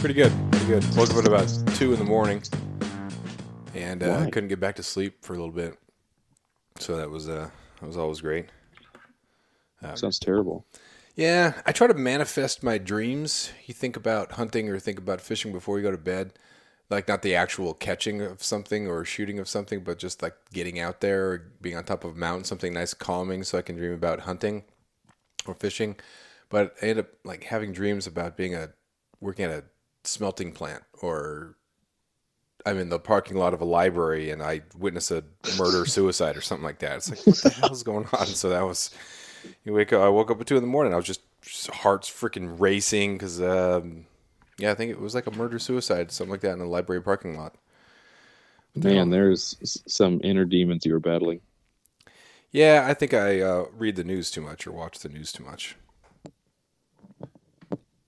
Pretty 0.00 0.14
good. 0.14 0.32
Pretty 0.52 0.66
good. 0.66 0.96
Woke 0.96 1.10
up 1.10 1.16
at 1.16 1.26
about 1.26 1.52
two 1.74 1.92
in 1.92 1.98
the 1.98 2.04
morning, 2.04 2.40
and 3.74 4.00
uh, 4.00 4.18
Why? 4.18 4.30
couldn't 4.30 4.48
get 4.48 4.60
back 4.60 4.76
to 4.76 4.82
sleep 4.84 5.24
for 5.24 5.32
a 5.34 5.36
little 5.36 5.52
bit. 5.52 5.76
So 6.78 6.96
that 6.96 7.10
was 7.10 7.28
uh, 7.28 7.50
that 7.80 7.86
was 7.86 7.96
always 7.96 8.20
great. 8.20 8.46
Sounds 9.94 10.20
terrible. 10.20 10.64
Yeah, 11.16 11.60
I 11.66 11.72
try 11.72 11.88
to 11.88 11.94
manifest 11.94 12.62
my 12.62 12.78
dreams. 12.78 13.50
You 13.66 13.74
think 13.74 13.96
about 13.96 14.32
hunting 14.32 14.68
or 14.68 14.78
think 14.78 14.98
about 14.98 15.20
fishing 15.20 15.50
before 15.50 15.78
you 15.78 15.82
go 15.82 15.90
to 15.90 15.98
bed. 15.98 16.32
Like 16.90 17.08
not 17.08 17.22
the 17.22 17.34
actual 17.34 17.74
catching 17.74 18.22
of 18.22 18.40
something 18.40 18.86
or 18.86 19.04
shooting 19.04 19.40
of 19.40 19.48
something, 19.48 19.82
but 19.82 19.98
just 19.98 20.22
like 20.22 20.36
getting 20.52 20.78
out 20.78 21.00
there 21.00 21.28
or 21.28 21.52
being 21.60 21.76
on 21.76 21.82
top 21.82 22.04
of 22.04 22.14
a 22.14 22.18
mountain, 22.18 22.44
something 22.44 22.72
nice 22.72 22.94
calming 22.94 23.42
so 23.42 23.58
I 23.58 23.62
can 23.62 23.74
dream 23.74 23.94
about 23.94 24.20
hunting 24.20 24.62
or 25.44 25.54
fishing. 25.54 25.96
But 26.50 26.76
I 26.80 26.86
end 26.86 27.00
up 27.00 27.08
like 27.24 27.44
having 27.44 27.72
dreams 27.72 28.06
about 28.06 28.36
being 28.36 28.54
a 28.54 28.70
working 29.20 29.44
at 29.44 29.50
a 29.50 29.64
smelting 30.04 30.52
plant 30.52 30.82
or 31.00 31.56
I'm 32.66 32.78
in 32.78 32.88
the 32.88 32.98
parking 32.98 33.36
lot 33.36 33.54
of 33.54 33.60
a 33.60 33.64
library 33.64 34.30
and 34.30 34.42
I 34.42 34.62
witness 34.76 35.10
a 35.10 35.24
murder 35.58 35.86
suicide 35.86 36.36
or 36.36 36.40
something 36.40 36.64
like 36.64 36.80
that. 36.80 36.96
It's 36.96 37.10
like 37.10 37.26
what 37.26 37.36
the 37.36 37.50
hell 37.60 37.72
is 37.72 37.82
going 37.82 38.06
on? 38.12 38.26
So 38.26 38.50
that 38.50 38.66
was 38.66 38.90
you 39.64 39.72
wake 39.72 39.92
up. 39.92 40.02
I 40.02 40.08
woke 40.08 40.30
up 40.30 40.40
at 40.40 40.46
two 40.46 40.56
in 40.56 40.62
the 40.62 40.68
morning. 40.68 40.92
I 40.92 40.96
was 40.96 41.06
just, 41.06 41.22
just 41.42 41.70
heart's 41.70 42.10
freaking 42.10 42.58
racing 42.58 43.14
because, 43.14 43.40
um, 43.40 44.06
yeah, 44.58 44.70
I 44.70 44.74
think 44.74 44.90
it 44.90 45.00
was 45.00 45.14
like 45.14 45.26
a 45.26 45.36
murder 45.36 45.58
suicide, 45.58 46.10
something 46.10 46.32
like 46.32 46.40
that, 46.40 46.54
in 46.54 46.60
a 46.60 46.66
library 46.66 47.02
parking 47.02 47.36
lot. 47.36 47.54
Man, 48.74 49.10
there's 49.10 49.56
some 49.86 50.20
inner 50.22 50.44
demons 50.44 50.84
you 50.84 50.92
were 50.92 51.00
battling. 51.00 51.40
Yeah, 52.50 52.84
I 52.88 52.94
think 52.94 53.12
I 53.12 53.40
uh, 53.40 53.66
read 53.72 53.96
the 53.96 54.04
news 54.04 54.30
too 54.30 54.40
much 54.40 54.66
or 54.66 54.72
watch 54.72 55.00
the 55.00 55.08
news 55.08 55.32
too 55.32 55.44
much. 55.44 55.76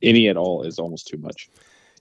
Any 0.02 0.29
at 0.29 0.37
all 0.37 0.63
is 0.63 0.79
almost 0.79 1.09
too 1.09 1.19
much. 1.19 1.51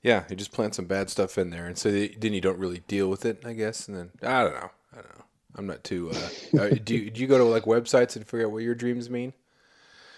Yeah, 0.02 0.24
you 0.30 0.36
just 0.36 0.52
plant 0.54 0.76
some 0.76 0.86
bad 0.86 1.10
stuff 1.10 1.38
in 1.38 1.50
there, 1.50 1.66
and 1.68 1.78
so 1.78 1.92
the- 1.92 2.16
then 2.18 2.34
you 2.34 2.40
don't 2.42 2.58
really 2.58 2.80
deal 2.88 3.10
with 3.10 3.26
it, 3.26 3.44
I 3.46 3.54
guess. 3.54 3.88
And 3.88 3.98
then 3.98 4.12
I 4.24 4.44
don't 4.44 4.54
know. 4.54 4.70
I 4.94 4.96
don't 4.96 5.18
know. 5.20 5.26
I'm 5.56 5.68
not 5.68 5.84
too. 5.84 6.12
Uh, 6.12 6.30
uh, 6.62 6.70
do 6.84 6.96
you, 6.96 7.10
do 7.12 7.20
you 7.22 7.28
go 7.28 7.38
to 7.38 7.44
like 7.44 7.64
websites 7.66 8.16
and 8.16 8.26
figure 8.26 8.46
out 8.46 8.52
what 8.54 8.64
your 8.64 8.76
dreams 8.76 9.10
mean? 9.10 9.34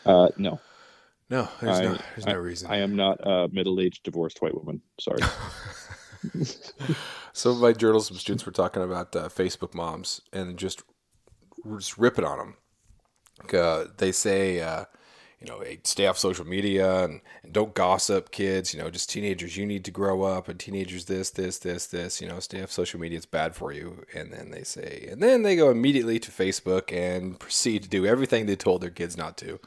Uh, 0.05 0.29
no, 0.37 0.59
No, 1.29 1.47
there's 1.61 1.79
I, 1.79 1.83
no. 1.83 1.97
There's 2.15 2.27
I- 2.27 2.31
no 2.33 2.37
reason. 2.39 2.69
I 2.71 2.77
am 2.77 2.95
not 2.95 3.19
a 3.25 3.47
middle-aged 3.51 4.03
divorced 4.03 4.41
white 4.41 4.53
woman. 4.55 4.81
Sorry. 4.99 5.19
Some 7.33 7.53
of 7.53 7.59
my 7.61 7.73
journalism 7.73 8.17
students 8.17 8.45
were 8.45 8.51
talking 8.51 8.83
about 8.83 9.15
uh, 9.15 9.29
Facebook 9.29 9.73
moms 9.73 10.21
and 10.33 10.57
just 10.57 10.83
just 11.77 11.97
ripping 11.97 12.25
on 12.25 12.37
them. 12.37 12.55
Uh, 13.59 13.85
they 13.97 14.11
say, 14.11 14.59
uh, 14.59 14.85
you 15.41 15.47
know, 15.47 15.59
hey, 15.59 15.79
stay 15.83 16.05
off 16.05 16.19
social 16.19 16.45
media 16.45 17.03
and, 17.03 17.19
and 17.41 17.51
don't 17.51 17.73
gossip, 17.73 18.31
kids. 18.31 18.73
You 18.73 18.79
know, 18.79 18.91
just 18.91 19.09
teenagers, 19.09 19.57
you 19.57 19.65
need 19.65 19.83
to 19.85 19.91
grow 19.91 20.21
up, 20.21 20.47
and 20.47 20.59
teenagers, 20.59 21.05
this, 21.05 21.31
this, 21.31 21.57
this, 21.57 21.87
this. 21.87 22.21
You 22.21 22.27
know, 22.27 22.39
stay 22.39 22.61
off 22.61 22.71
social 22.71 22.99
media; 22.99 23.17
it's 23.17 23.25
bad 23.25 23.55
for 23.55 23.73
you. 23.73 24.05
And 24.13 24.31
then 24.31 24.51
they 24.51 24.63
say, 24.63 25.07
and 25.09 25.21
then 25.21 25.41
they 25.41 25.55
go 25.55 25.71
immediately 25.71 26.19
to 26.19 26.31
Facebook 26.31 26.93
and 26.93 27.39
proceed 27.39 27.83
to 27.83 27.89
do 27.89 28.05
everything 28.05 28.45
they 28.45 28.55
told 28.55 28.81
their 28.81 28.91
kids 28.91 29.17
not 29.17 29.35
to 29.37 29.59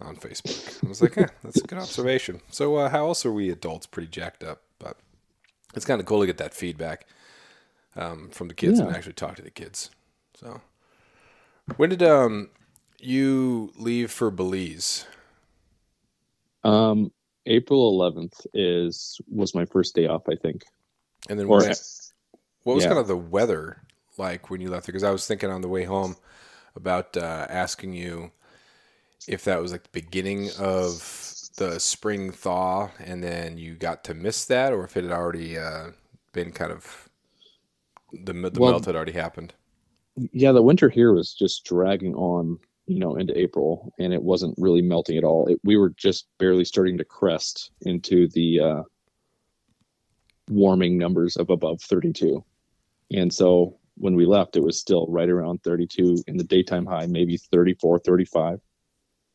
on 0.00 0.16
Facebook. 0.16 0.82
I 0.82 0.88
was 0.88 1.02
like, 1.02 1.18
eh, 1.18 1.26
that's 1.44 1.60
a 1.60 1.66
good 1.66 1.78
observation. 1.78 2.40
So, 2.50 2.76
uh, 2.76 2.88
how 2.88 3.06
else 3.06 3.26
are 3.26 3.32
we 3.32 3.50
adults 3.50 3.86
pretty 3.86 4.08
jacked 4.08 4.42
up? 4.42 4.62
But 4.78 4.96
it's 5.74 5.84
kind 5.84 6.00
of 6.00 6.06
cool 6.06 6.20
to 6.20 6.26
get 6.26 6.38
that 6.38 6.54
feedback 6.54 7.06
um, 7.96 8.30
from 8.30 8.48
the 8.48 8.54
kids 8.54 8.78
and 8.78 8.94
actually 8.96 9.12
talk 9.12 9.36
to 9.36 9.42
the 9.42 9.50
kids. 9.50 9.90
So, 10.34 10.62
when 11.76 11.90
did 11.90 12.02
um 12.02 12.48
you 13.02 13.72
leave 13.76 14.10
for 14.10 14.30
Belize? 14.30 15.06
Um, 16.64 17.10
April 17.46 17.98
11th 17.98 18.46
is 18.54 19.20
was 19.28 19.54
my 19.54 19.64
first 19.64 19.94
day 19.94 20.06
off. 20.06 20.28
I 20.28 20.36
think. 20.36 20.64
And 21.28 21.38
then 21.38 21.46
Or 21.46 21.62
what 22.64 22.74
was 22.74 22.82
yeah. 22.84 22.88
kind 22.88 23.00
of 23.00 23.08
the 23.08 23.16
weather 23.16 23.82
like 24.18 24.50
when 24.50 24.60
you 24.60 24.70
left 24.70 24.86
there? 24.86 24.92
Because 24.92 25.04
I 25.04 25.10
was 25.10 25.26
thinking 25.26 25.50
on 25.50 25.60
the 25.60 25.68
way 25.68 25.84
home 25.84 26.16
about 26.76 27.16
uh, 27.16 27.46
asking 27.48 27.94
you 27.94 28.30
if 29.28 29.44
that 29.44 29.60
was 29.60 29.72
like 29.72 29.82
the 29.84 29.88
beginning 30.00 30.50
of 30.58 30.98
the 31.56 31.78
spring 31.78 32.30
thaw, 32.32 32.90
and 32.98 33.22
then 33.22 33.58
you 33.58 33.74
got 33.74 34.04
to 34.04 34.14
miss 34.14 34.44
that, 34.46 34.72
or 34.72 34.84
if 34.84 34.96
it 34.96 35.04
had 35.04 35.12
already 35.12 35.58
uh, 35.58 35.90
been 36.32 36.50
kind 36.50 36.72
of 36.72 37.08
the 38.12 38.32
the 38.32 38.60
Well- 38.60 38.72
melt 38.72 38.86
had 38.86 38.96
already 38.96 39.12
happened. 39.12 39.52
yeah, 40.32 40.52
the 40.52 40.62
winter 40.62 40.88
here 40.88 41.12
was 41.12 41.34
just 41.34 41.64
dragging 41.64 42.14
on, 42.14 42.58
you 42.92 42.98
know, 42.98 43.16
into 43.16 43.38
April, 43.38 43.92
and 43.98 44.12
it 44.12 44.22
wasn't 44.22 44.54
really 44.58 44.82
melting 44.82 45.16
at 45.16 45.24
all. 45.24 45.46
It, 45.48 45.58
we 45.64 45.76
were 45.76 45.90
just 45.90 46.26
barely 46.38 46.64
starting 46.64 46.98
to 46.98 47.04
crest 47.04 47.70
into 47.80 48.28
the 48.28 48.60
uh, 48.60 48.82
warming 50.48 50.98
numbers 50.98 51.36
of 51.36 51.48
above 51.48 51.80
32. 51.80 52.44
And 53.10 53.32
so 53.32 53.78
when 53.96 54.14
we 54.14 54.26
left, 54.26 54.56
it 54.56 54.62
was 54.62 54.78
still 54.78 55.06
right 55.08 55.28
around 55.28 55.62
32 55.62 56.24
in 56.26 56.36
the 56.36 56.44
daytime 56.44 56.84
high, 56.84 57.06
maybe 57.06 57.38
34, 57.38 58.00
35, 58.00 58.60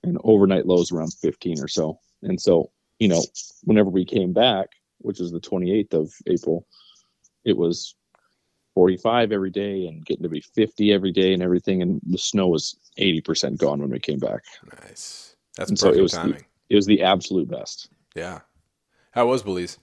and 0.04 0.20
overnight 0.24 0.68
lows 0.68 0.92
around 0.92 1.14
15 1.14 1.60
or 1.60 1.68
so. 1.68 2.00
And 2.22 2.40
so, 2.40 2.70
you 3.00 3.08
know, 3.08 3.24
whenever 3.64 3.90
we 3.90 4.06
came 4.06 4.34
back, 4.34 4.68
which 5.00 5.20
was 5.20 5.32
the 5.32 5.40
28th 5.40 5.94
of 5.94 6.14
April, 6.28 6.68
it 7.44 7.58
was 7.58 7.96
45 8.78 9.32
every 9.32 9.50
day 9.50 9.88
and 9.88 10.06
getting 10.06 10.22
to 10.22 10.30
be 10.30 10.40
50 10.40 10.94
every 10.94 11.12
day 11.12 11.34
and 11.34 11.42
everything. 11.42 11.82
And 11.82 12.00
the 12.06 12.20
snow 12.20 12.48
was 12.48 12.76
80% 13.00 13.58
gone 13.58 13.80
when 13.82 13.90
we 13.90 13.98
came 13.98 14.20
back. 14.20 14.44
Nice. 14.84 15.36
That's 15.58 15.72
And 15.72 15.80
so 15.80 15.88
it 15.88 15.94
perfect 15.94 16.04
was 16.04 16.12
the- 16.12 16.44
It 16.70 16.76
was 16.76 16.86
the 16.86 17.02
absolute 17.02 17.50
best. 17.50 17.90
Yeah. 18.16 18.42
How 19.14 19.26
was 19.26 19.42
Belize? 19.42 19.80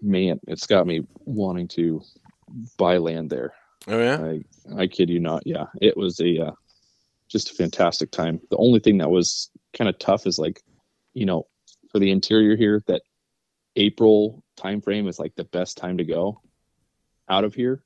Man, 0.00 0.40
it's 0.48 0.66
got 0.66 0.88
me 0.88 1.06
wanting 1.24 1.68
to 1.68 2.02
buy 2.78 2.96
land 2.96 3.30
there. 3.30 3.54
Oh 3.86 3.98
yeah. 4.00 4.20
I, 4.76 4.82
I 4.82 4.86
kid 4.88 5.08
you 5.08 5.20
not. 5.20 5.46
Yeah, 5.46 5.66
it 5.80 5.96
was 5.96 6.18
a 6.18 6.46
uh, 6.46 6.52
just 7.28 7.50
a 7.52 7.54
fantastic 7.54 8.10
time. 8.10 8.40
The 8.50 8.56
only 8.56 8.80
thing 8.80 8.98
that 8.98 9.10
was 9.10 9.50
kind 9.72 9.88
of 9.88 9.96
tough 10.00 10.26
is 10.26 10.36
like, 10.36 10.60
you 11.14 11.26
know, 11.26 11.46
for 11.92 12.00
the 12.00 12.10
interior 12.10 12.56
here, 12.56 12.82
that 12.88 13.02
April 13.76 14.42
time 14.56 14.80
frame 14.80 15.06
is 15.06 15.20
like 15.20 15.36
the 15.36 15.44
best 15.44 15.76
time 15.76 15.96
to 15.98 16.04
go 16.04 16.40
out 17.28 17.44
of 17.44 17.54
here. 17.54 17.82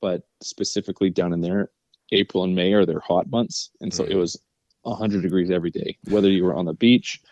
But 0.00 0.22
specifically 0.42 1.10
down 1.10 1.32
in 1.32 1.40
there, 1.40 1.70
April 2.10 2.44
and 2.44 2.54
May 2.54 2.72
are 2.72 2.84
their 2.84 3.00
hot 3.00 3.30
months, 3.30 3.70
and 3.80 3.92
so 3.92 4.04
it 4.04 4.10
Mhm. 4.12 4.18
was 4.20 4.40
hundred 4.84 5.22
degrees 5.22 5.50
every 5.50 5.70
day. 5.70 5.96
Whether 6.10 6.28
you 6.28 6.44
were 6.44 6.54
on 6.54 6.64
the 6.64 6.74
beach, 6.74 7.22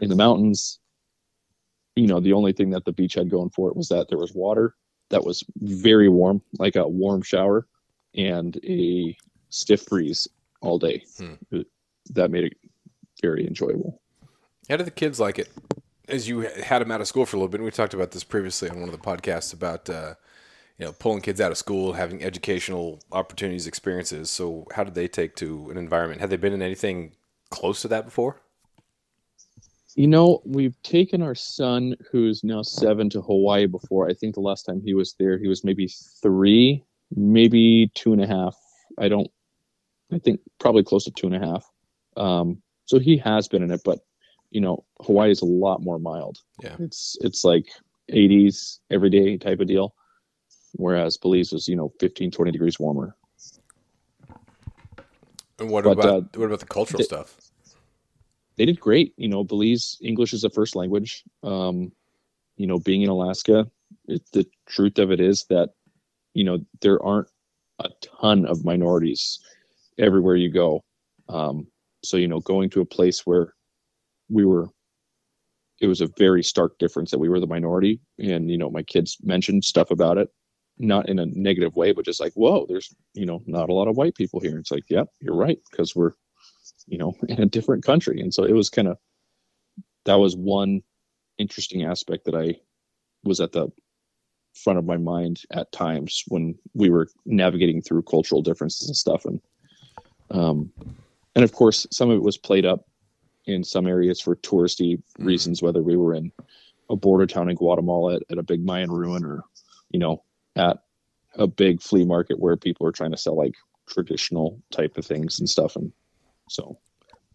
in 0.00 0.08
the 0.08 0.14
mountains, 0.16 0.78
you 1.96 2.06
know, 2.06 2.20
the 2.20 2.32
only 2.32 2.52
thing 2.52 2.70
that 2.70 2.84
the 2.84 2.92
beach 2.92 3.14
had 3.14 3.30
going 3.30 3.50
for 3.50 3.68
it 3.68 3.76
was 3.76 3.88
that 3.88 4.08
there 4.08 4.18
was 4.18 4.32
water 4.32 4.76
that 5.10 5.24
was 5.24 5.42
very 5.56 6.08
warm, 6.08 6.40
like 6.58 6.76
a 6.76 6.86
warm 6.86 7.20
shower, 7.22 7.66
and 8.14 8.58
a 8.64 9.16
stiff 9.50 9.86
breeze 9.86 10.28
all 10.60 10.78
day. 10.78 11.04
Hmm. 11.18 11.62
That 12.10 12.30
made 12.30 12.44
it 12.44 12.56
very 13.20 13.46
enjoyable. 13.46 14.00
How 14.68 14.76
did 14.76 14.86
the 14.86 14.90
kids 14.92 15.18
like 15.18 15.38
it? 15.38 15.48
As 16.08 16.28
you 16.28 16.40
had 16.40 16.80
them 16.80 16.90
out 16.92 17.00
of 17.00 17.08
school 17.08 17.26
for 17.26 17.36
a 17.36 17.40
little 17.40 17.48
bit, 17.50 17.58
and 17.60 17.64
we 17.64 17.70
talked 17.72 17.94
about 17.94 18.12
this 18.12 18.24
previously 18.24 18.68
on 18.70 18.78
one 18.80 18.88
of 18.88 18.92
the 18.92 19.04
podcasts 19.04 19.52
about 19.52 19.88
uh, 19.90 20.14
you 20.78 20.86
know 20.86 20.92
pulling 20.92 21.20
kids 21.22 21.40
out 21.40 21.52
of 21.52 21.58
school, 21.58 21.92
having 21.92 22.22
educational 22.22 23.00
opportunities, 23.12 23.66
experiences. 23.66 24.30
So, 24.30 24.66
how 24.72 24.84
did 24.84 24.94
they 24.94 25.08
take 25.08 25.36
to 25.36 25.70
an 25.70 25.76
environment? 25.76 26.20
Had 26.20 26.30
they 26.30 26.36
been 26.36 26.52
in 26.52 26.62
anything 26.62 27.12
close 27.50 27.82
to 27.82 27.88
that 27.88 28.04
before? 28.04 28.40
You 29.96 30.08
know, 30.08 30.42
we've 30.44 30.80
taken 30.82 31.22
our 31.22 31.36
son, 31.36 31.94
who's 32.10 32.42
now 32.42 32.62
seven, 32.62 33.08
to 33.10 33.22
Hawaii 33.22 33.66
before. 33.66 34.08
I 34.08 34.14
think 34.14 34.34
the 34.34 34.40
last 34.40 34.64
time 34.64 34.82
he 34.84 34.92
was 34.92 35.14
there, 35.20 35.38
he 35.38 35.46
was 35.46 35.62
maybe 35.62 35.88
three, 36.20 36.84
maybe 37.14 37.92
two 37.94 38.12
and 38.12 38.20
a 38.20 38.26
half. 38.26 38.56
I 38.98 39.08
don't, 39.08 39.30
I 40.12 40.18
think 40.18 40.40
probably 40.58 40.82
close 40.82 41.04
to 41.04 41.12
two 41.12 41.28
and 41.28 41.36
a 41.36 41.46
half. 41.46 41.64
Um, 42.16 42.60
so 42.86 42.98
he 42.98 43.16
has 43.18 43.46
been 43.46 43.62
in 43.62 43.70
it, 43.70 43.82
but 43.84 44.00
you 44.50 44.60
know, 44.60 44.84
Hawaii 45.00 45.30
is 45.30 45.42
a 45.42 45.46
lot 45.46 45.82
more 45.82 45.98
mild. 45.98 46.38
Yeah. 46.62 46.76
It's 46.78 47.16
it's 47.20 47.44
like 47.44 47.66
80s 48.12 48.78
every 48.90 49.10
day 49.10 49.36
type 49.36 49.60
of 49.60 49.68
deal, 49.68 49.94
whereas 50.74 51.16
Belize 51.16 51.52
was 51.52 51.68
you 51.68 51.76
know 51.76 51.92
15, 52.00 52.30
20 52.30 52.50
degrees 52.50 52.78
warmer. 52.78 53.16
And 55.58 55.70
what 55.70 55.84
But, 55.84 55.92
about 55.92 56.06
uh, 56.08 56.20
what 56.38 56.46
about 56.46 56.60
the 56.60 56.66
cultural 56.66 56.98
the- 56.98 57.04
stuff? 57.04 57.36
they 58.56 58.64
did 58.64 58.78
great. 58.78 59.12
You 59.16 59.28
know, 59.28 59.42
Belize 59.44 59.98
English 60.00 60.32
is 60.32 60.44
a 60.44 60.50
first 60.50 60.76
language. 60.76 61.24
Um, 61.42 61.92
you 62.56 62.66
know, 62.66 62.78
being 62.78 63.02
in 63.02 63.08
Alaska, 63.08 63.68
it, 64.06 64.22
the 64.32 64.46
truth 64.66 64.98
of 64.98 65.10
it 65.10 65.20
is 65.20 65.44
that 65.50 65.70
you 66.34 66.44
know 66.44 66.58
there 66.80 67.02
aren't 67.02 67.28
a 67.80 67.88
ton 68.20 68.46
of 68.46 68.64
minorities 68.64 69.40
everywhere 69.98 70.36
you 70.36 70.50
go. 70.50 70.82
Um, 71.28 71.66
so 72.02 72.16
you 72.16 72.28
know, 72.28 72.40
going 72.40 72.70
to 72.70 72.80
a 72.80 72.84
place 72.86 73.26
where 73.26 73.54
we 74.28 74.44
were, 74.44 74.68
it 75.80 75.86
was 75.86 76.00
a 76.00 76.08
very 76.18 76.42
stark 76.42 76.78
difference 76.78 77.10
that 77.10 77.18
we 77.18 77.28
were 77.28 77.40
the 77.40 77.46
minority, 77.46 78.00
and 78.18 78.50
you 78.50 78.58
know, 78.58 78.70
my 78.70 78.82
kids 78.82 79.16
mentioned 79.22 79.64
stuff 79.64 79.90
about 79.90 80.18
it, 80.18 80.28
not 80.78 81.08
in 81.08 81.18
a 81.18 81.26
negative 81.26 81.76
way, 81.76 81.92
but 81.92 82.04
just 82.04 82.20
like, 82.20 82.32
whoa, 82.34 82.66
there's 82.68 82.94
you 83.14 83.26
know, 83.26 83.42
not 83.46 83.68
a 83.68 83.74
lot 83.74 83.88
of 83.88 83.96
white 83.96 84.14
people 84.14 84.40
here. 84.40 84.58
It's 84.58 84.70
like, 84.70 84.84
yep, 84.88 85.08
you're 85.20 85.36
right, 85.36 85.58
because 85.70 85.94
we're 85.94 86.12
you 86.86 86.98
know, 86.98 87.14
in 87.28 87.40
a 87.40 87.46
different 87.46 87.84
country. 87.84 88.20
And 88.20 88.32
so 88.32 88.44
it 88.44 88.52
was 88.52 88.70
kind 88.70 88.88
of 88.88 88.98
that 90.04 90.16
was 90.16 90.36
one 90.36 90.82
interesting 91.38 91.84
aspect 91.84 92.24
that 92.26 92.34
I 92.34 92.56
was 93.24 93.40
at 93.40 93.52
the 93.52 93.68
front 94.54 94.78
of 94.78 94.84
my 94.84 94.96
mind 94.96 95.42
at 95.50 95.72
times 95.72 96.22
when 96.28 96.54
we 96.74 96.90
were 96.90 97.08
navigating 97.26 97.82
through 97.82 98.02
cultural 98.02 98.40
differences 98.42 98.86
and 98.86 98.96
stuff 98.96 99.24
and 99.24 99.40
um 100.30 100.70
and 101.34 101.42
of 101.42 101.52
course 101.52 101.88
some 101.90 102.08
of 102.08 102.16
it 102.16 102.22
was 102.22 102.38
played 102.38 102.64
up 102.64 102.86
in 103.46 103.64
some 103.64 103.88
areas 103.88 104.20
for 104.20 104.36
touristy 104.36 105.02
Mhm. 105.18 105.26
reasons 105.26 105.60
whether 105.60 105.82
we 105.82 105.96
were 105.96 106.14
in 106.14 106.30
a 106.88 106.94
border 106.94 107.26
town 107.26 107.50
in 107.50 107.56
Guatemala 107.56 108.16
at, 108.16 108.22
at 108.30 108.38
a 108.38 108.44
big 108.44 108.64
Mayan 108.64 108.92
ruin 108.92 109.24
or 109.24 109.42
you 109.90 109.98
know 109.98 110.22
at 110.56 110.78
a 111.34 111.46
big 111.46 111.82
flea 111.82 112.04
market 112.04 112.38
where 112.38 112.56
people 112.56 112.86
are 112.86 112.92
trying 112.92 113.10
to 113.10 113.16
sell 113.16 113.36
like 113.36 113.54
traditional 113.88 114.60
type 114.70 114.96
of 114.96 115.04
things 115.04 115.38
and 115.38 115.48
stuff 115.48 115.76
and 115.76 115.92
so 116.48 116.78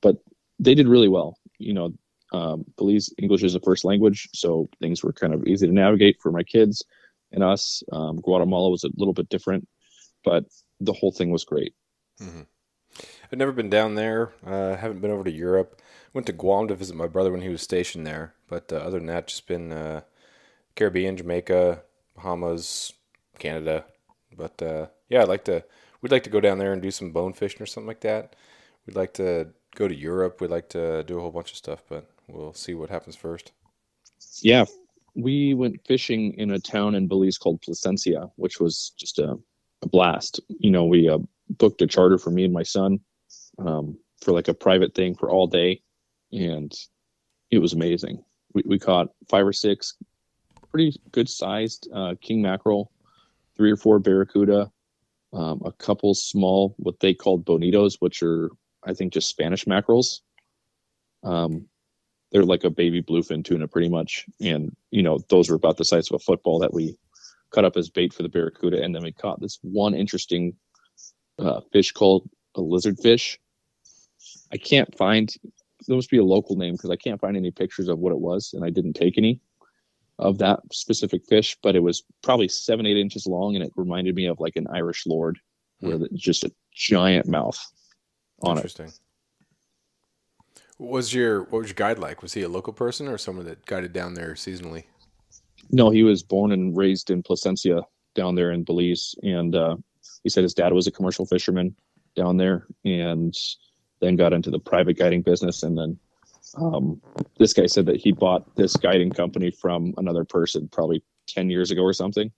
but 0.02 0.18
they 0.60 0.74
did 0.74 0.88
really 0.88 1.08
well 1.08 1.38
you 1.58 1.74
know 1.74 1.94
um, 2.32 2.66
Belize 2.78 3.14
English 3.18 3.44
is 3.44 3.56
a 3.56 3.60
first 3.60 3.84
language, 3.84 4.30
so 4.34 4.70
things 4.80 5.04
were 5.04 5.14
kind 5.14 5.34
of 5.34 5.46
easy 5.48 5.68
to 5.68 5.74
navigate 5.74 6.22
for 6.22 6.32
my 6.32 6.44
kids 6.44 6.84
and 7.32 7.44
us. 7.44 7.84
Um, 7.92 8.22
Guatemala 8.22 8.70
was 8.70 8.84
a 8.84 8.90
little 8.96 9.14
bit 9.14 9.30
different, 9.30 9.68
but 10.24 10.46
the 10.80 10.94
whole 10.94 11.12
thing 11.12 11.32
was 11.32 11.46
great. 11.46 11.74
I've 13.32 13.40
never 13.40 13.52
been 13.52 13.70
down 13.70 13.96
there. 13.96 14.32
Uh, 14.46 14.76
haven't 14.76 15.02
been 15.02 15.12
over 15.12 15.24
to 15.24 15.32
Europe. 15.32 15.82
Went 16.14 16.28
to 16.28 16.34
Guam 16.34 16.68
to 16.68 16.76
visit 16.76 16.96
my 16.96 17.08
brother 17.08 17.32
when 17.32 17.42
he 17.42 17.50
was 17.50 17.62
stationed 17.62 18.06
there. 18.06 18.34
But 18.48 18.74
uh, 18.74 18.78
other 18.78 18.98
than 18.98 19.08
that, 19.08 19.28
just 19.28 19.48
been 19.48 19.72
uh, 19.72 20.02
Caribbean, 20.76 21.16
Jamaica, 21.18 21.84
Bahamas, 22.16 22.94
Canada. 23.40 23.86
But 24.36 24.62
uh, 24.62 24.88
yeah, 25.10 25.22
I'd 25.22 25.28
like 25.28 25.46
to. 25.46 25.64
We'd 26.02 26.12
like 26.12 26.24
to 26.24 26.30
go 26.30 26.40
down 26.40 26.60
there 26.60 26.72
and 26.72 26.82
do 26.82 26.92
some 26.92 27.12
bone 27.12 27.34
fishing 27.34 27.62
or 27.62 27.66
something 27.66 27.88
like 27.88 28.02
that. 28.02 28.36
We'd 28.86 28.96
like 28.96 29.14
to 29.16 29.50
go 29.76 29.88
to 29.88 29.96
Europe. 29.96 30.40
We'd 30.40 30.50
like 30.50 30.70
to 30.70 31.04
do 31.04 31.18
a 31.18 31.22
whole 31.22 31.32
bunch 31.32 31.52
of 31.52 31.58
stuff, 31.58 31.84
but 31.90 32.10
we'll 32.28 32.54
see 32.54 32.74
what 32.74 32.90
happens 32.90 33.16
first. 33.16 33.52
Yeah, 34.42 34.66
we 35.16 35.54
went 35.54 35.86
fishing 35.86 36.34
in 36.36 36.52
a 36.52 36.60
town 36.60 36.96
in 36.96 37.08
Belize 37.08 37.38
called 37.38 37.62
Placencia, 37.62 38.32
which 38.36 38.60
was 38.60 38.94
just 38.98 39.20
a, 39.20 39.38
a 39.82 39.88
blast. 39.88 40.40
You 40.48 40.72
know, 40.72 40.86
we 40.86 41.10
uh, 41.10 41.20
booked 41.50 41.82
a 41.82 41.88
charter 41.88 42.18
for 42.18 42.32
me 42.32 42.46
and 42.46 42.54
my 42.54 42.64
son 42.64 43.00
um, 43.58 43.98
for 44.22 44.32
like 44.32 44.48
a 44.48 44.54
private 44.54 44.94
thing 44.96 45.16
for 45.16 45.30
all 45.30 45.48
day, 45.48 45.82
and 46.32 46.74
it 47.52 47.60
was 47.60 47.74
amazing. 47.74 48.24
We, 48.54 48.64
we 48.66 48.80
caught 48.80 49.10
five 49.28 49.46
or 49.46 49.54
six 49.54 49.96
pretty 50.72 51.00
good 51.12 51.30
sized 51.30 51.90
uh, 51.94 52.16
king 52.22 52.42
mackerel, 52.42 52.92
three 53.60 53.72
or 53.72 53.76
four 53.76 54.00
barracuda, 54.00 54.72
um, 55.34 55.62
a 55.66 55.72
couple 55.74 56.14
small 56.14 56.74
what 56.78 57.02
they 57.02 57.14
called 57.14 57.46
bonitos, 57.46 57.98
which 58.00 58.24
are 58.24 58.50
I 58.86 58.94
think 58.94 59.12
just 59.12 59.30
Spanish 59.30 59.68
mackerels. 59.68 60.22
Um, 61.24 61.68
they're 62.32 62.46
like 62.46 62.64
a 62.64 62.70
baby 62.70 63.04
bluefin 63.04 63.44
tuna 63.44 63.68
pretty 63.68 63.90
much. 63.90 64.26
And 64.40 64.76
you 64.92 65.04
know 65.04 65.20
those 65.30 65.50
were 65.50 65.58
about 65.58 65.76
the 65.76 65.84
size 65.84 66.10
of 66.10 66.16
a 66.16 66.24
football 66.24 66.58
that 66.60 66.74
we 66.74 66.98
cut 67.52 67.66
up 67.66 67.76
as 67.76 67.90
bait 67.90 68.14
for 68.14 68.24
the 68.24 68.30
barracuda. 68.30 68.82
And 68.82 68.96
then 68.96 69.04
we 69.04 69.12
caught 69.12 69.42
this 69.42 69.60
one 69.62 69.94
interesting 69.94 70.56
uh, 71.38 71.60
fish 71.74 71.92
called 71.92 72.30
a 72.56 72.62
lizard 72.62 72.98
fish. 72.98 73.38
I 74.54 74.58
can't 74.58 74.96
find 74.98 75.36
there 75.88 75.96
must 75.98 76.10
be 76.10 76.18
a 76.18 76.24
local 76.24 76.56
name 76.56 76.74
because 76.74 76.90
i 76.90 76.96
can't 76.96 77.22
find 77.22 77.38
any 77.38 77.52
pictures 77.52 77.88
of 77.88 78.00
what 78.00 78.12
it 78.12 78.20
was 78.20 78.52
and 78.54 78.66
i 78.66 78.70
didn't 78.70 78.94
take 78.94 79.18
any 79.18 79.40
of 80.20 80.38
that 80.38 80.60
specific 80.72 81.22
fish 81.28 81.58
but 81.64 81.76
it 81.76 81.82
was 81.82 82.04
probably 82.22 82.48
seven 82.48 82.86
eight 82.86 82.98
inches 82.98 83.26
long 83.26 83.56
and 83.56 83.64
it 83.64 83.72
reminded 83.76 84.16
me 84.16 84.28
of 84.28 84.40
like 84.40 84.56
an 84.56 84.68
irish 84.74 85.06
lord 85.08 85.40
with 85.82 86.14
just 86.16 86.44
a 86.44 86.52
giant 86.74 87.26
mouth 87.26 87.60
on 88.42 88.58
it 88.58 88.60
Interesting. 88.60 88.92
What 90.78 90.92
was 90.92 91.14
your 91.14 91.44
what 91.44 91.60
was 91.60 91.68
your 91.68 91.76
guide 91.76 92.00
like? 92.00 92.22
Was 92.22 92.34
he 92.34 92.42
a 92.44 92.48
local 92.48 92.72
person 92.72 93.10
or 93.10 93.18
someone 93.18 93.46
that 93.46 93.66
guided 93.66 93.92
down 93.92 94.14
there 94.14 94.34
seasonally? 94.36 94.86
No, 95.72 95.90
he 95.90 96.04
was 96.04 96.24
born 96.24 96.54
and 96.54 96.76
raised 96.76 97.10
in 97.12 97.22
Placencia 97.22 97.84
down 98.16 98.36
there 98.36 98.52
in 98.52 98.64
Belize, 98.64 99.14
and 99.22 99.54
uh, 99.56 99.76
he 100.24 100.30
said 100.30 100.44
his 100.44 100.54
dad 100.54 100.72
was 100.72 100.88
a 100.88 100.92
commercial 100.92 101.26
fisherman 101.26 101.76
down 102.16 102.38
there, 102.38 102.66
and 102.86 103.36
then 104.00 104.16
got 104.16 104.32
into 104.32 104.50
the 104.50 104.60
private 104.60 104.98
guiding 104.98 105.22
business. 105.22 105.64
And 105.64 105.78
then 105.78 106.00
um, 106.58 107.02
this 107.38 107.54
guy 107.54 107.66
said 107.66 107.86
that 107.88 107.98
he 107.98 108.12
bought 108.12 108.56
this 108.56 108.76
guiding 108.76 109.12
company 109.12 109.52
from 109.52 109.94
another 109.98 110.24
person 110.24 110.68
probably 110.72 111.04
ten 111.28 111.50
years 111.50 111.72
ago 111.72 111.82
or 111.82 111.94
something. 111.94 112.32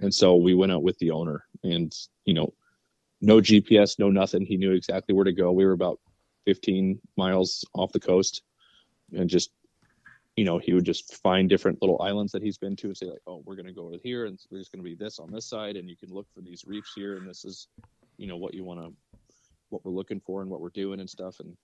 And 0.00 0.12
so 0.12 0.36
we 0.36 0.54
went 0.54 0.72
out 0.72 0.82
with 0.82 0.98
the 0.98 1.10
owner, 1.10 1.44
and 1.62 1.94
you 2.24 2.34
know, 2.34 2.52
no 3.20 3.36
GPS, 3.36 3.98
no 3.98 4.10
nothing. 4.10 4.44
He 4.44 4.56
knew 4.56 4.72
exactly 4.72 5.14
where 5.14 5.24
to 5.24 5.32
go. 5.32 5.52
We 5.52 5.64
were 5.64 5.72
about 5.72 6.00
15 6.46 7.00
miles 7.16 7.64
off 7.74 7.92
the 7.92 8.00
coast, 8.00 8.42
and 9.12 9.30
just 9.30 9.50
you 10.36 10.44
know, 10.44 10.58
he 10.58 10.72
would 10.72 10.84
just 10.84 11.14
find 11.16 11.48
different 11.48 11.82
little 11.82 12.00
islands 12.00 12.32
that 12.32 12.42
he's 12.42 12.56
been 12.56 12.74
to 12.76 12.86
and 12.86 12.96
say 12.96 13.06
like, 13.06 13.20
"Oh, 13.26 13.42
we're 13.44 13.54
going 13.54 13.66
to 13.66 13.72
go 13.72 13.86
over 13.86 13.96
here, 14.02 14.24
and 14.24 14.38
there's 14.50 14.68
going 14.68 14.82
to 14.82 14.88
be 14.88 14.94
this 14.94 15.18
on 15.18 15.30
this 15.30 15.46
side, 15.46 15.76
and 15.76 15.88
you 15.88 15.96
can 15.96 16.10
look 16.10 16.26
for 16.34 16.40
these 16.40 16.64
reefs 16.66 16.92
here, 16.94 17.16
and 17.16 17.28
this 17.28 17.44
is, 17.44 17.68
you 18.16 18.26
know, 18.26 18.36
what 18.36 18.54
you 18.54 18.64
want 18.64 18.80
to, 18.80 18.92
what 19.68 19.84
we're 19.84 19.92
looking 19.92 20.20
for, 20.20 20.40
and 20.40 20.50
what 20.50 20.60
we're 20.60 20.70
doing 20.70 21.00
and 21.00 21.10
stuff." 21.10 21.40
And 21.40 21.54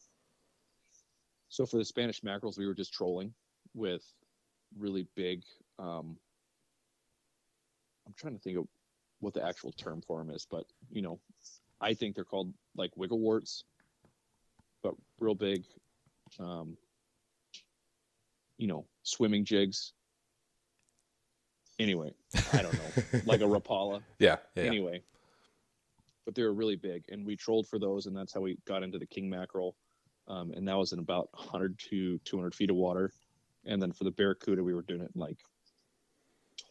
so 1.48 1.66
for 1.66 1.78
the 1.78 1.84
Spanish 1.84 2.22
mackerels, 2.22 2.58
we 2.58 2.66
were 2.66 2.74
just 2.74 2.92
trolling 2.92 3.32
with 3.74 4.02
really 4.78 5.06
big. 5.14 5.42
Um, 5.78 6.16
I'm 8.06 8.14
trying 8.16 8.34
to 8.34 8.40
think 8.40 8.58
of 8.58 8.66
what 9.20 9.34
the 9.34 9.44
actual 9.44 9.72
term 9.72 10.02
for 10.06 10.18
them 10.18 10.30
is, 10.30 10.46
but 10.50 10.64
you 10.90 11.02
know, 11.02 11.18
I 11.80 11.94
think 11.94 12.14
they're 12.14 12.24
called 12.24 12.52
like 12.76 12.96
wiggle 12.96 13.18
warts, 13.18 13.64
but 14.82 14.94
real 15.20 15.34
big. 15.34 15.64
Um, 16.38 16.76
you 18.58 18.66
know, 18.66 18.84
swimming 19.04 19.44
jigs. 19.44 19.92
Anyway, 21.78 22.12
I 22.52 22.62
don't 22.62 22.74
know, 22.74 23.20
like 23.24 23.40
a 23.40 23.44
Rapala. 23.44 24.02
Yeah, 24.18 24.36
yeah. 24.56 24.64
Anyway, 24.64 25.02
but 26.26 26.34
they 26.34 26.42
were 26.42 26.52
really 26.52 26.74
big, 26.76 27.04
and 27.08 27.24
we 27.24 27.36
trolled 27.36 27.68
for 27.68 27.78
those, 27.78 28.06
and 28.06 28.16
that's 28.16 28.34
how 28.34 28.40
we 28.40 28.58
got 28.66 28.82
into 28.82 28.98
the 28.98 29.06
king 29.06 29.30
mackerel, 29.30 29.76
um, 30.28 30.52
and 30.52 30.68
that 30.68 30.76
was 30.76 30.92
in 30.92 30.98
about 30.98 31.28
100 31.32 31.78
to 31.90 32.18
200 32.18 32.54
feet 32.54 32.70
of 32.70 32.76
water, 32.76 33.12
and 33.64 33.80
then 33.80 33.92
for 33.92 34.04
the 34.04 34.10
barracuda, 34.10 34.62
we 34.62 34.74
were 34.74 34.82
doing 34.82 35.00
it 35.00 35.10
in 35.14 35.20
like 35.20 35.38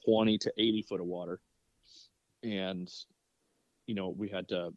20 0.05 0.37
to 0.37 0.53
80 0.57 0.81
foot 0.83 1.01
of 1.01 1.07
water, 1.07 1.39
and 2.43 2.89
you 3.87 3.95
know, 3.95 4.09
we 4.09 4.29
had 4.29 4.47
to. 4.49 4.73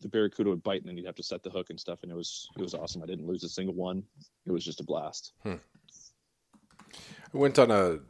The 0.00 0.08
barracuda 0.08 0.50
would 0.50 0.62
bite, 0.62 0.80
and 0.80 0.88
then 0.88 0.96
you'd 0.96 1.06
have 1.06 1.14
to 1.16 1.22
set 1.22 1.42
the 1.42 1.50
hook 1.50 1.70
and 1.70 1.78
stuff, 1.78 2.00
and 2.02 2.10
it 2.10 2.14
was 2.14 2.48
it 2.56 2.62
was 2.62 2.74
awesome. 2.74 3.02
I 3.02 3.06
didn't 3.06 3.26
lose 3.26 3.44
a 3.44 3.48
single 3.48 3.74
one. 3.74 4.02
It 4.46 4.52
was 4.52 4.64
just 4.64 4.80
a 4.80 4.84
blast. 4.84 5.32
I 7.34 7.38
went 7.38 7.58
on 7.58 7.70
a 7.70 8.00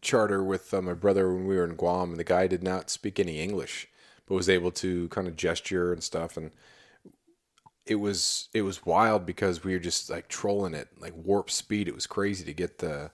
charter 0.00 0.42
with 0.42 0.72
uh, 0.72 0.82
my 0.82 0.94
brother 0.94 1.32
when 1.32 1.46
we 1.46 1.56
were 1.56 1.64
in 1.64 1.76
Guam, 1.76 2.10
and 2.10 2.18
the 2.18 2.24
guy 2.24 2.46
did 2.46 2.62
not 2.62 2.90
speak 2.90 3.18
any 3.20 3.40
English, 3.40 3.88
but 4.26 4.34
was 4.34 4.48
able 4.48 4.70
to 4.72 5.08
kind 5.08 5.28
of 5.28 5.36
gesture 5.36 5.92
and 5.92 6.02
stuff. 6.02 6.36
And 6.36 6.50
it 7.86 7.96
was 7.96 8.48
it 8.52 8.62
was 8.62 8.84
wild 8.84 9.24
because 9.24 9.64
we 9.64 9.72
were 9.72 9.78
just 9.78 10.10
like 10.10 10.28
trolling 10.28 10.74
it, 10.74 10.88
like 10.98 11.14
warp 11.16 11.50
speed. 11.50 11.88
It 11.88 11.94
was 11.94 12.06
crazy 12.06 12.44
to 12.44 12.52
get 12.52 12.78
the 12.78 13.10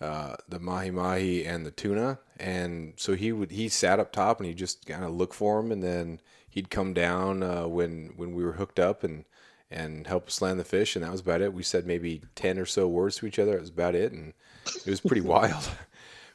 uh, 0.00 0.36
the 0.48 0.58
mahi 0.58 0.90
mahi 0.90 1.44
and 1.44 1.64
the 1.64 1.70
tuna. 1.70 2.18
And 2.38 2.94
so 2.96 3.14
he 3.14 3.32
would 3.32 3.50
he 3.50 3.68
sat 3.68 4.00
up 4.00 4.12
top 4.12 4.38
and 4.38 4.46
he 4.46 4.54
just 4.54 4.86
kind 4.86 5.04
of 5.04 5.12
look 5.12 5.32
for 5.32 5.60
him, 5.60 5.72
and 5.72 5.82
then 5.82 6.20
he'd 6.50 6.70
come 6.70 6.92
down 6.92 7.42
uh, 7.42 7.66
when 7.66 8.12
when 8.16 8.34
we 8.34 8.44
were 8.44 8.52
hooked 8.52 8.78
up 8.78 9.02
and 9.04 9.24
and 9.70 10.06
help 10.06 10.28
us 10.28 10.42
land 10.42 10.60
the 10.60 10.64
fish, 10.64 10.94
and 10.94 11.04
that 11.04 11.12
was 11.12 11.22
about 11.22 11.40
it. 11.40 11.54
We 11.54 11.62
said 11.62 11.86
maybe 11.86 12.22
ten 12.34 12.58
or 12.58 12.66
so 12.66 12.86
words 12.86 13.16
to 13.16 13.26
each 13.26 13.38
other. 13.38 13.52
That 13.52 13.60
was 13.60 13.70
about 13.70 13.94
it, 13.94 14.12
and 14.12 14.34
it 14.66 14.90
was 14.90 15.00
pretty 15.00 15.22
wild. 15.36 15.68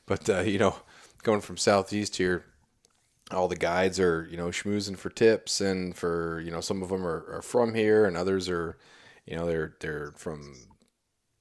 But 0.06 0.28
uh, 0.28 0.40
you 0.40 0.58
know, 0.58 0.76
going 1.22 1.42
from 1.42 1.58
southeast 1.58 2.16
here, 2.16 2.44
all 3.32 3.48
the 3.48 3.56
guides 3.56 4.00
are 4.00 4.28
you 4.30 4.38
know 4.38 4.48
schmoozing 4.48 4.98
for 4.98 5.10
tips, 5.10 5.62
and 5.62 5.96
for 5.96 6.42
you 6.42 6.52
know 6.52 6.62
some 6.62 6.82
of 6.82 6.90
them 6.90 7.06
are, 7.06 7.26
are 7.32 7.42
from 7.42 7.74
here, 7.74 8.06
and 8.06 8.18
others 8.18 8.50
are, 8.50 8.78
you 9.26 9.36
know, 9.36 9.46
they're 9.46 9.76
they're 9.80 10.14
from 10.16 10.56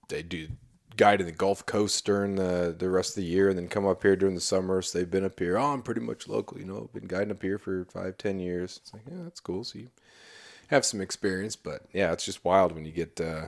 they 0.09 0.23
do 0.23 0.49
guide 0.97 1.21
in 1.21 1.27
the 1.27 1.33
Gulf 1.33 1.65
Coast 1.67 2.05
during 2.05 2.37
the 2.37 2.75
the 2.77 2.91
rest 2.91 3.11
of 3.11 3.23
the 3.23 3.29
year, 3.29 3.49
and 3.49 3.59
then 3.59 3.69
come 3.69 3.87
up 3.87 4.03
here 4.03 4.17
during 4.17 4.35
the 4.35 4.41
summer. 4.41 4.83
So 4.83 4.99
they've 4.99 5.11
been 5.11 5.25
up 5.25 5.39
here. 5.39 5.57
Oh, 5.59 5.73
I'm 5.73 5.83
pretty 5.83 6.01
much 6.01 6.29
local. 6.29 6.59
You 6.59 6.67
know, 6.67 6.91
been 6.93 7.07
guiding 7.07 7.31
up 7.31 7.43
here 7.43 7.59
for 7.59 7.85
five, 7.87 8.19
ten 8.19 8.39
years. 8.41 8.81
It's 8.83 8.93
like 8.93 9.03
yeah, 9.11 9.23
that's 9.25 9.41
cool. 9.41 9.65
So 9.65 9.79
you 9.79 9.89
have 10.69 10.85
some 10.85 11.01
experience, 11.01 11.57
but 11.57 11.83
yeah, 11.93 12.13
it's 12.13 12.25
just 12.25 12.45
wild 12.45 12.73
when 12.73 12.85
you 12.85 12.93
get 12.93 13.21
uh, 13.21 13.47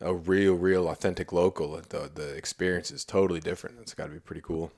a 0.00 0.14
real, 0.14 0.54
real 0.54 0.88
authentic 0.88 1.32
local. 1.32 1.80
The 1.88 2.10
the 2.12 2.34
experience 2.34 2.90
is 2.90 3.04
totally 3.04 3.40
different. 3.40 3.78
It's 3.80 3.94
got 3.94 4.06
to 4.06 4.12
be 4.12 4.20
pretty 4.20 4.42
cool. 4.42 4.72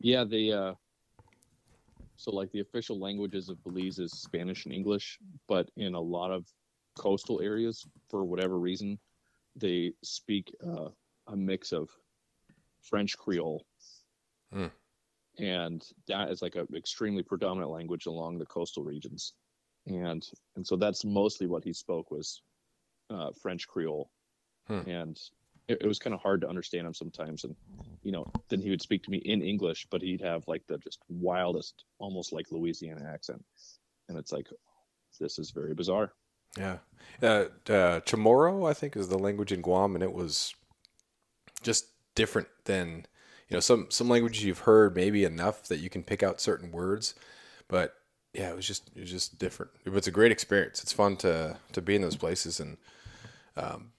Yeah, 0.00 0.24
the 0.24 0.52
uh 0.52 0.74
so 2.16 2.30
like 2.30 2.50
the 2.52 2.60
official 2.60 2.98
languages 2.98 3.48
of 3.48 3.62
Belize 3.64 3.98
is 3.98 4.12
Spanish 4.12 4.64
and 4.64 4.74
English, 4.74 5.18
but 5.48 5.70
in 5.76 5.94
a 5.94 6.00
lot 6.00 6.30
of 6.30 6.46
coastal 6.96 7.40
areas, 7.40 7.86
for 8.08 8.24
whatever 8.24 8.58
reason, 8.58 8.98
they 9.56 9.92
speak 10.02 10.54
uh, 10.66 10.88
a 11.28 11.36
mix 11.36 11.72
of 11.72 11.90
French 12.82 13.16
Creole, 13.16 13.64
Hmm. 14.52 14.66
and 15.38 15.84
that 16.06 16.30
is 16.30 16.42
like 16.42 16.54
an 16.54 16.68
extremely 16.74 17.22
predominant 17.22 17.70
language 17.70 18.06
along 18.06 18.38
the 18.38 18.46
coastal 18.46 18.84
regions, 18.84 19.34
and 19.86 20.28
and 20.56 20.66
so 20.66 20.76
that's 20.76 21.04
mostly 21.04 21.46
what 21.46 21.64
he 21.64 21.72
spoke 21.72 22.10
was 22.10 22.42
uh, 23.10 23.32
French 23.32 23.66
Creole, 23.66 24.10
Hmm. 24.66 24.88
and 24.88 25.20
it, 25.68 25.78
it 25.80 25.86
was 25.86 25.98
kind 25.98 26.14
of 26.14 26.20
hard 26.20 26.40
to 26.42 26.48
understand 26.48 26.86
him 26.86 26.94
sometimes. 26.94 27.44
And, 27.44 27.56
you 28.02 28.12
know, 28.12 28.30
then 28.48 28.60
he 28.60 28.70
would 28.70 28.82
speak 28.82 29.02
to 29.04 29.10
me 29.10 29.18
in 29.18 29.42
English, 29.42 29.86
but 29.90 30.02
he'd 30.02 30.20
have 30.20 30.46
like 30.46 30.66
the 30.66 30.78
just 30.78 30.98
wildest, 31.08 31.84
almost 31.98 32.32
like 32.32 32.50
Louisiana 32.50 33.10
accent. 33.12 33.44
And 34.08 34.18
it's 34.18 34.32
like, 34.32 34.48
this 35.20 35.38
is 35.38 35.50
very 35.50 35.74
bizarre. 35.74 36.12
Yeah. 36.58 36.78
Uh, 37.22 37.46
uh, 37.68 38.00
Chamorro, 38.00 38.68
I 38.68 38.74
think, 38.74 38.96
is 38.96 39.08
the 39.08 39.18
language 39.18 39.52
in 39.52 39.60
Guam, 39.60 39.94
and 39.94 40.04
it 40.04 40.12
was 40.12 40.54
just 41.62 41.86
different 42.14 42.48
than, 42.64 43.06
you 43.48 43.56
know, 43.56 43.60
some, 43.60 43.86
some 43.90 44.08
languages 44.08 44.44
you've 44.44 44.60
heard 44.60 44.94
maybe 44.94 45.24
enough 45.24 45.68
that 45.68 45.78
you 45.78 45.90
can 45.90 46.02
pick 46.02 46.22
out 46.22 46.40
certain 46.40 46.70
words, 46.70 47.14
but 47.68 47.94
yeah, 48.32 48.50
it 48.50 48.56
was 48.56 48.66
just, 48.66 48.90
it 48.94 49.00
was 49.00 49.10
just 49.10 49.38
different. 49.38 49.72
It 49.84 49.90
was 49.90 50.06
a 50.06 50.12
great 50.12 50.32
experience. 50.32 50.82
It's 50.82 50.92
fun 50.92 51.16
to, 51.18 51.56
to 51.72 51.80
be 51.80 51.96
in 51.96 52.02
those 52.02 52.16
places. 52.16 52.60
And, 52.60 52.76
um, 53.56 53.92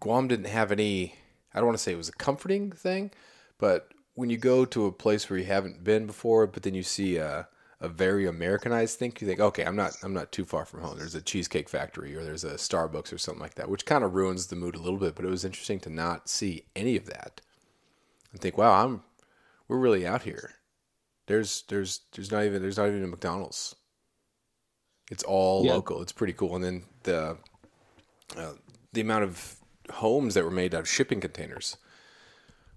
Guam 0.00 0.28
didn't 0.28 0.46
have 0.46 0.72
any, 0.72 1.14
I 1.54 1.58
don't 1.58 1.66
want 1.66 1.78
to 1.78 1.82
say 1.82 1.92
it 1.92 1.96
was 1.96 2.08
a 2.08 2.12
comforting 2.12 2.72
thing, 2.72 3.10
but 3.58 3.92
when 4.14 4.30
you 4.30 4.36
go 4.36 4.64
to 4.64 4.86
a 4.86 4.92
place 4.92 5.30
where 5.30 5.38
you 5.38 5.44
haven't 5.44 5.84
been 5.84 6.06
before, 6.06 6.46
but 6.46 6.62
then 6.62 6.74
you 6.74 6.82
see 6.82 7.16
a, 7.16 7.46
a 7.80 7.88
very 7.88 8.26
Americanized 8.26 8.98
thing, 8.98 9.12
you 9.20 9.26
think, 9.26 9.40
okay, 9.40 9.64
I'm 9.64 9.76
not, 9.76 9.92
I'm 10.02 10.12
not 10.12 10.32
too 10.32 10.44
far 10.44 10.64
from 10.64 10.82
home. 10.82 10.98
There's 10.98 11.14
a 11.14 11.22
cheesecake 11.22 11.68
factory 11.68 12.14
or 12.16 12.24
there's 12.24 12.44
a 12.44 12.54
Starbucks 12.54 13.12
or 13.12 13.18
something 13.18 13.40
like 13.40 13.54
that, 13.54 13.70
which 13.70 13.86
kind 13.86 14.04
of 14.04 14.14
ruins 14.14 14.46
the 14.46 14.56
mood 14.56 14.74
a 14.74 14.80
little 14.80 14.98
bit. 14.98 15.14
But 15.14 15.24
it 15.24 15.30
was 15.30 15.44
interesting 15.44 15.80
to 15.80 15.90
not 15.90 16.28
see 16.28 16.64
any 16.74 16.96
of 16.96 17.06
that 17.06 17.40
and 18.32 18.40
think, 18.40 18.58
wow, 18.58 18.84
I'm, 18.84 19.02
we're 19.68 19.78
really 19.78 20.06
out 20.06 20.22
here. 20.22 20.54
There's, 21.26 21.62
there's, 21.68 22.00
there's 22.12 22.32
not 22.32 22.44
even, 22.44 22.60
there's 22.60 22.76
not 22.76 22.88
even 22.88 23.04
a 23.04 23.06
McDonald's. 23.06 23.76
It's 25.10 25.22
all 25.22 25.64
yeah. 25.64 25.72
local. 25.72 26.02
It's 26.02 26.12
pretty 26.12 26.32
cool. 26.34 26.56
And 26.56 26.64
then 26.64 26.82
the, 27.04 27.36
uh, 28.36 28.52
the 28.92 29.00
amount 29.00 29.24
of 29.24 29.56
homes 29.90 30.34
that 30.34 30.44
were 30.44 30.50
made 30.50 30.74
out 30.74 30.80
of 30.80 30.88
shipping 30.88 31.20
containers 31.20 31.76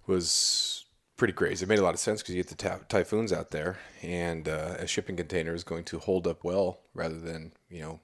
was 0.08 0.86
pretty 1.18 1.34
crazy. 1.34 1.64
It 1.64 1.70
made 1.70 1.80
a 1.80 1.84
lot 1.84 1.94
of 1.94 2.00
sense 2.00 2.22
because 2.22 2.36
you 2.36 2.44
get 2.44 2.50
the 2.50 2.56
ta- 2.56 2.80
typhoons 2.90 3.32
out 3.32 3.52
there, 3.52 3.78
and 4.02 4.48
uh, 4.48 4.76
a 4.80 4.88
shipping 4.88 5.16
container 5.16 5.54
is 5.54 5.64
going 5.64 5.86
to 5.86 6.00
hold 6.00 6.28
up 6.28 6.44
well 6.44 6.80
rather 6.94 7.20
than 7.20 7.54
you 7.70 7.82
know 7.82 8.00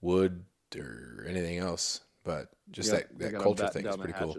wood 0.00 0.44
or 0.76 1.24
anything 1.28 1.58
else. 1.58 2.00
But 2.24 2.50
just 2.70 2.90
that 2.90 3.18
that 3.18 3.34
culture 3.34 3.68
thing 3.68 3.86
is 3.86 3.96
pretty 3.96 4.14
cool. 4.14 4.36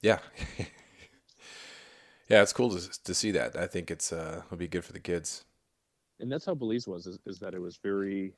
Yeah. 0.00 0.18
yeah, 2.28 2.42
it's 2.42 2.52
cool 2.52 2.70
to, 2.70 3.02
to 3.04 3.14
see 3.14 3.30
that. 3.32 3.56
I 3.56 3.66
think 3.66 3.90
it's 3.90 4.12
uh, 4.12 4.42
it'll 4.46 4.56
be 4.56 4.68
good 4.68 4.84
for 4.84 4.92
the 4.92 5.00
kids. 5.00 5.44
And 6.20 6.30
that's 6.30 6.44
how 6.46 6.54
Belize 6.54 6.86
was. 6.86 7.06
Is, 7.06 7.18
is 7.26 7.38
that 7.40 7.54
it 7.54 7.60
was 7.60 7.78
very, 7.82 8.32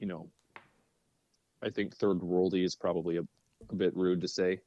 you 0.00 0.06
know, 0.06 0.28
I 1.62 1.70
think 1.70 1.94
third 1.94 2.18
worldy 2.18 2.64
is 2.64 2.74
probably 2.76 3.16
a, 3.18 3.22
a 3.70 3.74
bit 3.74 3.96
rude 3.96 4.20
to 4.20 4.28
say 4.28 4.60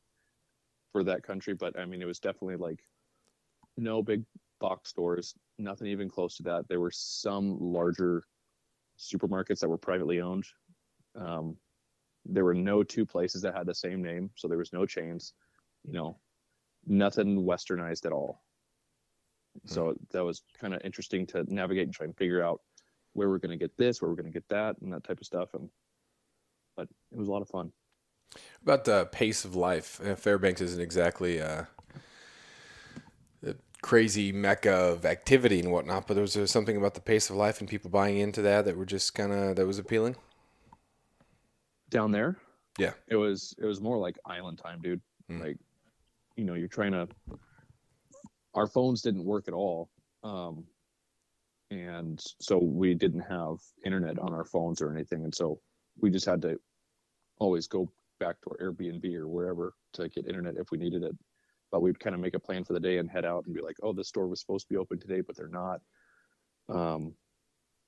for 0.92 1.04
that 1.04 1.24
country, 1.24 1.54
but 1.54 1.78
I 1.80 1.86
mean, 1.86 2.02
it 2.02 2.06
was 2.06 2.20
definitely 2.20 2.58
like 2.58 2.80
no 3.78 4.02
big 4.02 4.24
box 4.60 4.90
stores, 4.90 5.34
nothing 5.58 5.88
even 5.88 6.10
close 6.10 6.36
to 6.38 6.44
that. 6.44 6.68
There 6.68 6.80
were 6.80 6.92
some 6.94 7.58
larger 7.60 8.24
supermarkets 9.00 9.60
that 9.60 9.70
were 9.70 9.78
privately 9.78 10.22
owned. 10.22 10.46
Um, 11.16 11.58
there 12.26 12.46
were 12.46 12.54
no 12.54 12.84
two 12.84 13.06
places 13.06 13.42
that 13.42 13.56
had 13.56 13.66
the 13.66 13.74
same 13.74 14.04
name, 14.04 14.30
so 14.36 14.48
there 14.48 14.58
was 14.58 14.74
no 14.74 14.86
chains. 14.86 15.34
You 15.84 15.94
know, 15.94 16.20
nothing 16.86 17.44
westernized 17.44 18.06
at 18.06 18.12
all. 18.12 18.44
So 19.66 19.88
hmm. 19.88 20.04
that 20.12 20.24
was 20.24 20.44
kind 20.60 20.74
of 20.74 20.82
interesting 20.84 21.26
to 21.28 21.44
navigate 21.48 21.86
and 21.86 21.94
try 21.94 22.06
and 22.06 22.16
figure 22.16 22.44
out 22.44 22.62
where 23.14 23.30
we're 23.30 23.40
going 23.40 23.58
to 23.58 23.64
get 23.64 23.76
this, 23.78 24.02
where 24.02 24.10
we're 24.10 24.16
going 24.16 24.32
to 24.32 24.40
get 24.40 24.48
that, 24.50 24.76
and 24.82 24.94
that 24.94 25.04
type 25.04 25.20
of 25.20 25.26
stuff. 25.26 25.54
And 25.54 25.70
but 26.78 26.88
it 27.12 27.18
was 27.18 27.28
a 27.28 27.32
lot 27.32 27.42
of 27.42 27.50
fun. 27.50 27.72
About 28.64 28.86
the 28.86 29.06
pace 29.12 29.44
of 29.44 29.56
life, 29.56 30.00
uh, 30.06 30.16
Fairbanks 30.16 30.62
isn't 30.62 30.82
exactly 30.82 31.42
uh, 31.42 31.66
a 33.44 33.56
crazy 33.82 34.32
mecca 34.32 34.72
of 34.72 35.06
activity 35.06 35.60
and 35.60 35.72
whatnot, 35.72 36.08
but 36.08 36.14
there 36.14 36.22
was, 36.22 36.36
there 36.36 36.42
was 36.42 36.52
something 36.52 36.78
about 36.78 36.94
the 36.94 37.02
pace 37.02 37.30
of 37.30 37.36
life 37.36 37.60
and 37.60 37.68
people 37.68 37.90
buying 37.90 38.20
into 38.20 38.42
that 38.44 38.66
that 38.66 38.78
were 38.78 38.86
just 38.86 39.16
kind 39.16 39.34
of 39.34 39.56
that 39.56 39.66
was 39.66 39.80
appealing. 39.80 40.16
Down 41.90 42.12
there, 42.12 42.38
yeah, 42.78 42.94
it 43.08 43.16
was 43.16 43.56
it 43.58 43.66
was 43.66 43.82
more 43.82 43.98
like 43.98 44.18
island 44.26 44.60
time, 44.60 44.80
dude. 44.82 45.02
Mm. 45.30 45.42
Like, 45.42 45.58
you 46.36 46.46
know, 46.46 46.54
you're 46.54 46.68
trying 46.68 46.92
to. 46.92 47.08
Our 48.54 48.68
phones 48.68 49.02
didn't 49.02 49.26
work 49.26 49.48
at 49.48 49.54
all, 49.54 49.90
um, 50.24 50.66
and 51.72 52.22
so 52.40 52.60
we 52.60 52.94
didn't 52.94 53.22
have 53.22 53.58
internet 53.86 54.20
on 54.20 54.34
our 54.34 54.46
phones 54.46 54.82
or 54.82 54.92
anything, 54.94 55.24
and 55.24 55.34
so 55.34 55.60
we 56.00 56.12
just 56.12 56.26
had 56.26 56.42
to 56.44 56.60
always 57.40 57.68
go 57.68 57.90
back 58.22 58.40
to 58.42 58.52
our 58.52 58.72
Airbnb 58.72 59.14
or 59.16 59.28
wherever 59.28 59.74
to 59.94 60.08
get 60.08 60.28
internet 60.28 60.56
if 60.56 60.72
we 60.72 60.78
needed 60.78 61.04
it. 61.04 61.18
But 61.72 61.82
we'd 61.82 62.00
kind 62.00 62.14
of 62.14 62.22
make 62.22 62.36
a 62.36 62.40
plan 62.40 62.64
for 62.64 62.74
the 62.74 62.80
day 62.80 62.98
and 63.00 63.10
head 63.10 63.26
out 63.26 63.46
and 63.46 63.56
be 63.56 63.62
like, 63.62 63.78
oh, 63.82 63.94
the 63.94 64.04
store 64.04 64.28
was 64.28 64.40
supposed 64.40 64.68
to 64.68 64.74
be 64.74 64.78
open 64.78 65.00
today, 65.00 65.22
but 65.22 65.36
they're 65.36 65.48
not. 65.48 65.82
Um, 66.70 67.16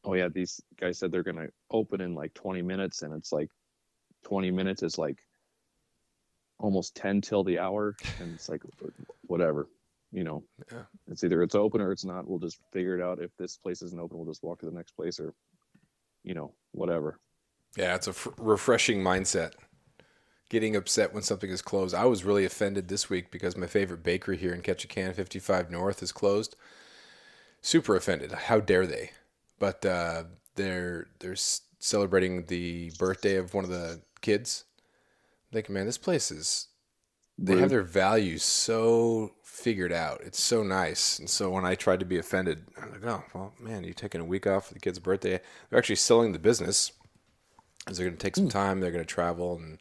oh 0.04 0.16
yeah, 0.16 0.30
these 0.30 0.60
guys 0.80 0.98
said 0.98 1.12
they're 1.12 1.24
gonna 1.24 1.48
open 1.70 2.02
in 2.02 2.16
like 2.16 2.34
20 2.34 2.62
minutes, 2.62 3.04
and 3.04 3.14
it's 3.14 3.32
like 3.32 3.50
20 4.24 4.52
minutes 4.52 4.84
is 4.84 4.98
like 4.98 5.20
almost 6.60 6.96
10 6.96 7.22
till 7.22 7.44
the 7.44 7.60
hour, 7.60 7.96
and 8.20 8.34
it's 8.34 8.50
like 8.50 8.64
whatever, 9.28 9.68
you 10.12 10.24
know. 10.24 10.44
Yeah. 10.72 10.84
It's 11.12 11.24
either 11.24 11.44
it's 11.44 11.56
open 11.56 11.82
or 11.82 11.92
it's 11.92 12.06
not. 12.06 12.28
We'll 12.28 12.40
just 12.40 12.58
figure 12.72 12.98
it 12.98 13.04
out. 13.04 13.22
If 13.22 13.32
this 13.38 13.58
place 13.58 13.82
isn't 13.82 14.00
open, 14.00 14.18
we'll 14.18 14.32
just 14.32 14.44
walk 14.44 14.60
to 14.62 14.66
the 14.66 14.72
next 14.72 14.94
place, 14.94 15.20
or 15.20 15.34
you 16.24 16.34
know, 16.34 16.54
whatever. 16.72 17.20
Yeah, 17.78 17.96
it's 17.96 18.08
a 18.08 18.12
f- 18.12 18.28
refreshing 18.38 19.04
mindset. 19.04 19.54
Getting 20.54 20.76
upset 20.76 21.16
when 21.16 21.24
something 21.24 21.50
is 21.50 21.64
closed. 21.64 21.96
I 21.96 22.06
was 22.06 22.24
really 22.24 22.46
offended 22.46 22.88
this 22.88 23.10
week 23.10 23.32
because 23.32 23.58
my 23.58 23.66
favorite 23.66 24.04
bakery 24.04 24.38
here 24.38 24.54
in 24.54 24.62
Ketchikan, 24.62 25.16
55 25.16 25.72
North, 25.72 26.04
is 26.04 26.12
closed. 26.12 26.56
Super 27.64 27.96
offended. 27.96 28.32
How 28.32 28.60
dare 28.60 28.86
they? 28.86 29.10
But 29.58 29.84
uh, 29.84 30.26
they're 30.54 31.08
they're 31.18 31.36
celebrating 31.80 32.46
the 32.46 32.92
birthday 33.00 33.38
of 33.38 33.56
one 33.56 33.64
of 33.64 33.72
the 33.72 34.02
kids. 34.22 34.66
I'm 35.50 35.56
thinking, 35.56 35.74
man, 35.74 35.88
this 35.88 35.98
place 35.98 36.30
is. 36.30 36.68
They 37.36 37.58
have 37.58 37.72
their 37.72 37.82
values 37.82 38.44
so 38.44 39.32
figured 39.42 39.92
out. 39.92 40.22
It's 40.24 40.40
so 40.40 40.62
nice. 40.62 41.18
And 41.18 41.28
so 41.28 41.50
when 41.50 41.66
I 41.66 41.74
tried 41.74 42.02
to 42.02 42.06
be 42.06 42.20
offended, 42.20 42.68
I'm 42.80 42.92
like, 42.92 43.04
oh, 43.08 43.24
well, 43.34 43.54
man, 43.60 43.84
you're 43.84 43.96
taking 43.96 44.22
a 44.22 44.26
week 44.26 44.46
off 44.46 44.68
for 44.68 44.76
the 44.76 44.80
kid's 44.80 45.00
birthday. 45.00 45.40
They're 45.72 45.80
actually 45.80 45.96
selling 45.96 46.32
the 46.32 46.38
business 46.38 46.92
because 47.80 47.98
they're 47.98 48.06
going 48.06 48.18
to 48.18 48.24
take 48.24 48.36
some 48.36 48.46
hmm. 48.46 48.52
time. 48.52 48.82
They're 48.82 48.92
going 48.92 49.04
to 49.04 49.12
travel, 49.12 49.56
and 49.56 49.80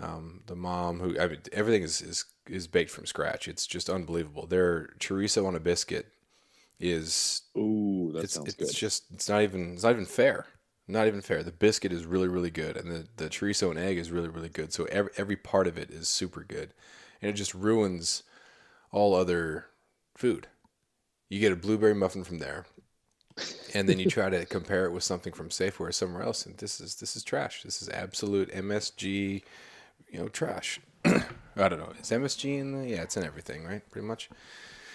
um, 0.00 0.42
the 0.46 0.56
mom 0.56 1.00
who 1.00 1.18
I 1.18 1.28
mean, 1.28 1.40
everything 1.52 1.82
is, 1.82 2.00
is 2.00 2.24
is 2.46 2.66
baked 2.66 2.90
from 2.90 3.06
scratch. 3.06 3.48
It's 3.48 3.66
just 3.66 3.90
unbelievable. 3.90 4.46
Their 4.46 4.90
chorizo 4.98 5.46
on 5.46 5.56
a 5.56 5.60
biscuit 5.60 6.06
is 6.78 7.42
ooh, 7.56 8.10
that 8.14 8.24
it's, 8.24 8.34
sounds 8.34 8.48
it's 8.48 8.56
good. 8.56 8.74
just 8.74 9.04
it's 9.12 9.28
not 9.28 9.42
even 9.42 9.74
it's 9.74 9.82
not 9.82 9.92
even 9.92 10.06
fair. 10.06 10.46
Not 10.88 11.06
even 11.06 11.20
fair. 11.20 11.42
The 11.42 11.52
biscuit 11.52 11.92
is 11.92 12.04
really 12.04 12.28
really 12.28 12.50
good, 12.50 12.76
and 12.76 12.90
the 12.90 13.06
the 13.16 13.28
chorizo 13.28 13.70
and 13.70 13.78
egg 13.78 13.98
is 13.98 14.10
really 14.10 14.28
really 14.28 14.48
good. 14.48 14.72
So 14.72 14.84
every 14.84 15.12
every 15.16 15.36
part 15.36 15.66
of 15.66 15.78
it 15.78 15.90
is 15.90 16.08
super 16.08 16.42
good, 16.42 16.72
and 17.20 17.30
it 17.30 17.34
just 17.34 17.54
ruins 17.54 18.22
all 18.90 19.14
other 19.14 19.66
food. 20.16 20.48
You 21.28 21.38
get 21.38 21.52
a 21.52 21.56
blueberry 21.56 21.94
muffin 21.94 22.24
from 22.24 22.38
there 22.38 22.66
and 23.74 23.88
then 23.88 23.98
you 23.98 24.06
try 24.06 24.28
to 24.28 24.44
compare 24.46 24.84
it 24.86 24.92
with 24.92 25.04
something 25.04 25.32
from 25.32 25.48
Safeway 25.48 25.88
or 25.88 25.92
somewhere 25.92 26.22
else, 26.22 26.46
and 26.46 26.56
this 26.58 26.80
is 26.80 26.96
this 26.96 27.16
is 27.16 27.22
trash. 27.22 27.62
This 27.62 27.82
is 27.82 27.88
absolute 27.88 28.52
MSG, 28.52 29.42
you 30.10 30.20
know, 30.20 30.28
trash. 30.28 30.80
I 31.04 31.68
don't 31.68 31.78
know. 31.78 31.92
Is 32.00 32.10
MSG 32.10 32.58
in 32.58 32.72
the? 32.72 32.88
Yeah, 32.88 33.02
it's 33.02 33.16
in 33.16 33.24
everything, 33.24 33.64
right? 33.64 33.88
Pretty 33.90 34.06
much. 34.06 34.30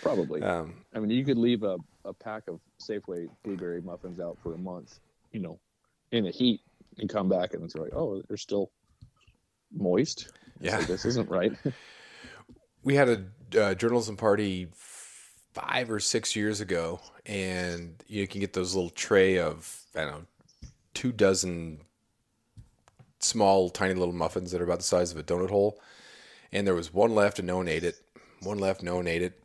Probably. 0.01 0.41
Um, 0.43 0.85
I 0.93 0.99
mean, 0.99 1.09
you 1.09 1.25
could 1.25 1.37
leave 1.37 1.63
a, 1.63 1.77
a 2.03 2.13
pack 2.13 2.43
of 2.47 2.59
Safeway 2.81 3.27
blueberry 3.43 3.81
muffins 3.81 4.19
out 4.19 4.37
for 4.41 4.53
a 4.53 4.57
month, 4.57 4.99
you 5.31 5.39
know, 5.39 5.59
in 6.11 6.25
the 6.25 6.31
heat, 6.31 6.61
and 6.97 7.09
come 7.09 7.27
back 7.27 7.53
and 7.53 7.63
it's 7.63 7.75
like, 7.75 7.93
oh, 7.95 8.21
they're 8.27 8.37
still 8.37 8.71
moist. 9.73 10.31
yeah, 10.59 10.79
this 10.81 11.05
isn't 11.05 11.29
right. 11.29 11.53
we 12.83 12.95
had 12.95 13.09
a 13.09 13.59
uh, 13.59 13.73
journalism 13.73 14.15
party 14.15 14.67
five 15.53 15.89
or 15.89 15.99
six 15.99 16.35
years 16.35 16.61
ago, 16.61 16.99
and 17.25 18.03
you 18.07 18.27
can 18.27 18.41
get 18.41 18.53
those 18.53 18.75
little 18.75 18.89
tray 18.89 19.39
of 19.39 19.81
I 19.95 20.01
don't 20.01 20.11
know 20.11 20.25
two 20.93 21.11
dozen 21.11 21.81
small, 23.25 23.69
tiny 23.69 23.93
little 23.93 24.13
muffins 24.13 24.51
that 24.51 24.61
are 24.61 24.65
about 24.65 24.79
the 24.79 24.83
size 24.83 25.11
of 25.11 25.17
a 25.17 25.23
donut 25.23 25.49
hole. 25.49 25.79
And 26.51 26.65
there 26.65 26.75
was 26.75 26.93
one 26.93 27.13
left, 27.13 27.39
and 27.39 27.47
no 27.47 27.57
one 27.57 27.67
ate 27.67 27.83
it. 27.83 27.99
One 28.41 28.59
left, 28.59 28.83
no 28.83 28.95
one 28.95 29.07
ate 29.07 29.21
it. 29.21 29.41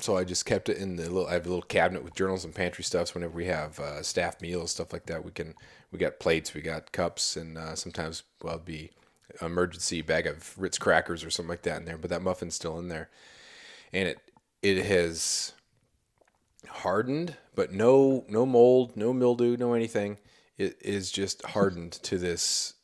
So 0.00 0.16
I 0.16 0.24
just 0.24 0.46
kept 0.46 0.68
it 0.68 0.78
in 0.78 0.96
the 0.96 1.04
little. 1.04 1.26
I 1.26 1.34
have 1.34 1.46
a 1.46 1.48
little 1.48 1.62
cabinet 1.62 2.02
with 2.02 2.14
journals 2.14 2.44
and 2.44 2.54
pantry 2.54 2.82
stuffs. 2.82 3.14
Whenever 3.14 3.34
we 3.34 3.46
have 3.46 3.78
uh, 3.78 4.02
staff 4.02 4.40
meals, 4.40 4.72
stuff 4.72 4.92
like 4.92 5.06
that, 5.06 5.24
we 5.24 5.30
can. 5.30 5.54
We 5.92 5.98
got 5.98 6.18
plates, 6.18 6.54
we 6.54 6.62
got 6.62 6.90
cups, 6.92 7.36
and 7.36 7.56
uh, 7.58 7.76
sometimes 7.76 8.22
well, 8.42 8.54
it'd 8.54 8.64
be 8.64 8.90
emergency 9.40 10.02
bag 10.02 10.26
of 10.26 10.58
Ritz 10.58 10.78
crackers 10.78 11.24
or 11.24 11.30
something 11.30 11.50
like 11.50 11.62
that 11.62 11.78
in 11.78 11.84
there. 11.84 11.98
But 11.98 12.10
that 12.10 12.22
muffin's 12.22 12.54
still 12.54 12.78
in 12.78 12.88
there, 12.88 13.10
and 13.92 14.08
it 14.08 14.18
it 14.62 14.84
has 14.86 15.52
hardened, 16.68 17.36
but 17.54 17.72
no 17.72 18.24
no 18.28 18.46
mold, 18.46 18.96
no 18.96 19.12
mildew, 19.12 19.56
no 19.56 19.74
anything. 19.74 20.18
It 20.58 20.78
is 20.80 21.10
just 21.10 21.44
hardened 21.46 21.92
to 22.04 22.18
this 22.18 22.74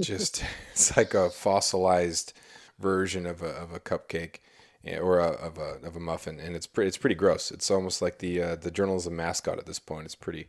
just 0.00 0.44
it's 0.72 0.96
like 0.96 1.14
a 1.14 1.30
fossilized 1.30 2.32
version 2.78 3.26
of 3.26 3.42
a 3.42 3.48
of 3.50 3.72
a 3.72 3.80
cupcake 3.80 4.36
eh, 4.84 4.98
or 4.98 5.18
a, 5.20 5.28
of 5.28 5.58
a 5.58 5.78
of 5.86 5.96
a 5.96 6.00
muffin, 6.00 6.40
and 6.40 6.56
it's 6.56 6.66
pretty 6.66 6.88
it's 6.88 6.98
pretty 6.98 7.14
gross. 7.14 7.50
It's 7.50 7.70
almost 7.70 8.02
like 8.02 8.18
the 8.18 8.42
uh, 8.42 8.56
the 8.56 8.70
journalism 8.70 9.16
mascot 9.16 9.58
at 9.58 9.66
this 9.66 9.78
point. 9.78 10.06
It's 10.06 10.14
pretty 10.14 10.48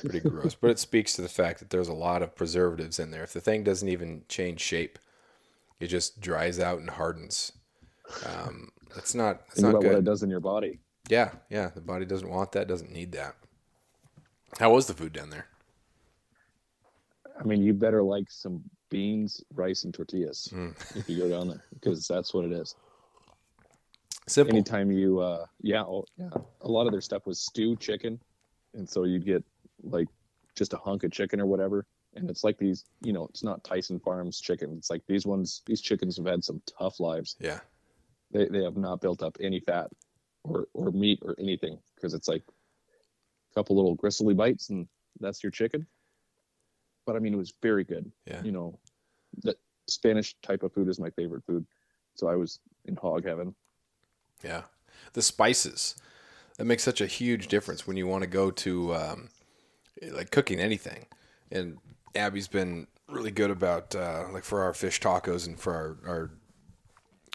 pretty 0.00 0.20
gross, 0.20 0.54
but 0.54 0.70
it 0.70 0.78
speaks 0.78 1.12
to 1.14 1.22
the 1.22 1.28
fact 1.28 1.60
that 1.60 1.70
there's 1.70 1.88
a 1.88 1.94
lot 1.94 2.22
of 2.22 2.34
preservatives 2.34 2.98
in 2.98 3.10
there. 3.10 3.22
If 3.22 3.32
the 3.32 3.40
thing 3.40 3.62
doesn't 3.62 3.88
even 3.88 4.22
change 4.28 4.60
shape, 4.60 4.98
it 5.80 5.86
just 5.86 6.20
dries 6.20 6.58
out 6.58 6.80
and 6.80 6.90
hardens. 6.90 7.52
Um, 8.26 8.70
that's 8.94 9.14
not 9.14 9.46
that's 9.46 9.56
Think 9.56 9.64
not 9.64 9.70
about 9.70 9.82
good. 9.82 9.92
what 9.92 9.98
it 9.98 10.04
does 10.04 10.22
in 10.22 10.30
your 10.30 10.40
body. 10.40 10.80
Yeah, 11.08 11.30
yeah. 11.48 11.70
The 11.74 11.80
body 11.80 12.04
doesn't 12.04 12.28
want 12.28 12.52
that. 12.52 12.68
Doesn't 12.68 12.92
need 12.92 13.12
that. 13.12 13.36
How 14.58 14.72
was 14.72 14.86
the 14.86 14.94
food 14.94 15.12
down 15.12 15.30
there? 15.30 15.46
I 17.40 17.44
mean, 17.44 17.62
you 17.62 17.72
better 17.72 18.02
like 18.02 18.30
some 18.30 18.62
beans, 18.90 19.42
rice, 19.54 19.84
and 19.84 19.94
tortillas 19.94 20.48
Mm. 20.52 20.96
if 20.96 21.08
you 21.08 21.16
go 21.18 21.28
down 21.28 21.48
there 21.48 21.64
because 21.72 22.06
that's 22.06 22.34
what 22.34 22.44
it 22.44 22.52
is. 22.52 22.74
Simple. 24.26 24.54
Anytime 24.54 24.90
you, 24.90 25.20
uh, 25.20 25.46
yeah, 25.62 25.82
oh, 25.82 26.04
yeah, 26.16 26.30
a 26.60 26.68
lot 26.68 26.86
of 26.86 26.92
their 26.92 27.00
stuff 27.00 27.26
was 27.26 27.40
stew 27.40 27.76
chicken, 27.76 28.20
and 28.74 28.88
so 28.88 29.04
you'd 29.04 29.24
get 29.24 29.42
like 29.82 30.08
just 30.54 30.74
a 30.74 30.76
hunk 30.76 31.04
of 31.04 31.12
chicken 31.12 31.40
or 31.40 31.46
whatever, 31.46 31.86
and 32.14 32.28
it's 32.28 32.44
like 32.44 32.58
these, 32.58 32.84
you 33.00 33.12
know, 33.12 33.26
it's 33.30 33.42
not 33.42 33.64
Tyson 33.64 33.98
Farms 34.00 34.40
chicken. 34.40 34.74
It's 34.76 34.90
like 34.90 35.02
these 35.06 35.24
ones. 35.24 35.62
These 35.64 35.80
chickens 35.80 36.16
have 36.18 36.26
had 36.26 36.44
some 36.44 36.60
tough 36.78 37.00
lives. 37.00 37.36
Yeah. 37.40 37.60
They 38.32 38.46
they 38.48 38.62
have 38.64 38.76
not 38.76 39.00
built 39.00 39.22
up 39.22 39.38
any 39.40 39.60
fat 39.60 39.90
or 40.44 40.66
or 40.74 40.90
meat 40.90 41.20
or 41.22 41.34
anything 41.38 41.78
because 41.94 42.12
it's 42.12 42.28
like 42.28 42.42
a 43.50 43.54
couple 43.54 43.76
little 43.76 43.94
gristly 43.94 44.34
bites 44.34 44.68
and 44.68 44.88
that's 45.20 45.42
your 45.42 45.52
chicken. 45.52 45.86
But 47.08 47.16
I 47.16 47.20
mean, 47.20 47.32
it 47.32 47.38
was 47.38 47.54
very 47.62 47.84
good. 47.84 48.12
Yeah. 48.26 48.42
You 48.42 48.52
know, 48.52 48.78
the 49.42 49.56
Spanish 49.86 50.36
type 50.42 50.62
of 50.62 50.74
food 50.74 50.88
is 50.90 51.00
my 51.00 51.08
favorite 51.08 51.42
food, 51.46 51.64
so 52.14 52.28
I 52.28 52.36
was 52.36 52.60
in 52.84 52.96
hog 52.96 53.24
heaven. 53.24 53.54
Yeah. 54.44 54.64
The 55.14 55.22
spices. 55.22 55.96
That 56.58 56.66
makes 56.66 56.82
such 56.82 57.00
a 57.00 57.06
huge 57.06 57.48
difference 57.48 57.86
when 57.86 57.96
you 57.96 58.06
want 58.06 58.24
to 58.24 58.28
go 58.28 58.50
to 58.50 58.94
um, 58.94 59.30
like 60.02 60.30
cooking 60.30 60.60
anything. 60.60 61.06
And 61.50 61.78
Abby's 62.14 62.46
been 62.46 62.88
really 63.08 63.30
good 63.30 63.50
about 63.50 63.94
uh, 63.94 64.24
like 64.30 64.44
for 64.44 64.60
our 64.60 64.74
fish 64.74 65.00
tacos 65.00 65.46
and 65.46 65.58
for 65.58 65.72
our, 65.72 65.96
our 66.06 66.30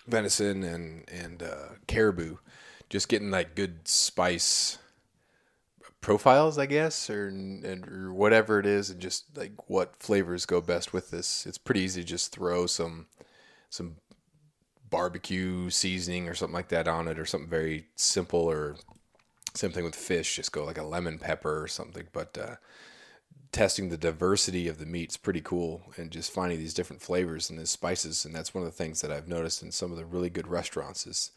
venison 0.06 0.62
and 0.62 1.10
and 1.10 1.42
uh, 1.42 1.70
caribou, 1.88 2.38
just 2.92 3.10
getting 3.10 3.32
like 3.32 3.56
good 3.56 3.88
spice 3.88 4.78
profiles, 6.04 6.60
I 6.60 6.68
guess, 6.68 7.10
or 7.10 7.34
or 7.90 8.14
whatever 8.14 8.60
it 8.60 8.68
is, 8.68 8.92
and 8.92 9.00
just 9.00 9.36
like 9.36 9.70
what 9.70 9.96
flavors 9.96 10.46
go 10.46 10.62
best 10.62 10.94
with 10.94 11.10
this. 11.10 11.48
It's 11.48 11.58
pretty 11.58 11.80
easy 11.80 12.02
to 12.02 12.08
just 12.08 12.32
throw 12.32 12.68
some 12.68 13.08
some 13.70 13.96
barbecue 14.90 15.72
seasoning 15.72 16.30
or 16.30 16.36
something 16.36 16.54
like 16.54 16.68
that 16.68 16.88
on 16.88 17.08
it, 17.08 17.18
or 17.18 17.26
something 17.26 17.50
very 17.50 17.88
simple, 17.96 18.42
or 18.42 18.76
same 19.56 19.72
thing 19.72 19.86
with 19.86 19.96
fish. 19.96 20.36
Just 20.36 20.52
go 20.52 20.64
like 20.64 20.78
a 20.78 20.84
lemon 20.84 21.18
pepper 21.18 21.64
or 21.64 21.68
something. 21.68 22.08
But 22.12 22.38
uh, 22.38 22.56
testing 23.52 23.90
the 23.90 23.98
diversity 23.98 24.68
of 24.68 24.80
the 24.80 24.86
meat's 24.86 25.18
pretty 25.18 25.42
cool, 25.42 25.82
and 25.98 26.12
just 26.12 26.34
finding 26.34 26.60
these 26.60 26.74
different 26.74 27.02
flavors 27.02 27.50
and 27.50 27.58
the 27.58 27.66
spices. 27.66 28.26
And 28.26 28.36
that's 28.36 28.54
one 28.54 28.64
of 28.64 28.70
the 28.70 28.78
things 28.78 29.02
that 29.02 29.12
I've 29.12 29.28
noticed 29.28 29.64
in 29.64 29.72
some 29.72 29.92
of 29.92 29.98
the 29.98 30.06
really 30.06 30.30
good 30.30 30.48
restaurants 30.48 31.08
is 31.08 31.32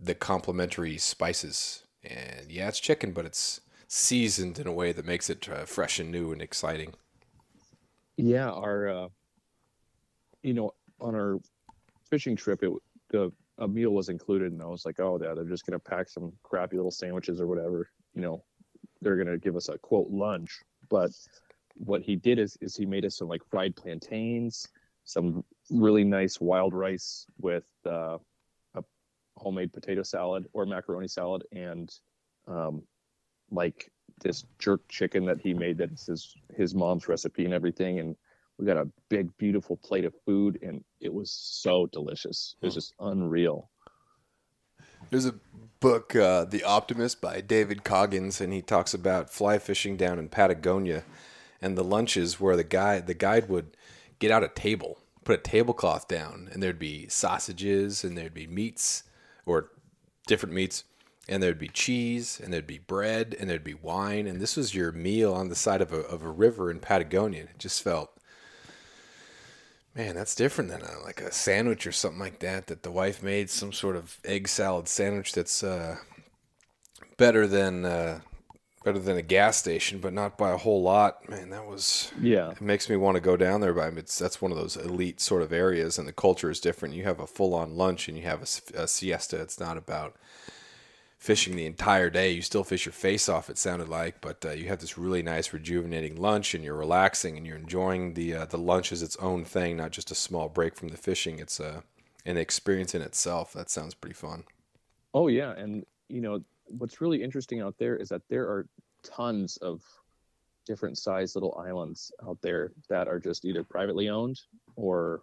the 0.00 0.14
complementary 0.14 0.96
spices. 0.96 1.82
And 2.04 2.50
yeah, 2.50 2.68
it's 2.68 2.80
chicken, 2.80 3.12
but 3.12 3.26
it's 3.26 3.60
seasoned 3.92 4.56
in 4.60 4.68
a 4.68 4.72
way 4.72 4.92
that 4.92 5.04
makes 5.04 5.28
it 5.28 5.48
uh, 5.48 5.64
fresh 5.64 5.98
and 5.98 6.12
new 6.12 6.32
and 6.32 6.40
exciting. 6.40 6.94
Yeah, 8.16 8.48
our, 8.48 8.88
uh, 8.88 9.08
you 10.42 10.54
know, 10.54 10.74
on 11.00 11.16
our 11.16 11.40
fishing 12.08 12.36
trip, 12.36 12.62
it 12.62 12.70
the 13.10 13.32
a 13.58 13.66
meal 13.66 13.90
was 13.90 14.08
included, 14.08 14.52
and 14.52 14.62
I 14.62 14.66
was 14.66 14.86
like, 14.86 15.00
oh, 15.00 15.18
yeah, 15.20 15.34
they're 15.34 15.44
just 15.44 15.66
gonna 15.66 15.80
pack 15.80 16.08
some 16.08 16.32
crappy 16.44 16.76
little 16.76 16.92
sandwiches 16.92 17.40
or 17.40 17.48
whatever. 17.48 17.90
You 18.14 18.22
know, 18.22 18.44
they're 19.02 19.16
gonna 19.16 19.36
give 19.36 19.56
us 19.56 19.68
a 19.68 19.76
quote 19.78 20.08
lunch. 20.08 20.60
But 20.88 21.10
what 21.74 22.02
he 22.02 22.14
did 22.14 22.38
is 22.38 22.56
is 22.60 22.76
he 22.76 22.86
made 22.86 23.04
us 23.04 23.18
some 23.18 23.28
like 23.28 23.42
fried 23.50 23.74
plantains, 23.74 24.68
some 25.04 25.44
really 25.68 26.04
nice 26.04 26.40
wild 26.40 26.74
rice 26.74 27.26
with 27.40 27.64
uh, 27.84 28.18
a 28.76 28.84
homemade 29.36 29.72
potato 29.72 30.04
salad 30.04 30.46
or 30.52 30.64
macaroni 30.64 31.08
salad, 31.08 31.42
and 31.52 31.92
um, 32.46 32.82
like 33.50 33.90
this 34.22 34.44
jerk 34.58 34.86
chicken 34.88 35.24
that 35.26 35.40
he 35.40 35.54
made 35.54 35.78
that's 35.78 36.06
his 36.06 36.34
his 36.54 36.74
mom's 36.74 37.08
recipe 37.08 37.44
and 37.44 37.54
everything. 37.54 38.00
And 38.00 38.16
we 38.58 38.66
got 38.66 38.76
a 38.76 38.88
big 39.08 39.36
beautiful 39.38 39.76
plate 39.76 40.04
of 40.04 40.14
food 40.26 40.58
and 40.62 40.84
it 41.00 41.12
was 41.12 41.30
so 41.30 41.86
delicious. 41.86 42.56
It 42.60 42.66
was 42.66 42.74
just 42.74 42.94
unreal. 43.00 43.70
There's 45.08 45.26
a 45.26 45.34
book, 45.80 46.14
uh, 46.14 46.44
The 46.44 46.62
Optimist 46.62 47.20
by 47.20 47.40
David 47.40 47.84
Coggins, 47.84 48.40
and 48.40 48.52
he 48.52 48.60
talks 48.60 48.92
about 48.92 49.30
fly 49.30 49.58
fishing 49.58 49.96
down 49.96 50.18
in 50.18 50.28
Patagonia 50.28 51.04
and 51.62 51.76
the 51.76 51.84
lunches 51.84 52.38
where 52.38 52.56
the 52.56 52.64
guy 52.64 53.00
the 53.00 53.14
guide 53.14 53.48
would 53.48 53.76
get 54.18 54.30
out 54.30 54.44
a 54.44 54.48
table, 54.48 54.98
put 55.24 55.40
a 55.40 55.42
tablecloth 55.42 56.06
down, 56.06 56.48
and 56.52 56.62
there'd 56.62 56.78
be 56.78 57.08
sausages 57.08 58.04
and 58.04 58.16
there'd 58.16 58.34
be 58.34 58.46
meats 58.46 59.04
or 59.46 59.70
different 60.26 60.54
meats, 60.54 60.84
and 61.28 61.42
there'd 61.42 61.58
be 61.58 61.68
cheese 61.68 62.40
and 62.42 62.52
there'd 62.52 62.66
be 62.66 62.78
bread 62.78 63.36
and 63.38 63.48
there'd 63.48 63.64
be 63.64 63.74
wine, 63.74 64.26
and 64.26 64.40
this 64.40 64.56
was 64.56 64.74
your 64.74 64.92
meal 64.92 65.32
on 65.32 65.48
the 65.48 65.54
side 65.54 65.80
of 65.80 65.92
a 65.92 66.00
of 66.00 66.22
a 66.22 66.30
river 66.30 66.70
in 66.70 66.80
Patagonia. 66.80 67.42
It 67.42 67.58
just 67.58 67.82
felt 67.82 68.20
Man, 69.94 70.14
that's 70.14 70.36
different 70.36 70.70
than 70.70 70.82
a, 70.82 71.00
like 71.02 71.20
a 71.20 71.32
sandwich 71.32 71.86
or 71.86 71.92
something 71.92 72.20
like 72.20 72.38
that. 72.40 72.68
That 72.68 72.84
the 72.84 72.92
wife 72.92 73.22
made 73.22 73.50
some 73.50 73.72
sort 73.72 73.96
of 73.96 74.18
egg 74.24 74.46
salad 74.46 74.86
sandwich 74.86 75.32
that's 75.32 75.64
uh, 75.64 75.96
better 77.16 77.48
than 77.48 77.84
uh, 77.84 78.20
better 78.84 79.00
than 79.00 79.16
a 79.16 79.22
gas 79.22 79.56
station, 79.56 79.98
but 79.98 80.12
not 80.12 80.38
by 80.38 80.52
a 80.52 80.56
whole 80.56 80.80
lot. 80.80 81.28
Man, 81.28 81.50
that 81.50 81.66
was 81.66 82.12
yeah 82.20 82.52
it 82.52 82.60
makes 82.60 82.88
me 82.88 82.94
want 82.94 83.16
to 83.16 83.20
go 83.20 83.36
down 83.36 83.60
there. 83.60 83.74
But 83.74 83.98
it's 83.98 84.16
that's 84.16 84.40
one 84.40 84.52
of 84.52 84.58
those 84.58 84.76
elite 84.76 85.20
sort 85.20 85.42
of 85.42 85.52
areas, 85.52 85.98
and 85.98 86.06
the 86.06 86.12
culture 86.12 86.50
is 86.50 86.60
different. 86.60 86.94
You 86.94 87.02
have 87.04 87.18
a 87.18 87.26
full 87.26 87.52
on 87.52 87.76
lunch 87.76 88.06
and 88.06 88.16
you 88.16 88.22
have 88.22 88.42
a 88.42 88.86
siesta. 88.86 89.40
It's 89.40 89.58
not 89.58 89.76
about 89.76 90.14
fishing 91.20 91.54
the 91.54 91.66
entire 91.66 92.10
day. 92.10 92.32
You 92.32 92.42
still 92.42 92.64
fish 92.64 92.84
your 92.86 92.92
face 92.92 93.28
off. 93.28 93.48
It 93.48 93.58
sounded 93.58 93.88
like, 93.88 94.20
but 94.20 94.44
uh, 94.44 94.50
you 94.50 94.66
have 94.68 94.80
this 94.80 94.98
really 94.98 95.22
nice 95.22 95.52
rejuvenating 95.52 96.16
lunch, 96.20 96.54
and 96.54 96.64
you're 96.64 96.74
relaxing 96.74 97.36
and 97.36 97.46
you're 97.46 97.58
enjoying 97.58 98.14
the 98.14 98.34
uh, 98.34 98.44
the 98.46 98.58
lunch 98.58 98.90
as 98.90 99.02
its 99.02 99.16
own 99.18 99.44
thing, 99.44 99.76
not 99.76 99.92
just 99.92 100.10
a 100.10 100.14
small 100.16 100.48
break 100.48 100.74
from 100.76 100.88
the 100.88 100.96
fishing. 100.96 101.38
It's 101.38 101.60
a 101.60 101.84
an 102.26 102.36
experience 102.36 102.94
in 102.94 103.02
itself. 103.02 103.52
That 103.52 103.70
sounds 103.70 103.94
pretty 103.94 104.14
fun. 104.14 104.44
oh 105.14 105.28
yeah 105.28 105.52
and 105.62 105.84
you 106.08 106.20
know 106.20 106.40
what's 106.78 107.00
really 107.00 107.22
interesting 107.22 107.60
out 107.60 107.76
there 107.78 107.96
is 107.96 108.08
that 108.10 108.22
there 108.28 108.44
are 108.44 108.66
tons 109.02 109.56
of 109.58 109.82
different 110.66 110.96
sized 110.98 111.34
little 111.36 111.54
islands 111.58 112.12
out 112.28 112.38
there 112.42 112.70
that 112.88 113.08
are 113.08 113.18
just 113.18 113.44
either 113.44 113.64
privately 113.64 114.08
owned 114.08 114.38
or 114.76 115.22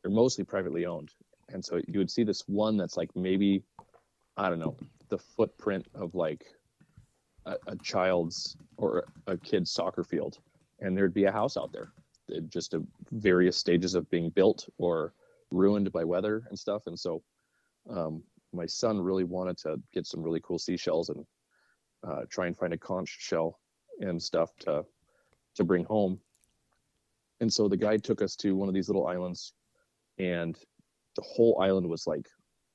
they're 0.00 0.10
mostly 0.22 0.44
privately 0.44 0.86
owned 0.86 1.10
and 1.52 1.62
so 1.64 1.80
you 1.88 1.98
would 1.98 2.10
see 2.10 2.24
this 2.24 2.42
one 2.46 2.76
that's 2.78 2.96
like 2.96 3.10
maybe 3.14 3.62
i 4.38 4.48
don't 4.48 4.58
know 4.64 4.76
the 5.08 5.18
footprint 5.18 5.86
of 5.94 6.14
like 6.14 6.46
a, 7.46 7.56
a 7.66 7.76
child's 7.82 8.56
or 8.76 9.06
a 9.26 9.36
kid's 9.36 9.70
soccer 9.70 10.04
field 10.04 10.38
and 10.80 10.96
there'd 10.96 11.14
be 11.14 11.24
a 11.24 11.32
house 11.32 11.56
out 11.56 11.72
there 11.72 11.92
It 12.28 12.48
just 12.48 12.74
a 12.74 12.82
various 13.12 13.56
stages 13.56 13.94
of 13.94 14.10
being 14.10 14.30
built 14.30 14.68
or 14.78 15.14
ruined 15.50 15.92
by 15.92 16.04
weather 16.04 16.42
and 16.48 16.58
stuff 16.58 16.82
and 16.86 16.98
so 16.98 17.22
um, 17.88 18.22
my 18.52 18.66
son 18.66 19.00
really 19.00 19.24
wanted 19.24 19.56
to 19.58 19.80
get 19.92 20.06
some 20.06 20.22
really 20.22 20.40
cool 20.42 20.58
seashells 20.58 21.10
and 21.10 21.24
uh, 22.06 22.22
try 22.28 22.46
and 22.46 22.56
find 22.56 22.72
a 22.72 22.78
conch 22.78 23.16
shell 23.20 23.60
and 24.00 24.22
stuff 24.22 24.50
to 24.60 24.84
to 25.54 25.64
bring 25.64 25.84
home. 25.84 26.20
And 27.40 27.52
so 27.52 27.68
the 27.68 27.76
guide 27.76 28.04
took 28.04 28.22
us 28.22 28.36
to 28.36 28.54
one 28.54 28.68
of 28.68 28.74
these 28.74 28.88
little 28.88 29.06
islands, 29.06 29.52
and 30.18 30.56
the 31.16 31.22
whole 31.22 31.60
island 31.60 31.88
was 31.88 32.06
like 32.06 32.26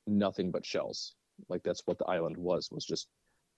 nothing 0.07 0.51
but 0.51 0.65
shells. 0.65 1.15
Like 1.49 1.63
that's 1.63 1.81
what 1.85 1.97
the 1.97 2.05
island 2.05 2.37
was 2.37 2.69
was 2.71 2.85
just 2.85 3.07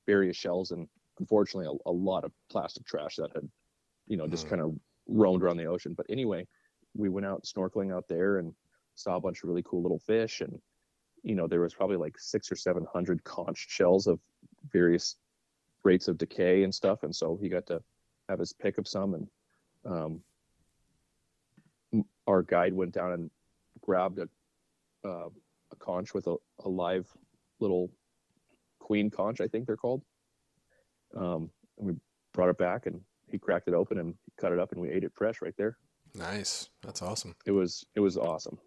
various 0.05 0.37
shells 0.37 0.71
and 0.71 0.87
unfortunately 1.19 1.67
a, 1.67 1.89
a 1.89 1.91
lot 1.91 2.23
of 2.23 2.31
plastic 2.49 2.85
trash 2.85 3.17
that 3.17 3.31
had, 3.33 3.47
you 4.07 4.17
know, 4.17 4.27
just 4.27 4.45
Mm. 4.47 4.49
kind 4.49 4.61
of 4.61 4.75
roamed 5.07 5.43
around 5.43 5.57
the 5.57 5.65
ocean. 5.65 5.93
But 5.93 6.05
anyway, 6.09 6.47
we 6.95 7.09
went 7.09 7.25
out 7.25 7.43
snorkeling 7.43 7.93
out 7.93 8.07
there 8.07 8.37
and 8.37 8.53
saw 8.95 9.15
a 9.15 9.21
bunch 9.21 9.43
of 9.43 9.49
really 9.49 9.63
cool 9.63 9.81
little 9.81 9.99
fish 9.99 10.41
and 10.41 10.61
you 11.23 11.35
know 11.35 11.47
there 11.47 11.61
was 11.61 11.73
probably 11.73 11.97
like 11.97 12.19
six 12.19 12.51
or 12.51 12.55
seven 12.55 12.85
hundred 12.93 13.23
conch 13.23 13.65
shells 13.69 14.07
of 14.07 14.19
various 14.71 15.15
rates 15.83 16.07
of 16.07 16.17
decay 16.17 16.63
and 16.63 16.73
stuff 16.73 17.03
and 17.03 17.15
so 17.15 17.37
he 17.41 17.49
got 17.49 17.65
to 17.65 17.81
have 18.29 18.39
his 18.39 18.53
pick 18.53 18.77
of 18.77 18.87
some 18.87 19.13
and 19.15 19.27
um, 19.85 20.21
our 22.27 22.41
guide 22.43 22.73
went 22.73 22.91
down 22.93 23.11
and 23.13 23.31
grabbed 23.81 24.19
a, 24.19 24.29
uh, 25.07 25.29
a 25.71 25.75
conch 25.79 26.13
with 26.13 26.27
a, 26.27 26.35
a 26.59 26.69
live 26.69 27.11
little 27.63 27.89
queen 28.79 29.09
conch 29.09 29.41
i 29.41 29.47
think 29.47 29.65
they're 29.65 29.77
called 29.77 30.03
um, 31.15 31.49
we 31.77 31.93
brought 32.33 32.49
it 32.49 32.57
back 32.57 32.85
and 32.85 32.99
he 33.31 33.37
cracked 33.37 33.67
it 33.67 33.73
open 33.73 33.97
and 33.99 34.13
cut 34.39 34.51
it 34.51 34.59
up 34.59 34.71
and 34.71 34.81
we 34.81 34.89
ate 34.89 35.03
it 35.03 35.11
fresh 35.15 35.41
right 35.41 35.55
there 35.57 35.77
Nice. 36.15 36.69
That's 36.83 37.01
awesome. 37.01 37.33
it 37.47 37.51
was 37.51 37.83
it 37.95 37.99
was 37.99 38.17
awesome 38.17 38.59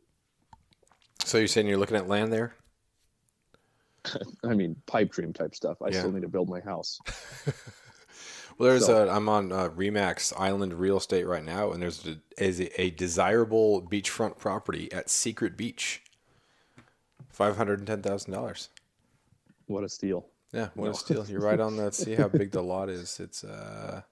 So 1.24 1.38
you're 1.38 1.46
saying 1.46 1.68
you're 1.68 1.78
looking 1.78 1.96
at 1.96 2.08
land 2.08 2.32
there? 2.32 2.56
I 4.44 4.54
mean, 4.54 4.74
pipe 4.86 5.10
dream 5.12 5.32
type 5.32 5.54
stuff. 5.54 5.80
I 5.80 5.88
Yeah. 5.90 5.98
still 6.00 6.12
need 6.12 6.22
to 6.22 6.28
build 6.28 6.48
my 6.48 6.60
house. 6.60 6.98
Well, 8.58 8.70
there's 8.70 8.86
So- 8.86 9.06
a. 9.06 9.14
I'm 9.14 9.28
on 9.28 9.52
uh, 9.52 9.68
Remax 9.68 10.32
Island 10.36 10.72
Real 10.72 10.96
Estate 10.96 11.26
right 11.26 11.44
now, 11.44 11.72
and 11.72 11.82
there's 11.82 12.06
a, 12.06 12.16
is 12.42 12.58
a, 12.58 12.80
a 12.80 12.88
desirable 12.90 13.82
beachfront 13.82 14.38
property 14.38 14.90
at 14.92 15.10
Secret 15.10 15.58
Beach. 15.58 16.02
Five 17.28 17.58
hundred 17.58 17.80
and 17.80 17.86
ten 17.86 18.00
thousand 18.00 18.32
dollars. 18.32 18.70
What 19.66 19.84
a 19.84 19.88
steal! 19.88 20.26
Yeah, 20.52 20.68
what 20.74 20.86
No. 20.86 20.90
a 20.92 20.94
steal! 20.94 21.26
You're 21.26 21.40
right 21.40 21.60
on 21.60 21.76
that. 21.76 21.94
See 21.94 22.14
how 22.14 22.28
big 22.28 22.50
the 22.52 22.62
lot 22.74 22.88
is. 22.88 23.18
It's 23.20 23.42
uh, 23.44 24.02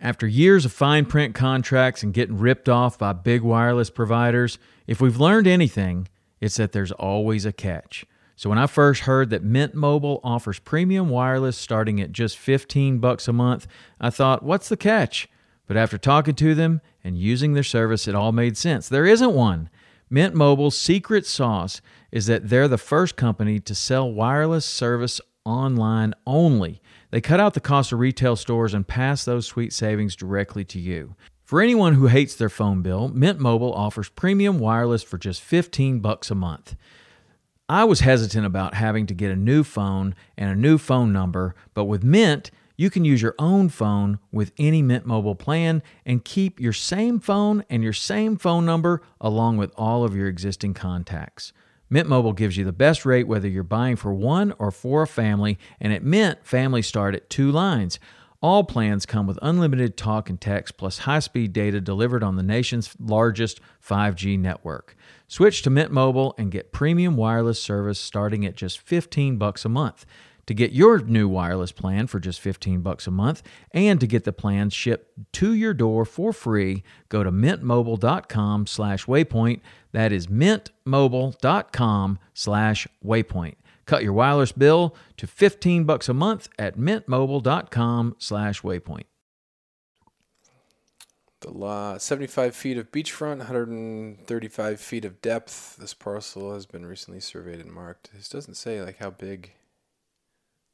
After 0.00 0.26
years 0.26 0.64
of 0.64 0.72
fine 0.72 1.04
print 1.04 1.34
contracts 1.34 2.02
and 2.02 2.14
getting 2.14 2.38
ripped 2.38 2.68
off 2.68 2.98
by 2.98 3.12
big 3.12 3.42
wireless 3.42 3.90
providers, 3.90 4.58
if 4.86 5.00
we've 5.00 5.20
learned 5.20 5.46
anything, 5.46 6.08
it's 6.40 6.56
that 6.56 6.72
there's 6.72 6.92
always 6.92 7.44
a 7.44 7.52
catch. 7.52 8.06
So 8.34 8.48
when 8.48 8.58
I 8.58 8.66
first 8.66 9.02
heard 9.02 9.28
that 9.30 9.44
Mint 9.44 9.74
Mobile 9.74 10.18
offers 10.24 10.58
premium 10.58 11.10
wireless 11.10 11.58
starting 11.58 12.00
at 12.00 12.12
just 12.12 12.38
15 12.38 12.98
bucks 12.98 13.28
a 13.28 13.34
month, 13.34 13.66
I 14.00 14.08
thought, 14.08 14.42
what's 14.42 14.70
the 14.70 14.78
catch? 14.78 15.28
But 15.66 15.76
after 15.76 15.98
talking 15.98 16.34
to 16.36 16.54
them 16.54 16.80
and 17.04 17.18
using 17.18 17.52
their 17.52 17.62
service, 17.62 18.08
it 18.08 18.14
all 18.14 18.32
made 18.32 18.56
sense. 18.56 18.88
There 18.88 19.04
isn't 19.04 19.34
one. 19.34 19.68
Mint 20.12 20.34
Mobile's 20.34 20.76
secret 20.76 21.24
sauce 21.24 21.80
is 22.10 22.26
that 22.26 22.48
they're 22.48 22.66
the 22.66 22.76
first 22.76 23.14
company 23.14 23.60
to 23.60 23.74
sell 23.76 24.10
wireless 24.10 24.66
service 24.66 25.20
online 25.44 26.14
only. 26.26 26.82
They 27.12 27.20
cut 27.20 27.38
out 27.38 27.54
the 27.54 27.60
cost 27.60 27.92
of 27.92 28.00
retail 28.00 28.34
stores 28.34 28.74
and 28.74 28.86
pass 28.86 29.24
those 29.24 29.46
sweet 29.46 29.72
savings 29.72 30.16
directly 30.16 30.64
to 30.64 30.80
you. 30.80 31.14
For 31.44 31.60
anyone 31.60 31.94
who 31.94 32.08
hates 32.08 32.34
their 32.34 32.48
phone 32.48 32.82
bill, 32.82 33.08
Mint 33.08 33.38
Mobile 33.38 33.72
offers 33.72 34.08
premium 34.08 34.58
wireless 34.58 35.04
for 35.04 35.16
just 35.16 35.42
15 35.42 36.00
bucks 36.00 36.28
a 36.28 36.34
month. 36.34 36.74
I 37.68 37.84
was 37.84 38.00
hesitant 38.00 38.44
about 38.44 38.74
having 38.74 39.06
to 39.06 39.14
get 39.14 39.30
a 39.30 39.36
new 39.36 39.62
phone 39.62 40.16
and 40.36 40.50
a 40.50 40.60
new 40.60 40.76
phone 40.76 41.12
number, 41.12 41.54
but 41.72 41.84
with 41.84 42.02
Mint, 42.02 42.50
you 42.80 42.88
can 42.88 43.04
use 43.04 43.20
your 43.20 43.34
own 43.38 43.68
phone 43.68 44.18
with 44.32 44.52
any 44.56 44.80
Mint 44.80 45.04
Mobile 45.04 45.34
plan 45.34 45.82
and 46.06 46.24
keep 46.24 46.58
your 46.58 46.72
same 46.72 47.20
phone 47.20 47.62
and 47.68 47.82
your 47.82 47.92
same 47.92 48.38
phone 48.38 48.64
number 48.64 49.02
along 49.20 49.58
with 49.58 49.70
all 49.76 50.02
of 50.02 50.16
your 50.16 50.28
existing 50.28 50.72
contacts. 50.72 51.52
Mint 51.90 52.08
Mobile 52.08 52.32
gives 52.32 52.56
you 52.56 52.64
the 52.64 52.72
best 52.72 53.04
rate 53.04 53.28
whether 53.28 53.46
you're 53.46 53.62
buying 53.62 53.96
for 53.96 54.14
one 54.14 54.54
or 54.58 54.70
for 54.70 55.02
a 55.02 55.06
family, 55.06 55.58
and 55.78 55.92
at 55.92 56.02
Mint, 56.02 56.38
families 56.42 56.86
start 56.86 57.14
at 57.14 57.28
two 57.28 57.52
lines. 57.52 57.98
All 58.40 58.64
plans 58.64 59.04
come 59.04 59.26
with 59.26 59.38
unlimited 59.42 59.98
talk 59.98 60.30
and 60.30 60.40
text 60.40 60.78
plus 60.78 61.00
high 61.00 61.18
speed 61.18 61.52
data 61.52 61.82
delivered 61.82 62.22
on 62.22 62.36
the 62.36 62.42
nation's 62.42 62.96
largest 62.98 63.60
5G 63.86 64.38
network. 64.38 64.96
Switch 65.28 65.60
to 65.62 65.68
Mint 65.68 65.92
Mobile 65.92 66.34
and 66.38 66.50
get 66.50 66.72
premium 66.72 67.18
wireless 67.18 67.60
service 67.60 67.98
starting 67.98 68.46
at 68.46 68.56
just 68.56 68.80
15 68.80 69.36
bucks 69.36 69.66
a 69.66 69.68
month. 69.68 70.06
To 70.50 70.54
get 70.54 70.72
your 70.72 70.98
new 70.98 71.28
wireless 71.28 71.70
plan 71.70 72.08
for 72.08 72.18
just 72.18 72.40
15 72.40 72.80
bucks 72.80 73.06
a 73.06 73.12
month 73.12 73.44
and 73.70 74.00
to 74.00 74.06
get 74.08 74.24
the 74.24 74.32
plans 74.32 74.74
shipped 74.74 75.32
to 75.34 75.54
your 75.54 75.72
door 75.72 76.04
for 76.04 76.32
free, 76.32 76.82
go 77.08 77.22
to 77.22 77.30
mintmobile.com 77.30 78.66
slash 78.66 79.06
waypoint. 79.06 79.60
That 79.92 80.10
is 80.10 80.26
mintmobile.com 80.26 82.18
slash 82.34 82.88
waypoint. 83.04 83.54
Cut 83.86 84.02
your 84.02 84.12
wireless 84.12 84.50
bill 84.50 84.96
to 85.18 85.28
15 85.28 85.84
bucks 85.84 86.08
a 86.08 86.14
month 86.14 86.48
at 86.58 86.76
mintmobile.com 86.76 88.16
slash 88.18 88.62
waypoint. 88.62 89.04
the 91.42 91.52
law 91.52 91.96
75 91.96 92.56
feet 92.56 92.76
of 92.76 92.90
beachfront, 92.90 93.38
135 93.38 94.80
feet 94.80 95.04
of 95.04 95.22
depth. 95.22 95.76
This 95.76 95.94
parcel 95.94 96.54
has 96.54 96.66
been 96.66 96.84
recently 96.84 97.20
surveyed 97.20 97.60
and 97.60 97.70
marked. 97.70 98.10
This 98.12 98.28
doesn't 98.28 98.54
say 98.54 98.82
like 98.82 98.98
how 98.98 99.10
big. 99.10 99.52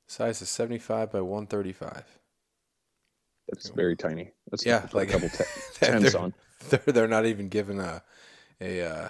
Size 0.07 0.40
is 0.42 0.49
75 0.49 1.11
by 1.12 1.21
135. 1.21 2.05
That's 3.49 3.69
very 3.71 3.97
tiny. 3.97 4.33
That's 4.51 4.64
Yeah, 4.66 4.87
like- 4.92 5.09
a 5.11 5.12
couple 5.12 5.29
te- 5.31 5.45
They're- 5.81 5.90
tens 6.01 6.14
on. 6.14 6.35
They're 6.71 6.81
they're 6.87 7.09
not 7.09 7.27
even 7.27 7.49
given 7.49 7.79
a 7.79 8.03
a 8.61 8.81
uh, 8.83 9.09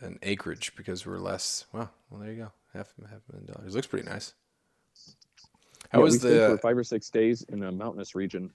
an 0.00 0.18
acreage 0.22 0.74
because 0.76 1.04
we're 1.04 1.18
less. 1.18 1.66
Well, 1.72 1.90
well, 2.08 2.20
there 2.20 2.30
you 2.30 2.36
go. 2.44 2.52
Half 2.72 2.94
half 3.10 3.20
a 3.28 3.32
million 3.32 3.52
dollars. 3.52 3.74
Looks 3.74 3.88
pretty 3.88 4.08
nice. 4.08 4.32
How 5.90 5.98
Yeah, 5.98 6.04
was 6.04 6.20
the? 6.20 6.48
for 6.52 6.58
five 6.58 6.76
or 6.78 6.84
six 6.84 7.10
days 7.10 7.42
in 7.48 7.64
a 7.64 7.72
mountainous 7.72 8.14
region, 8.14 8.50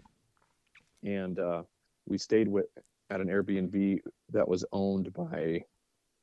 and 1.04 1.38
uh, 1.38 1.64
we 2.08 2.18
stayed 2.18 2.48
with 2.48 2.66
at 3.10 3.20
an 3.20 3.28
Airbnb 3.28 4.00
that 4.32 4.48
was 4.48 4.64
owned 4.72 5.14
by 5.14 5.62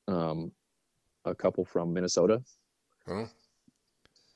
um, 0.09 0.51
a 1.27 1.35
couple 1.35 1.65
from 1.67 1.93
Minnesota. 1.93 2.43
Oh, 3.07 3.29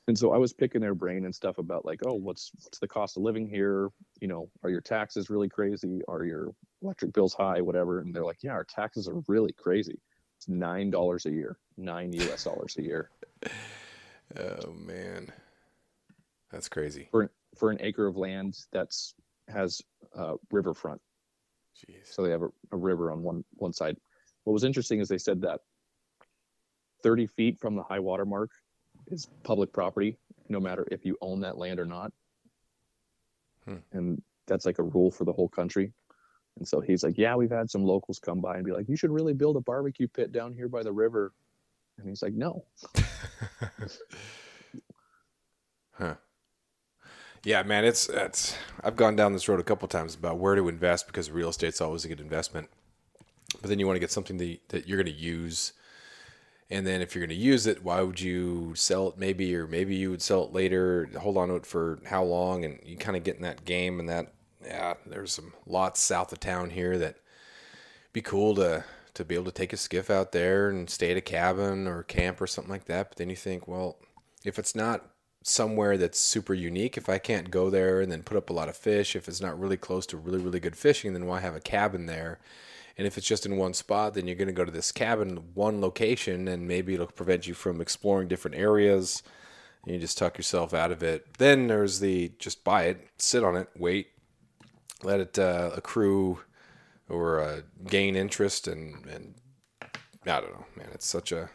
And 0.08 0.18
so 0.18 0.32
I 0.32 0.38
was 0.38 0.54
picking 0.54 0.80
their 0.80 0.94
brain 0.94 1.26
and 1.26 1.34
stuff 1.34 1.58
about 1.58 1.84
like, 1.84 2.00
oh, 2.06 2.14
what's 2.14 2.50
what's 2.64 2.78
the 2.78 2.88
cost 2.88 3.18
of 3.18 3.22
living 3.22 3.46
here? 3.46 3.90
You 4.20 4.28
know, 4.28 4.50
are 4.64 4.70
your 4.70 4.80
taxes 4.80 5.28
really 5.28 5.50
crazy? 5.50 6.00
Are 6.08 6.24
your 6.24 6.54
electric 6.82 7.12
bills 7.12 7.34
high? 7.34 7.60
Whatever. 7.60 8.00
And 8.00 8.14
they're 8.14 8.24
like, 8.24 8.42
yeah, 8.42 8.52
our 8.52 8.64
taxes 8.64 9.06
are 9.06 9.22
really 9.28 9.52
crazy. 9.52 10.00
It's 10.38 10.48
nine 10.48 10.90
dollars 10.90 11.26
a 11.26 11.30
year, 11.30 11.58
nine 11.76 12.12
U.S. 12.14 12.44
dollars 12.44 12.76
a 12.78 12.82
year 12.82 13.10
oh 14.38 14.72
man, 14.72 15.30
that's 16.50 16.68
crazy. 16.68 17.08
for 17.10 17.30
for 17.56 17.70
an 17.70 17.78
acre 17.80 18.06
of 18.06 18.16
land 18.16 18.56
that's 18.72 19.14
has 19.48 19.82
uh, 20.16 20.34
riverfront. 20.50 21.00
Jeez. 21.76 22.12
So 22.12 22.22
they 22.22 22.30
have 22.30 22.42
a, 22.42 22.48
a 22.72 22.76
river 22.76 23.12
on 23.12 23.22
one 23.22 23.44
one 23.56 23.72
side. 23.74 23.96
What 24.44 24.54
was 24.54 24.64
interesting 24.64 25.00
is 25.00 25.08
they 25.08 25.18
said 25.18 25.42
that 25.42 25.60
30 27.02 27.26
feet 27.26 27.58
from 27.60 27.76
the 27.76 27.82
high 27.82 28.00
water 28.00 28.24
mark 28.24 28.50
is 29.10 29.28
public 29.42 29.72
property, 29.72 30.16
no 30.48 30.60
matter 30.60 30.86
if 30.90 31.04
you 31.04 31.16
own 31.20 31.40
that 31.40 31.58
land 31.58 31.80
or 31.80 31.86
not. 31.86 32.12
Hmm. 33.64 33.76
And 33.92 34.22
that's 34.46 34.66
like 34.66 34.78
a 34.78 34.82
rule 34.82 35.10
for 35.10 35.24
the 35.24 35.32
whole 35.32 35.48
country. 35.48 35.92
And 36.58 36.66
so 36.66 36.80
he's 36.80 37.04
like, 37.04 37.18
Yeah, 37.18 37.36
we've 37.36 37.50
had 37.50 37.70
some 37.70 37.84
locals 37.84 38.18
come 38.18 38.40
by 38.40 38.56
and 38.56 38.64
be 38.64 38.72
like, 38.72 38.88
You 38.88 38.96
should 38.96 39.10
really 39.10 39.34
build 39.34 39.56
a 39.56 39.60
barbecue 39.60 40.08
pit 40.08 40.32
down 40.32 40.52
here 40.54 40.68
by 40.68 40.82
the 40.82 40.92
river. 40.92 41.32
And 41.98 42.08
he's 42.08 42.22
like, 42.22 42.34
No. 42.34 42.64
Huh. 45.98 46.14
Yeah, 47.44 47.62
man, 47.64 47.84
it's 47.84 48.08
it's. 48.08 48.56
I've 48.82 48.96
gone 48.96 49.16
down 49.16 49.32
this 49.32 49.48
road 49.48 49.60
a 49.60 49.64
couple 49.64 49.88
times 49.88 50.14
about 50.14 50.38
where 50.38 50.54
to 50.54 50.68
invest 50.68 51.06
because 51.06 51.30
real 51.30 51.48
estate's 51.48 51.80
always 51.80 52.04
a 52.04 52.08
good 52.08 52.20
investment. 52.20 52.68
But 53.60 53.68
then 53.68 53.78
you 53.78 53.86
want 53.86 53.96
to 53.96 54.00
get 54.00 54.12
something 54.12 54.36
that, 54.38 54.58
that 54.68 54.88
you're 54.88 55.02
going 55.02 55.12
to 55.12 55.20
use, 55.20 55.72
and 56.70 56.87
then 56.87 57.00
if 57.00 57.14
you're 57.14 57.26
going 57.26 57.37
to 57.37 57.44
use 57.44 57.66
it, 57.66 57.83
why 57.83 58.02
would 58.02 58.20
you 58.20 58.74
sell 58.74 59.09
it? 59.09 59.18
Maybe 59.18 59.54
or 59.57 59.66
maybe 59.66 59.94
you 59.96 60.11
would 60.11 60.22
sell 60.22 60.44
it 60.44 60.52
later. 60.52 61.09
Hold 61.18 61.38
on 61.38 61.48
to 61.48 61.57
it 61.57 61.66
for 61.66 61.98
how 62.07 62.22
long? 62.22 62.64
And 62.64 62.78
you 62.85 62.96
kind 62.96 63.16
of 63.16 63.24
get 63.24 63.37
in 63.37 63.42
that 63.42 63.64
game. 63.64 63.98
And 63.98 64.09
that 64.09 64.33
yeah, 64.64 64.94
there's 65.07 65.33
some 65.33 65.54
lots 65.66 66.00
south 66.00 66.33
of 66.33 66.40
town 66.40 66.70
here 66.70 66.98
that 66.98 67.16
be 68.12 68.20
cool 68.20 68.54
to 68.57 68.85
to 69.14 69.24
be 69.24 69.35
able 69.35 69.46
to 69.46 69.50
take 69.50 69.72
a 69.72 69.76
skiff 69.76 70.11
out 70.11 70.33
there 70.33 70.68
and 70.68 70.88
stay 70.88 71.11
at 71.11 71.16
a 71.16 71.22
cabin 71.22 71.88
or 71.88 72.04
camp 72.04 72.40
or 72.40 72.46
something 72.46 72.70
like 72.70 72.85
that. 72.85 73.09
But 73.11 73.18
then 73.18 73.31
you 73.31 73.37
think, 73.37 73.66
well, 73.66 73.98
if 74.44 74.59
it's 74.59 74.76
not 74.76 75.11
somewhere 75.42 75.96
that's 75.96 76.20
super 76.20 76.54
unique, 76.54 76.96
if 76.96 77.09
I 77.09 77.18
can't 77.18 77.50
go 77.50 77.68
there 77.68 78.00
and 78.00 78.12
then 78.12 78.22
put 78.22 78.37
up 78.37 78.50
a 78.50 78.52
lot 78.52 78.68
of 78.68 78.76
fish, 78.76 79.16
if 79.16 79.26
it's 79.26 79.40
not 79.40 79.59
really 79.59 79.76
close 79.76 80.07
to 80.07 80.16
really, 80.16 80.38
really 80.38 80.61
good 80.61 80.76
fishing, 80.76 81.14
then 81.14 81.26
why 81.26 81.40
have 81.40 81.57
a 81.57 81.61
cabin 81.61 82.07
there? 82.07 82.38
And 82.98 83.06
if 83.06 83.16
it's 83.16 83.26
just 83.26 83.46
in 83.46 83.56
one 83.56 83.74
spot, 83.74 84.14
then 84.14 84.26
you're 84.26 84.37
going 84.37 84.48
to 84.48 84.52
go 84.52 84.64
to 84.64 84.72
this 84.72 84.90
cabin, 84.90 85.50
one 85.54 85.80
location, 85.80 86.48
and 86.48 86.66
maybe 86.66 86.94
it'll 86.94 87.06
prevent 87.06 87.46
you 87.46 87.54
from 87.54 87.80
exploring 87.80 88.26
different 88.26 88.56
areas. 88.56 89.22
You 89.87 89.98
just 89.98 90.18
tuck 90.18 90.37
yourself 90.37 90.74
out 90.74 90.90
of 90.90 91.02
it. 91.04 91.38
Then 91.38 91.68
there's 91.68 92.00
the 92.00 92.32
just 92.38 92.64
buy 92.64 92.84
it, 92.84 93.08
sit 93.16 93.44
on 93.44 93.56
it, 93.56 93.68
wait, 93.76 94.08
let 95.04 95.20
it 95.20 95.38
uh, 95.38 95.70
accrue 95.76 96.40
or 97.08 97.40
uh, 97.40 97.61
gain 97.87 98.16
interest, 98.16 98.66
and 98.66 99.06
and 99.06 99.34
I 100.26 100.40
don't 100.40 100.52
know, 100.52 100.66
man. 100.76 100.88
It's 100.92 101.06
such 101.06 101.30
a 101.30 101.48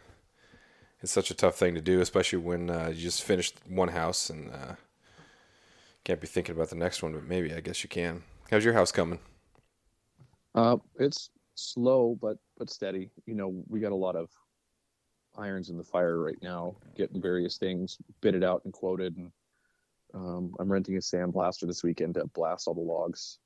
it's 1.00 1.12
such 1.12 1.30
a 1.30 1.34
tough 1.34 1.56
thing 1.56 1.74
to 1.74 1.82
do, 1.82 2.00
especially 2.00 2.38
when 2.38 2.70
uh, 2.70 2.88
you 2.88 3.02
just 3.02 3.22
finished 3.22 3.60
one 3.68 3.88
house 3.88 4.30
and 4.30 4.50
uh, 4.50 4.74
can't 6.04 6.20
be 6.20 6.26
thinking 6.26 6.54
about 6.54 6.70
the 6.70 6.76
next 6.76 7.02
one. 7.02 7.12
But 7.12 7.24
maybe 7.24 7.52
I 7.52 7.60
guess 7.60 7.84
you 7.84 7.90
can. 7.90 8.22
How's 8.50 8.64
your 8.64 8.74
house 8.74 8.90
coming? 8.90 9.18
Uh, 10.54 10.76
it's 10.98 11.30
slow 11.54 12.16
but 12.20 12.36
but 12.56 12.70
steady. 12.70 13.10
You 13.26 13.34
know, 13.34 13.62
we 13.68 13.80
got 13.80 13.92
a 13.92 13.96
lot 13.96 14.16
of 14.16 14.30
irons 15.36 15.70
in 15.70 15.76
the 15.76 15.84
fire 15.84 16.18
right 16.18 16.38
now, 16.42 16.76
getting 16.96 17.20
various 17.20 17.58
things 17.58 17.98
bitted 18.20 18.44
out 18.44 18.62
and 18.64 18.72
quoted. 18.72 19.16
And 19.16 19.32
um, 20.14 20.54
I'm 20.58 20.70
renting 20.70 20.96
a 20.96 21.00
sandblaster 21.00 21.66
this 21.66 21.82
weekend 21.82 22.14
to 22.14 22.26
blast 22.26 22.68
all 22.68 22.74
the 22.74 22.80
logs 22.80 23.38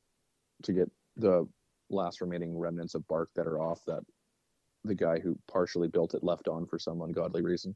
to 0.62 0.72
get 0.72 0.90
the 1.16 1.48
last 1.90 2.20
remaining 2.20 2.58
remnants 2.58 2.94
of 2.94 3.06
bark 3.08 3.30
that 3.34 3.46
are 3.46 3.60
off 3.60 3.80
that 3.86 4.02
the 4.84 4.94
guy 4.94 5.18
who 5.18 5.36
partially 5.50 5.88
built 5.88 6.14
it 6.14 6.22
left 6.22 6.48
on 6.48 6.66
for 6.66 6.78
some 6.78 7.00
ungodly 7.02 7.42
reason. 7.42 7.74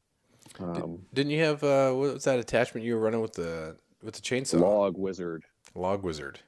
Um, 0.59 0.99
Didn't 1.13 1.31
you 1.31 1.43
have 1.43 1.63
uh, 1.63 1.91
what 1.91 2.13
was 2.13 2.23
that 2.25 2.39
attachment 2.39 2.85
you 2.85 2.95
were 2.95 3.01
running 3.01 3.21
with 3.21 3.33
the 3.33 3.77
with 4.01 4.15
the 4.15 4.21
chainsaw? 4.21 4.59
log 4.59 4.97
wizard. 4.97 5.43
Log 5.75 6.03
wizard. 6.03 6.39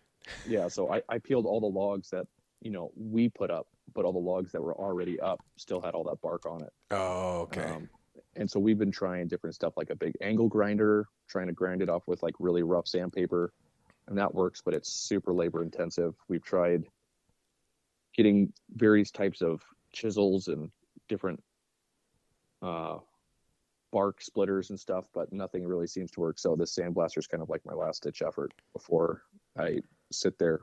Yeah, 0.47 0.67
so 0.67 0.91
I, 0.91 1.01
I 1.07 1.19
peeled 1.19 1.45
all 1.45 1.59
the 1.59 1.67
logs 1.67 2.09
that 2.09 2.27
you 2.61 2.71
know 2.71 2.91
we 2.95 3.29
put 3.29 3.49
up 3.51 3.67
but 3.95 4.05
all 4.05 4.13
the 4.13 4.19
logs 4.19 4.51
that 4.51 4.61
were 4.61 4.75
already 4.75 5.19
up 5.19 5.39
still 5.57 5.81
had 5.81 5.95
all 5.95 6.03
that 6.03 6.21
bark 6.21 6.45
on 6.45 6.61
it. 6.61 6.71
Oh, 6.91 7.41
okay. 7.41 7.63
Um, 7.63 7.89
and 8.35 8.49
so 8.49 8.59
we've 8.59 8.77
been 8.77 8.91
trying 8.91 9.27
different 9.27 9.55
stuff 9.55 9.73
like 9.77 9.89
a 9.89 9.95
big 9.95 10.13
angle 10.21 10.49
grinder, 10.49 11.07
trying 11.29 11.47
to 11.47 11.53
grind 11.53 11.81
it 11.81 11.89
off 11.89 12.03
with 12.05 12.21
like 12.21 12.35
really 12.39 12.63
rough 12.63 12.87
sandpaper, 12.87 13.53
and 14.07 14.17
that 14.17 14.33
works, 14.33 14.61
but 14.63 14.73
it's 14.73 14.91
super 14.91 15.33
labor 15.33 15.63
intensive. 15.63 16.13
We've 16.27 16.43
tried 16.43 16.83
getting 18.15 18.51
various 18.75 19.11
types 19.11 19.41
of 19.41 19.61
chisels 19.93 20.47
and 20.49 20.69
different 21.07 21.41
uh, 22.61 22.97
bark 23.91 24.21
splitters 24.21 24.69
and 24.69 24.79
stuff, 24.79 25.05
but 25.13 25.31
nothing 25.31 25.65
really 25.65 25.87
seems 25.87 26.11
to 26.11 26.19
work. 26.19 26.37
So 26.37 26.55
this 26.55 26.75
sandblaster 26.75 27.19
is 27.19 27.27
kind 27.27 27.41
of 27.41 27.49
like 27.49 27.61
my 27.65 27.73
last 27.73 28.03
ditch 28.03 28.21
effort 28.21 28.53
before 28.73 29.23
I 29.57 29.79
sit 30.11 30.37
there 30.37 30.61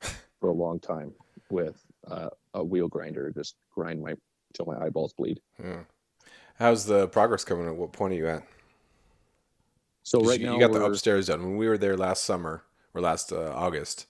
for 0.40 0.50
a 0.50 0.54
long 0.54 0.78
time 0.78 1.12
with 1.50 1.84
uh, 2.08 2.30
a 2.58 2.64
wheel 2.64 2.88
grinder, 2.88 3.32
just 3.34 3.56
grind 3.70 4.02
my 4.02 4.14
till 4.54 4.66
my 4.66 4.78
eyeballs 4.84 5.12
bleed. 5.14 5.40
Yeah. 5.62 5.80
How's 6.58 6.84
the 6.84 7.08
progress 7.08 7.44
coming? 7.44 7.66
At 7.66 7.76
what 7.76 7.92
point 7.92 8.14
are 8.14 8.16
you 8.16 8.28
at? 8.28 8.42
So 10.02 10.20
right 10.20 10.40
you, 10.40 10.46
now 10.46 10.54
you 10.54 10.60
got 10.60 10.72
the 10.72 10.84
upstairs 10.84 11.26
done. 11.26 11.42
When 11.42 11.56
we 11.56 11.68
were 11.68 11.78
there 11.78 11.96
last 11.96 12.24
summer 12.24 12.64
or 12.94 13.00
last 13.00 13.32
uh, 13.32 13.52
August, 13.54 14.06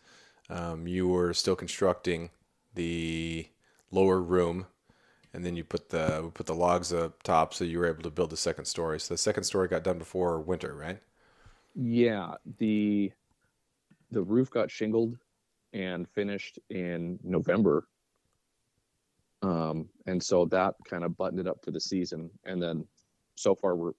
um, 0.48 0.86
you 0.86 1.08
were 1.08 1.34
still 1.34 1.56
constructing 1.56 2.30
the 2.74 3.48
lower 3.90 4.20
room, 4.20 4.66
and 5.34 5.44
then 5.44 5.56
you 5.56 5.64
put 5.64 5.90
the 5.90 6.20
we 6.22 6.30
put 6.30 6.46
the 6.46 6.54
logs 6.54 6.92
up 6.92 7.22
top, 7.22 7.52
so 7.52 7.64
you 7.64 7.78
were 7.78 7.86
able 7.86 8.02
to 8.02 8.10
build 8.10 8.30
the 8.30 8.36
second 8.36 8.64
story. 8.64 9.00
So 9.00 9.14
the 9.14 9.18
second 9.18 9.44
story 9.44 9.68
got 9.68 9.84
done 9.84 9.98
before 9.98 10.40
winter, 10.40 10.74
right? 10.74 11.00
Yeah, 11.74 12.34
the 12.58 13.12
the 14.10 14.22
roof 14.22 14.50
got 14.50 14.70
shingled 14.70 15.18
and 15.72 16.08
finished 16.08 16.58
in 16.70 17.18
November. 17.22 17.86
Um, 19.42 19.88
and 20.06 20.22
so 20.22 20.44
that 20.46 20.74
kind 20.84 21.04
of 21.04 21.16
buttoned 21.16 21.40
it 21.40 21.46
up 21.46 21.62
for 21.64 21.70
the 21.70 21.80
season. 21.80 22.30
And 22.44 22.60
then 22.62 22.86
so 23.36 23.54
far 23.54 23.76
we're 23.76 23.92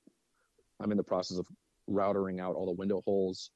I'm 0.81 0.91
in 0.91 0.97
the 0.97 1.03
process 1.03 1.37
of 1.37 1.47
routering 1.89 2.39
out 2.39 2.55
all 2.55 2.65
the 2.65 2.71
window 2.71 3.01
holes. 3.05 3.51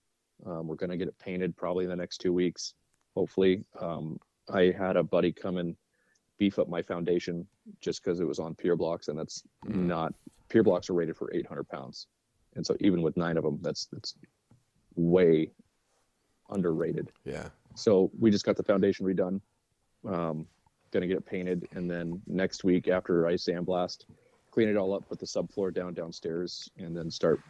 Um, 0.46 0.68
we're 0.68 0.76
gonna 0.76 0.98
get 0.98 1.08
it 1.08 1.18
painted 1.20 1.56
probably 1.56 1.86
in 1.86 1.90
the 1.90 1.96
next 1.96 2.18
two 2.20 2.34
weeks, 2.34 2.74
hopefully. 3.16 3.64
Um, 3.80 4.18
I 4.52 4.74
had 4.78 4.98
a 4.98 5.04
buddy 5.04 5.32
come 5.32 5.58
and 5.58 5.76
beef 6.38 6.60
up 6.60 6.68
my 6.68 6.82
foundation 6.82 7.48
just 7.80 8.04
because 8.04 8.20
it 8.20 8.28
was 8.28 8.40
on 8.40 8.56
pier 8.56 8.76
blocks, 8.76 9.08
and 9.08 9.18
that's 9.18 9.44
Mm. 9.66 9.86
not 9.86 10.14
pier 10.50 10.64
blocks 10.64 10.90
are 10.90 10.94
rated 10.94 11.16
for 11.16 11.34
800 11.34 11.64
pounds, 11.70 12.08
and 12.56 12.66
so 12.66 12.76
even 12.82 13.02
with 13.02 13.16
nine 13.16 13.38
of 13.38 13.44
them, 13.44 13.60
that's 13.62 13.86
that's 13.86 14.16
way 14.96 15.50
underrated. 16.50 17.12
Yeah. 17.24 17.50
So 17.76 18.12
we 18.20 18.32
just 18.32 18.46
got 18.46 18.58
the 18.58 18.64
foundation 18.64 19.06
redone. 19.06 19.40
Um, 20.06 20.48
gonna 20.94 21.08
get 21.08 21.18
it 21.18 21.26
painted, 21.26 21.68
and 21.74 21.90
then 21.90 22.22
next 22.28 22.64
week 22.64 22.88
after 22.88 23.28
I 23.28 23.34
sandblast, 23.34 24.06
clean 24.52 24.70
it 24.70 24.78
all 24.78 24.94
up, 24.94 25.08
put 25.10 25.20
the 25.20 25.26
subfloor 25.26 25.74
down 25.74 25.94
downstairs, 25.94 26.70
and 26.78 26.96
then 26.96 27.10
start 27.12 27.42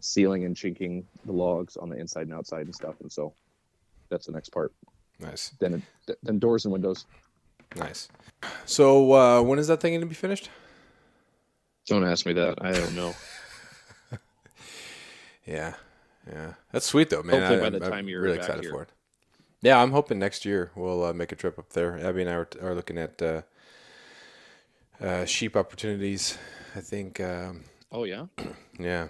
sealing 0.00 0.44
and 0.44 0.56
chinking 0.56 1.04
the 1.26 1.32
logs 1.32 1.76
on 1.76 1.88
the 1.88 1.96
inside 1.98 2.22
and 2.28 2.34
outside 2.34 2.66
and 2.66 2.74
stuff. 2.74 2.94
And 3.00 3.10
so 3.10 3.34
that's 4.08 4.26
the 4.26 4.32
next 4.32 4.50
part. 4.50 4.72
Nice. 5.18 5.50
Then 5.58 5.82
it, 6.06 6.18
then 6.22 6.38
doors 6.38 6.64
and 6.64 6.72
windows. 6.72 7.04
Nice. 7.76 8.08
So 8.64 9.12
uh, 9.12 9.42
when 9.42 9.58
is 9.58 9.66
that 9.66 9.80
thing 9.80 9.92
going 9.92 10.00
to 10.00 10.06
be 10.06 10.14
finished? 10.14 10.48
Don't 11.86 12.04
ask 12.04 12.24
me 12.24 12.32
that. 12.34 12.62
I 12.64 12.72
don't 12.72 12.94
know. 12.94 13.14
Yeah, 15.46 15.74
yeah, 16.30 16.52
that's 16.72 16.84
sweet 16.84 17.08
though, 17.08 17.22
man. 17.22 17.40
Hopefully 17.40 17.58
I, 17.58 17.62
by 17.62 17.70
the 17.70 17.82
I'm- 17.82 17.90
time 17.90 17.98
I'm 18.00 18.08
you're 18.08 18.20
really 18.20 18.36
back 18.36 18.44
excited 18.44 18.64
here. 18.64 18.72
for 18.72 18.82
it. 18.82 18.90
Yeah, 19.60 19.80
I'm 19.82 19.90
hoping 19.90 20.18
next 20.18 20.44
year 20.44 20.70
we'll 20.76 21.04
uh, 21.04 21.12
make 21.12 21.32
a 21.32 21.36
trip 21.36 21.58
up 21.58 21.70
there. 21.70 21.98
Abby 21.98 22.22
and 22.22 22.30
I 22.30 22.34
are, 22.34 22.48
are 22.62 22.74
looking 22.74 22.98
at 22.98 23.20
uh, 23.20 23.42
uh, 25.00 25.24
sheep 25.24 25.56
opportunities. 25.56 26.38
I 26.76 26.80
think, 26.80 27.20
um, 27.20 27.64
Oh 27.90 28.04
yeah. 28.04 28.26
yeah, 28.78 29.08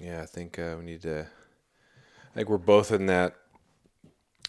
yeah. 0.00 0.22
I 0.22 0.26
think 0.26 0.58
uh, 0.58 0.76
we 0.78 0.84
need 0.84 1.02
to. 1.02 1.20
I 1.22 2.34
think 2.34 2.48
we're 2.48 2.58
both 2.58 2.90
in 2.92 3.06
that. 3.06 3.36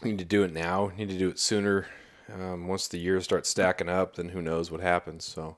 We 0.02 0.12
need 0.12 0.20
to 0.20 0.26
do 0.26 0.44
it 0.44 0.52
now. 0.52 0.88
We 0.88 0.96
Need 1.06 1.10
to 1.14 1.18
do 1.18 1.30
it 1.30 1.40
sooner. 1.40 1.88
Um, 2.34 2.68
once 2.68 2.88
the 2.88 2.98
years 2.98 3.24
start 3.24 3.46
stacking 3.46 3.88
up, 3.88 4.16
then 4.16 4.30
who 4.30 4.42
knows 4.42 4.72
what 4.72 4.82
happens. 4.82 5.24
So 5.26 5.58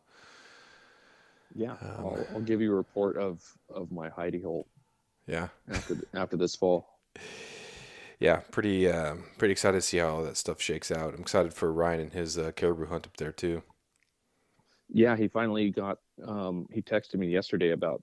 Yeah. 1.55 1.77
Um, 1.81 1.95
I'll, 1.99 2.27
I'll 2.35 2.41
give 2.41 2.61
you 2.61 2.71
a 2.73 2.75
report 2.75 3.17
of 3.17 3.41
of 3.69 3.91
my 3.91 4.09
hidey 4.09 4.43
hole 4.43 4.67
yeah, 5.27 5.47
after 5.69 5.97
after 6.13 6.37
this 6.37 6.55
fall. 6.55 6.87
yeah, 8.19 8.37
pretty 8.51 8.89
um, 8.89 9.25
pretty 9.37 9.51
excited 9.51 9.77
to 9.77 9.81
see 9.81 9.97
how 9.97 10.07
all 10.07 10.23
that 10.23 10.37
stuff 10.37 10.61
shakes 10.61 10.91
out. 10.91 11.13
I'm 11.13 11.21
excited 11.21 11.53
for 11.53 11.71
Ryan 11.71 11.99
and 12.01 12.13
his 12.13 12.37
uh, 12.37 12.51
caribou 12.55 12.85
hunt 12.87 13.05
up 13.05 13.17
there 13.17 13.31
too. 13.31 13.63
Yeah, 14.89 15.15
he 15.15 15.27
finally 15.27 15.69
got. 15.69 15.99
Um, 16.25 16.67
he 16.71 16.81
texted 16.81 17.15
me 17.15 17.27
yesterday 17.27 17.71
about 17.71 18.01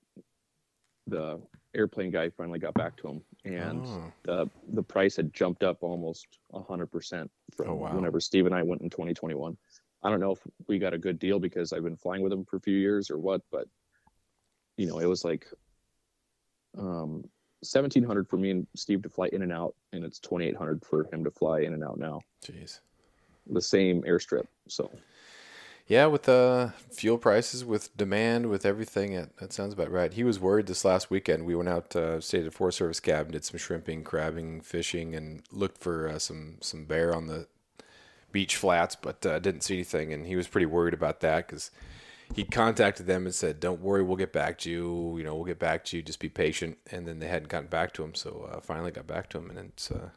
the 1.07 1.41
airplane 1.75 2.11
guy. 2.11 2.31
Finally 2.31 2.59
got 2.61 2.75
back 2.75 2.97
to 2.99 3.09
him, 3.09 3.23
and 3.45 3.85
Oh. 3.87 4.13
the 4.25 4.51
the 4.75 4.83
price 4.83 5.17
had 5.17 5.33
jumped 5.33 5.63
up 5.65 5.83
almost 5.83 6.27
hundred 6.69 6.87
percent 6.89 7.31
from 7.57 7.71
Oh, 7.71 7.75
wow. 7.75 7.95
whenever 7.97 8.21
Steve 8.21 8.47
and 8.47 8.55
I 8.55 8.63
went 8.63 8.83
in 8.83 8.91
2021. 8.91 9.57
I 10.03 10.11
don't 10.11 10.21
know 10.21 10.33
if 10.33 10.41
we 10.69 10.79
got 10.79 10.93
a 10.93 10.99
good 10.99 11.19
deal 11.19 11.39
because 11.39 11.73
I've 11.73 11.83
been 11.83 11.97
flying 11.97 12.21
with 12.23 12.33
him 12.33 12.45
for 12.45 12.57
a 12.57 12.61
few 12.61 12.77
years 12.77 13.11
or 13.11 13.19
what, 13.19 13.41
but 13.51 13.67
you 14.77 14.87
know, 14.87 14.99
it 14.99 15.07
was 15.07 15.25
like 15.25 15.47
um, 16.77 17.25
1700 17.65 18.29
for 18.29 18.37
me 18.37 18.51
and 18.51 18.67
Steve 18.75 19.03
to 19.03 19.09
fly 19.09 19.29
in 19.33 19.43
and 19.43 19.53
out, 19.53 19.75
and 19.93 20.05
it's 20.05 20.19
2800 20.19 20.85
for 20.85 21.05
him 21.13 21.25
to 21.25 21.31
fly 21.31 21.61
in 21.61 21.75
and 21.75 21.85
out 21.85 21.99
now. 21.99 22.21
Jeez. 22.45 22.81
The 23.51 23.61
same 23.61 24.03
airstrip. 24.03 24.47
So 24.69 24.91
Yeah, 25.87 26.07
with 26.07 26.29
uh, 26.29 26.71
fuel 26.91 27.19
prices, 27.19 27.65
with 27.65 27.95
demand, 27.97 28.47
with 28.47 28.65
everything, 28.65 29.13
it, 29.13 29.37
that 29.39 29.53
sounds 29.53 29.75
about 29.75 29.91
right. 29.91 30.13
He 30.13 30.25
was 30.25 30.41
worried 30.41 30.67
this 30.67 30.85
last 30.85 31.11
weekend. 31.11 31.45
We 31.45 31.55
went 31.55 31.69
out, 31.69 31.95
uh, 31.95 32.21
stayed 32.21 32.43
at 32.43 32.49
a 32.49 32.51
Forest 32.51 32.79
Service 32.79 33.01
cabin, 33.01 33.33
did 33.33 33.45
some 33.45 33.59
shrimping, 33.59 34.05
crabbing, 34.05 34.63
fishing, 34.63 35.15
and 35.15 35.43
looked 35.53 35.79
for 35.79 36.09
uh, 36.09 36.19
some 36.19 36.57
some 36.61 36.85
bear 36.85 37.15
on 37.15 37.27
the 37.27 37.47
beach 38.33 38.57
flats, 38.57 38.97
but 38.97 39.25
uh, 39.25 39.39
didn't 39.39 39.63
see 39.63 39.75
anything. 39.75 40.13
And 40.13 40.27
he 40.27 40.37
was 40.37 40.49
pretty 40.49 40.67
worried 40.67 40.95
about 40.95 41.21
that 41.21 41.47
because 41.47 41.71
he 42.33 42.45
contacted 42.45 43.07
them 43.07 43.27
and 43.27 43.35
said, 43.35 43.61
"Don't 43.61 43.81
worry, 43.81 44.03
we'll 44.03 44.17
get 44.17 44.33
back 44.33 44.59
to 44.61 44.71
you. 44.71 45.17
You 45.19 45.25
know, 45.25 45.35
we'll 45.35 45.45
get 45.45 45.59
back 45.59 45.85
to 45.87 45.97
you. 45.97 46.03
Just 46.03 46.21
be 46.21 46.29
patient." 46.29 46.79
And 46.91 47.07
then 47.07 47.19
they 47.19 47.29
hadn't 47.29 47.49
gotten 47.49 47.69
back 47.69 47.93
to 47.95 48.05
him, 48.05 48.15
so 48.15 48.49
uh, 48.51 48.61
finally 48.61 48.91
got 48.91 49.07
back 49.07 49.29
to 49.31 49.39
him, 49.39 49.51
and 49.51 49.59
it's 49.59 49.91
uh, 49.91 50.11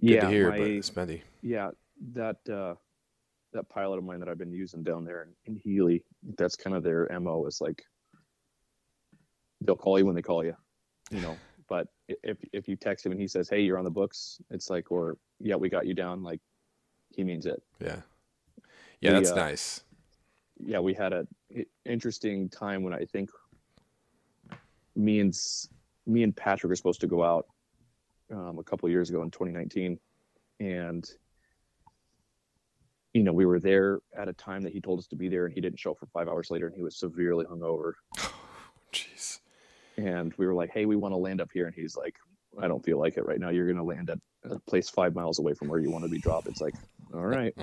good 0.00 0.10
yeah, 0.10 0.20
to 0.22 0.28
hear. 0.28 0.50
my- 0.50 0.58
But 0.58 0.66
spendy, 0.82 1.22
yeah 1.42 1.70
that 2.14 2.36
uh 2.48 2.74
that 3.52 3.68
pilot 3.68 3.96
of 3.98 4.02
mine 4.04 4.18
that 4.18 4.28
i've 4.28 4.38
been 4.38 4.52
using 4.52 4.82
down 4.82 5.04
there 5.04 5.22
in, 5.22 5.54
in 5.54 5.60
healy 5.60 6.02
that's 6.36 6.56
kind 6.56 6.74
of 6.74 6.82
their 6.82 7.08
mo 7.20 7.46
is 7.46 7.60
like 7.60 7.84
they'll 9.60 9.76
call 9.76 9.98
you 9.98 10.06
when 10.06 10.14
they 10.16 10.22
call 10.22 10.44
you 10.44 10.56
you 11.10 11.20
know 11.20 11.36
but 11.68 11.86
if 12.08 12.38
if 12.52 12.66
you 12.66 12.74
text 12.74 13.06
him 13.06 13.12
and 13.12 13.20
he 13.20 13.28
says 13.28 13.48
hey 13.48 13.60
you're 13.60 13.78
on 13.78 13.84
the 13.84 13.90
books 13.90 14.40
it's 14.50 14.68
like 14.68 14.90
or 14.90 15.16
yeah 15.38 15.54
we 15.54 15.68
got 15.68 15.86
you 15.86 15.94
down 15.94 16.24
like 16.24 16.40
he 17.14 17.22
means 17.22 17.46
it 17.46 17.62
yeah, 17.80 17.96
yeah, 19.00 19.12
The, 19.12 19.20
that's 19.20 19.30
uh, 19.32 19.36
nice. 19.36 19.80
Yeah 20.64 20.78
we 20.78 20.94
had 20.94 21.12
a 21.12 21.26
i- 21.56 21.66
interesting 21.84 22.48
time 22.48 22.82
when 22.82 22.92
i 22.94 23.04
think 23.04 23.30
me 24.96 25.20
and 25.20 25.34
me 26.06 26.22
and 26.22 26.36
patrick 26.36 26.68
were 26.68 26.76
supposed 26.76 27.00
to 27.00 27.06
go 27.06 27.22
out 27.22 27.46
um, 28.32 28.58
a 28.58 28.62
couple 28.62 28.86
of 28.86 28.90
years 28.90 29.10
ago 29.10 29.22
in 29.22 29.30
2019 29.30 29.98
and 30.60 31.10
you 33.12 33.22
know 33.22 33.32
we 33.32 33.44
were 33.44 33.60
there 33.60 34.00
at 34.16 34.28
a 34.28 34.32
time 34.32 34.62
that 34.62 34.72
he 34.72 34.80
told 34.80 34.98
us 34.98 35.06
to 35.06 35.16
be 35.16 35.28
there 35.28 35.44
and 35.46 35.54
he 35.54 35.60
didn't 35.60 35.78
show 35.78 35.90
up 35.92 35.98
for 35.98 36.06
five 36.06 36.28
hours 36.28 36.50
later 36.50 36.66
and 36.66 36.74
he 36.74 36.82
was 36.82 36.96
severely 36.96 37.44
hungover. 37.44 37.92
Jeez. 38.92 39.40
and 39.96 40.32
we 40.38 40.46
were 40.46 40.54
like 40.54 40.70
hey 40.72 40.86
we 40.86 40.96
want 40.96 41.12
to 41.12 41.16
land 41.16 41.40
up 41.40 41.50
here. 41.52 41.66
And 41.66 41.74
he's 41.74 41.96
like 41.96 42.16
i 42.60 42.68
don't 42.68 42.84
feel 42.84 42.98
like 42.98 43.16
it 43.16 43.24
right 43.26 43.40
now. 43.40 43.48
You're 43.50 43.66
going 43.66 43.76
to 43.78 43.82
land 43.82 44.10
at 44.10 44.18
a 44.44 44.58
place 44.60 44.88
five 44.90 45.14
miles 45.14 45.38
away 45.38 45.54
from 45.54 45.68
where 45.68 45.80
you 45.80 45.90
want 45.90 46.04
to 46.04 46.10
be 46.10 46.18
dropped. 46.18 46.46
It's 46.46 46.60
like 46.60 46.74
all 47.14 47.26
right 47.26 47.54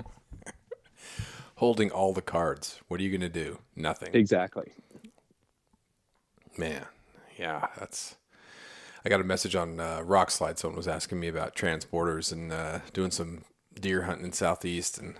holding 1.60 1.90
all 1.90 2.14
the 2.14 2.22
cards. 2.22 2.80
What 2.88 3.00
are 3.00 3.02
you 3.02 3.10
going 3.10 3.20
to 3.20 3.28
do? 3.28 3.58
Nothing. 3.76 4.14
exactly 4.14 4.72
Man, 6.56 6.86
yeah, 7.38 7.68
that's. 7.78 8.16
I 9.04 9.08
got 9.08 9.20
a 9.20 9.24
message 9.24 9.54
on 9.54 9.78
uh, 9.78 10.00
Rokslide. 10.00 10.58
Someone 10.58 10.76
was 10.76 10.88
asking 10.88 11.20
me 11.20 11.28
about 11.28 11.54
transporters 11.54 12.32
and 12.32 12.50
uh, 12.52 12.80
doing 12.92 13.10
some 13.10 13.44
deer 13.78 14.02
hunting 14.02 14.26
in 14.26 14.32
southeast, 14.32 14.98
and 14.98 15.14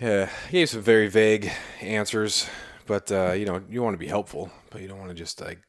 yeah, 0.00 0.28
I 0.48 0.50
gave 0.50 0.70
some 0.70 0.82
very 0.82 1.08
vague 1.08 1.50
answers. 1.80 2.48
But 2.86 3.12
uh, 3.12 3.32
you 3.32 3.44
know, 3.44 3.62
you 3.70 3.82
want 3.82 3.94
to 3.94 3.98
be 3.98 4.08
helpful, 4.08 4.50
but 4.70 4.80
you 4.82 4.88
don't 4.88 4.98
want 4.98 5.10
to 5.10 5.14
just 5.14 5.40
like 5.40 5.60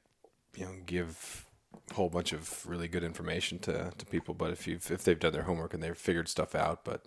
you 0.56 0.66
know 0.66 0.72
give 0.86 1.46
a 1.92 1.94
whole 1.94 2.10
bunch 2.10 2.34
of 2.34 2.66
really 2.66 2.88
good 2.88 3.04
information 3.04 3.60
to, 3.60 3.92
to 3.98 4.06
people. 4.06 4.34
But 4.34 4.52
if 4.52 4.66
you 4.68 4.76
if 4.76 5.04
they've 5.04 5.20
done 5.20 5.34
their 5.34 5.44
homework 5.44 5.74
and 5.74 5.84
they've 5.84 5.98
figured 5.98 6.28
stuff 6.30 6.56
out, 6.56 6.84
but 6.84 7.06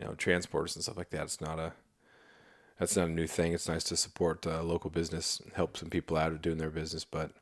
you 0.00 0.06
know, 0.06 0.12
transporters 0.12 0.74
and 0.74 0.82
stuff 0.82 0.96
like 0.96 1.10
that, 1.10 1.24
it's 1.24 1.40
not 1.40 1.58
a 1.58 1.72
that's 2.78 2.96
not 2.96 3.08
a 3.08 3.12
new 3.12 3.26
thing. 3.26 3.52
It's 3.52 3.68
nice 3.68 3.84
to 3.84 3.96
support 3.96 4.46
uh, 4.46 4.62
local 4.62 4.88
business 4.88 5.42
help 5.54 5.76
some 5.76 5.90
people 5.90 6.16
out 6.16 6.32
of 6.32 6.40
doing 6.40 6.56
their 6.56 6.70
business. 6.70 7.04
But 7.04 7.32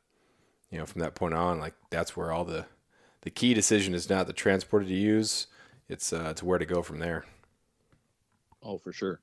you 0.69 0.77
know, 0.77 0.85
from 0.85 1.01
that 1.01 1.15
point 1.15 1.33
on, 1.33 1.59
like 1.59 1.73
that's 1.89 2.17
where 2.17 2.31
all 2.31 2.43
the 2.43 2.65
the 3.21 3.29
key 3.29 3.53
decision 3.53 3.93
is 3.93 4.09
not 4.09 4.27
the 4.27 4.33
transporter 4.33 4.85
to 4.85 4.93
use. 4.93 5.47
it's 5.87 6.11
uh, 6.11 6.27
it's 6.29 6.43
where 6.43 6.59
to 6.59 6.65
go 6.65 6.81
from 6.81 6.99
there. 6.99 7.25
Oh, 8.61 8.77
for 8.77 8.91
sure. 8.91 9.21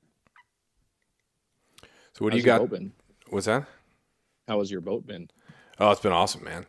So 2.13 2.25
what 2.25 2.31
do 2.31 2.37
you 2.37 2.43
got? 2.43 2.67
What's 3.29 3.45
that? 3.45 3.67
How 4.47 4.59
has 4.59 4.71
your 4.71 4.81
boat 4.81 5.05
been? 5.05 5.29
Oh, 5.79 5.91
it's 5.91 6.01
been 6.01 6.13
awesome, 6.13 6.43
man. 6.43 6.65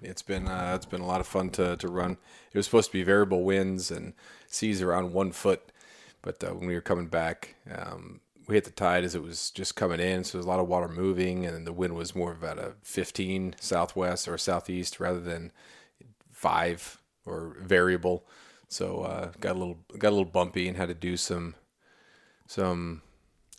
It's 0.00 0.22
been 0.22 0.48
uh, 0.48 0.72
it's 0.74 0.86
been 0.86 1.02
a 1.02 1.06
lot 1.06 1.20
of 1.20 1.26
fun 1.26 1.50
to 1.50 1.76
to 1.76 1.88
run. 1.88 2.12
It 2.52 2.56
was 2.56 2.64
supposed 2.64 2.90
to 2.90 2.92
be 2.92 3.02
variable 3.02 3.44
winds 3.44 3.90
and 3.90 4.14
seas 4.46 4.80
around 4.80 5.12
one 5.12 5.32
foot, 5.32 5.70
but 6.22 6.42
uh, 6.42 6.54
when 6.54 6.66
we 6.66 6.74
were 6.74 6.80
coming 6.80 7.06
back, 7.06 7.56
um, 7.74 8.20
we 8.46 8.54
hit 8.54 8.64
the 8.64 8.70
tide 8.70 9.04
as 9.04 9.14
it 9.14 9.22
was 9.22 9.50
just 9.50 9.76
coming 9.76 10.00
in, 10.00 10.24
so 10.24 10.38
there's 10.38 10.46
a 10.46 10.48
lot 10.48 10.60
of 10.60 10.68
water 10.68 10.88
moving, 10.88 11.44
and 11.44 11.66
the 11.66 11.72
wind 11.72 11.94
was 11.94 12.14
more 12.14 12.32
about 12.32 12.58
a 12.58 12.74
15 12.82 13.56
southwest 13.60 14.26
or 14.26 14.38
southeast 14.38 15.00
rather 15.00 15.20
than 15.20 15.52
five 16.32 16.98
or 17.26 17.56
variable. 17.60 18.24
So 18.68 19.02
uh, 19.02 19.32
got 19.40 19.56
a 19.56 19.58
little 19.58 19.78
got 19.96 20.10
a 20.10 20.16
little 20.16 20.24
bumpy 20.24 20.68
and 20.68 20.76
had 20.76 20.88
to 20.88 20.94
do 20.94 21.16
some 21.16 21.54
some 22.46 23.02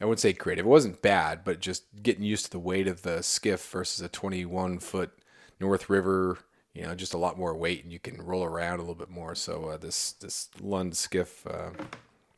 I 0.02 0.06
wouldn't 0.06 0.20
say 0.20 0.34
creative. 0.34 0.66
It 0.66 0.70
wasn't 0.70 1.02
bad, 1.02 1.44
but 1.44 1.60
just 1.60 1.84
getting 2.02 2.24
used 2.24 2.46
to 2.46 2.52
the 2.52 2.60
weight 2.60 2.88
of 2.88 3.02
the 3.02 3.22
skiff 3.22 3.70
versus 3.70 4.02
a 4.02 4.08
21 4.08 4.80
foot 4.80 5.12
North 5.60 5.90
River. 5.90 6.40
You 6.74 6.84
know, 6.84 6.96
just 6.96 7.14
a 7.14 7.18
lot 7.18 7.38
more 7.38 7.56
weight, 7.56 7.84
and 7.84 7.92
you 7.92 8.00
can 8.00 8.22
roll 8.22 8.44
around 8.44 8.76
a 8.76 8.84
little 8.84 8.96
bit 8.96 9.10
more. 9.10 9.36
So 9.36 9.66
uh, 9.70 9.78
this 9.78 10.14
this 10.14 10.50
Lund 10.62 10.96
skiff, 10.96 11.46
uh, 11.48 11.72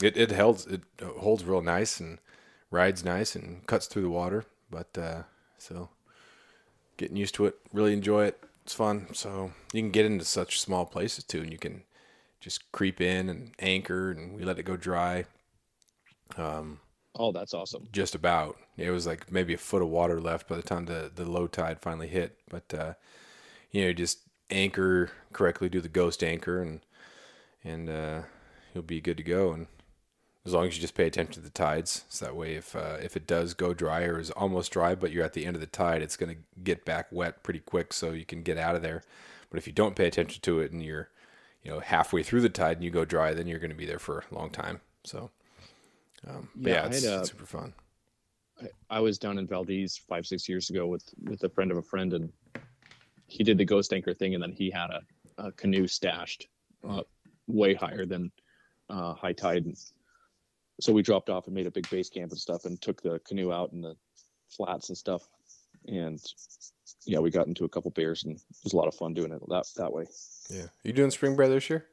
it 0.03 0.17
it 0.17 0.31
holds 0.31 0.65
it 0.67 0.81
holds 1.01 1.43
real 1.43 1.61
nice 1.61 1.99
and 1.99 2.19
rides 2.71 3.03
nice 3.03 3.35
and 3.35 3.65
cuts 3.67 3.87
through 3.87 4.03
the 4.03 4.09
water. 4.09 4.45
But 4.69 4.97
uh, 4.97 5.23
so 5.57 5.89
getting 6.97 7.17
used 7.17 7.35
to 7.35 7.45
it, 7.45 7.55
really 7.73 7.93
enjoy 7.93 8.25
it. 8.25 8.43
It's 8.63 8.73
fun. 8.73 9.07
So 9.13 9.51
you 9.73 9.81
can 9.81 9.91
get 9.91 10.05
into 10.05 10.25
such 10.25 10.59
small 10.59 10.85
places 10.85 11.23
too, 11.23 11.41
and 11.41 11.51
you 11.51 11.57
can 11.57 11.83
just 12.39 12.71
creep 12.71 13.01
in 13.01 13.29
and 13.29 13.53
anchor, 13.59 14.11
and 14.11 14.35
we 14.35 14.43
let 14.43 14.59
it 14.59 14.63
go 14.63 14.77
dry 14.77 15.25
Oh, 17.15 17.31
that's 17.31 17.53
awesome. 17.53 17.87
just 17.91 18.15
about. 18.15 18.57
It 18.77 18.89
was 18.91 19.05
like 19.05 19.31
maybe 19.31 19.53
a 19.53 19.57
foot 19.57 19.81
of 19.81 19.89
water 19.89 20.19
left 20.21 20.47
by 20.47 20.55
the 20.55 20.61
time 20.63 20.85
the, 20.85 21.11
the 21.13 21.25
low 21.29 21.47
tide 21.47 21.79
finally 21.81 22.07
hit. 22.07 22.37
But 22.49 22.73
uh, 22.73 22.93
you 23.71 23.85
know, 23.85 23.93
just 23.93 24.19
anchor 24.49 25.11
correctly, 25.33 25.69
do 25.69 25.81
the 25.81 25.89
ghost 25.89 26.23
anchor, 26.23 26.61
and 26.61 26.81
and 27.63 27.89
uh, 27.89 28.21
you'll 28.73 28.83
be 28.83 29.01
good 29.01 29.17
to 29.17 29.23
go. 29.23 29.53
And 29.53 29.67
as 30.45 30.53
long 30.53 30.67
as 30.67 30.75
you 30.75 30.81
just 30.81 30.95
pay 30.95 31.05
attention 31.05 31.33
to 31.33 31.39
the 31.39 31.49
tides, 31.49 32.05
so 32.09 32.25
that 32.25 32.35
way, 32.35 32.55
if 32.55 32.75
uh, 32.75 32.97
if 33.01 33.15
it 33.15 33.27
does 33.27 33.53
go 33.53 33.73
dry 33.73 34.03
or 34.03 34.19
is 34.19 34.31
almost 34.31 34.71
dry, 34.71 34.95
but 34.95 35.11
you're 35.11 35.25
at 35.25 35.33
the 35.33 35.45
end 35.45 35.55
of 35.55 35.61
the 35.61 35.67
tide, 35.67 36.01
it's 36.01 36.17
going 36.17 36.33
to 36.33 36.41
get 36.63 36.85
back 36.85 37.07
wet 37.11 37.43
pretty 37.43 37.59
quick, 37.59 37.93
so 37.93 38.11
you 38.11 38.25
can 38.25 38.41
get 38.43 38.57
out 38.57 38.75
of 38.75 38.81
there. 38.81 39.03
But 39.49 39.57
if 39.57 39.67
you 39.67 39.73
don't 39.73 39.95
pay 39.95 40.07
attention 40.07 40.41
to 40.41 40.59
it 40.59 40.71
and 40.71 40.81
you're 40.83 41.09
you 41.63 41.71
know 41.71 41.79
halfway 41.79 42.23
through 42.23 42.41
the 42.41 42.49
tide 42.49 42.77
and 42.77 42.83
you 42.83 42.91
go 42.91 43.05
dry, 43.05 43.33
then 43.33 43.47
you're 43.47 43.59
going 43.59 43.71
to 43.71 43.75
be 43.77 43.85
there 43.85 43.99
for 43.99 44.23
a 44.31 44.35
long 44.35 44.49
time. 44.49 44.81
So. 45.03 45.31
Um, 46.27 46.49
Yeah, 46.55 46.73
yeah, 46.73 46.85
it's, 46.85 47.03
had, 47.03 47.13
uh, 47.13 47.19
it's 47.21 47.31
super 47.31 47.45
fun. 47.47 47.73
I, 48.61 48.97
I 48.97 48.99
was 48.99 49.17
down 49.17 49.39
in 49.39 49.47
Valdez 49.47 49.97
five, 49.97 50.27
six 50.27 50.47
years 50.47 50.69
ago 50.69 50.85
with 50.85 51.03
with 51.23 51.43
a 51.43 51.49
friend 51.49 51.71
of 51.71 51.77
a 51.77 51.81
friend, 51.81 52.13
and 52.13 52.31
he 53.27 53.43
did 53.43 53.57
the 53.57 53.65
ghost 53.65 53.91
anchor 53.93 54.13
thing, 54.13 54.35
and 54.35 54.43
then 54.43 54.51
he 54.51 54.69
had 54.69 54.89
a, 54.91 55.01
a 55.37 55.51
canoe 55.53 55.87
stashed 55.87 56.47
uh, 56.87 57.01
way 57.47 57.73
higher 57.73 58.05
than 58.05 58.31
uh, 58.89 59.13
high 59.13 59.33
tide. 59.33 59.65
And 59.65 59.75
so 60.81 60.91
we 60.91 61.01
dropped 61.01 61.29
off 61.29 61.45
and 61.45 61.55
made 61.55 61.67
a 61.67 61.71
big 61.71 61.89
base 61.89 62.09
camp 62.09 62.31
and 62.31 62.39
stuff, 62.39 62.65
and 62.65 62.81
took 62.81 63.01
the 63.01 63.19
canoe 63.19 63.51
out 63.51 63.71
in 63.71 63.81
the 63.81 63.95
flats 64.49 64.89
and 64.89 64.97
stuff. 64.97 65.27
And 65.87 66.19
yeah, 67.05 67.19
we 67.19 67.31
got 67.31 67.47
into 67.47 67.65
a 67.65 67.69
couple 67.69 67.91
bears, 67.91 68.23
and 68.23 68.35
it 68.35 68.41
was 68.63 68.73
a 68.73 68.77
lot 68.77 68.87
of 68.87 68.95
fun 68.95 69.13
doing 69.13 69.31
it 69.31 69.41
that 69.49 69.65
that 69.77 69.91
way. 69.91 70.05
Yeah. 70.49 70.67
You 70.83 70.93
doing 70.93 71.11
spring 71.11 71.35
break 71.35 71.49
this 71.49 71.69
year? 71.69 71.85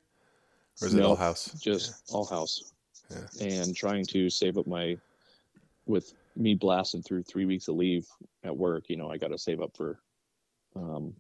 Or 0.81 0.89
is 0.89 0.95
it 0.95 0.99
No, 0.99 1.09
all 1.09 1.17
house? 1.17 1.53
Just 1.61 2.11
all 2.13 2.27
house. 2.27 2.73
Yeah. 3.11 3.47
And 3.47 3.75
trying 3.75 4.05
to 4.07 4.29
save 4.29 4.59
up 4.59 4.67
my 4.67 4.97
with 5.87 6.13
me 6.37 6.55
blasting 6.55 7.03
through 7.03 7.23
three 7.23 7.47
weeks 7.47 7.69
of 7.69 7.77
leave 7.77 8.07
at 8.45 8.57
work, 8.57 8.85
you 8.89 8.97
know, 8.97 9.11
I 9.11 9.17
gotta 9.17 9.39
save 9.39 9.61
up 9.61 9.77
for 9.77 9.99
um 10.77 11.15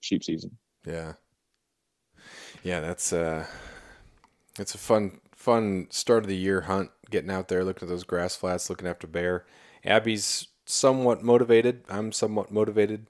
sheep 0.00 0.22
season. 0.22 0.56
Yeah. 0.86 1.14
Yeah, 2.62 2.80
that's 2.80 3.12
uh 3.12 3.46
it's 4.58 4.74
a 4.74 4.78
fun 4.78 5.20
fun 5.44 5.86
start 5.90 6.24
of 6.24 6.28
the 6.28 6.36
year 6.36 6.62
hunt, 6.62 6.90
getting 7.10 7.30
out 7.30 7.48
there, 7.48 7.64
looking 7.64 7.86
at 7.86 7.90
those 7.90 8.04
grass 8.04 8.34
flats, 8.34 8.70
looking 8.70 8.88
after 8.88 9.06
bear. 9.06 9.44
Abby's 9.84 10.48
somewhat 10.64 11.22
motivated. 11.22 11.84
I'm 11.90 12.12
somewhat 12.12 12.50
motivated, 12.50 13.06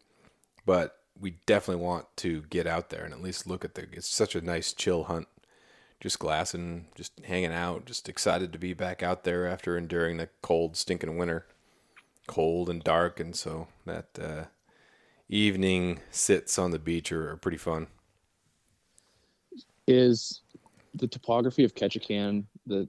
but 0.67 0.99
we 1.19 1.37
definitely 1.47 1.85
want 1.85 2.07
to 2.17 2.43
get 2.51 2.67
out 2.67 2.91
there 2.91 3.05
and 3.05 3.15
at 3.15 3.23
least 3.23 3.47
look 3.47 3.65
at 3.65 3.77
the 3.77 3.87
it's 3.93 4.09
such 4.09 4.35
a 4.35 4.41
nice 4.41 4.73
chill 4.73 5.05
hunt. 5.05 5.29
Just 6.01 6.19
glassing, 6.19 6.87
just 6.97 7.13
hanging 7.25 7.53
out, 7.53 7.87
just 7.87 8.09
excited 8.09 8.53
to 8.53 8.59
be 8.59 8.75
back 8.75 9.03
out 9.03 9.23
there 9.23 9.47
after 9.47 9.79
enduring 9.79 10.17
the 10.17 10.29
cold, 10.43 10.77
stinking 10.77 11.17
winter. 11.17 11.47
Cold 12.27 12.69
and 12.69 12.83
dark, 12.83 13.21
and 13.21 13.37
so 13.37 13.69
that 13.85 14.09
uh, 14.21 14.45
evening 15.29 16.01
sits 16.11 16.59
on 16.59 16.71
the 16.73 16.79
beach 16.79 17.13
are, 17.13 17.31
are 17.31 17.37
pretty 17.37 17.59
fun. 17.59 17.87
Is 19.87 20.41
the 20.95 21.07
topography 21.07 21.65
of 21.65 21.75
Ketchikan 21.75 22.45
the 22.67 22.89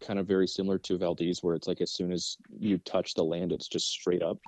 kind 0.00 0.18
of 0.18 0.26
very 0.26 0.46
similar 0.46 0.78
to 0.78 0.98
Valdez 0.98 1.42
where 1.42 1.54
it's 1.54 1.66
like 1.66 1.80
as 1.80 1.90
soon 1.90 2.12
as 2.12 2.36
you 2.58 2.76
touch 2.78 3.14
the 3.14 3.24
land 3.24 3.52
it's 3.52 3.68
just 3.68 3.88
straight 3.88 4.22
up? 4.22 4.38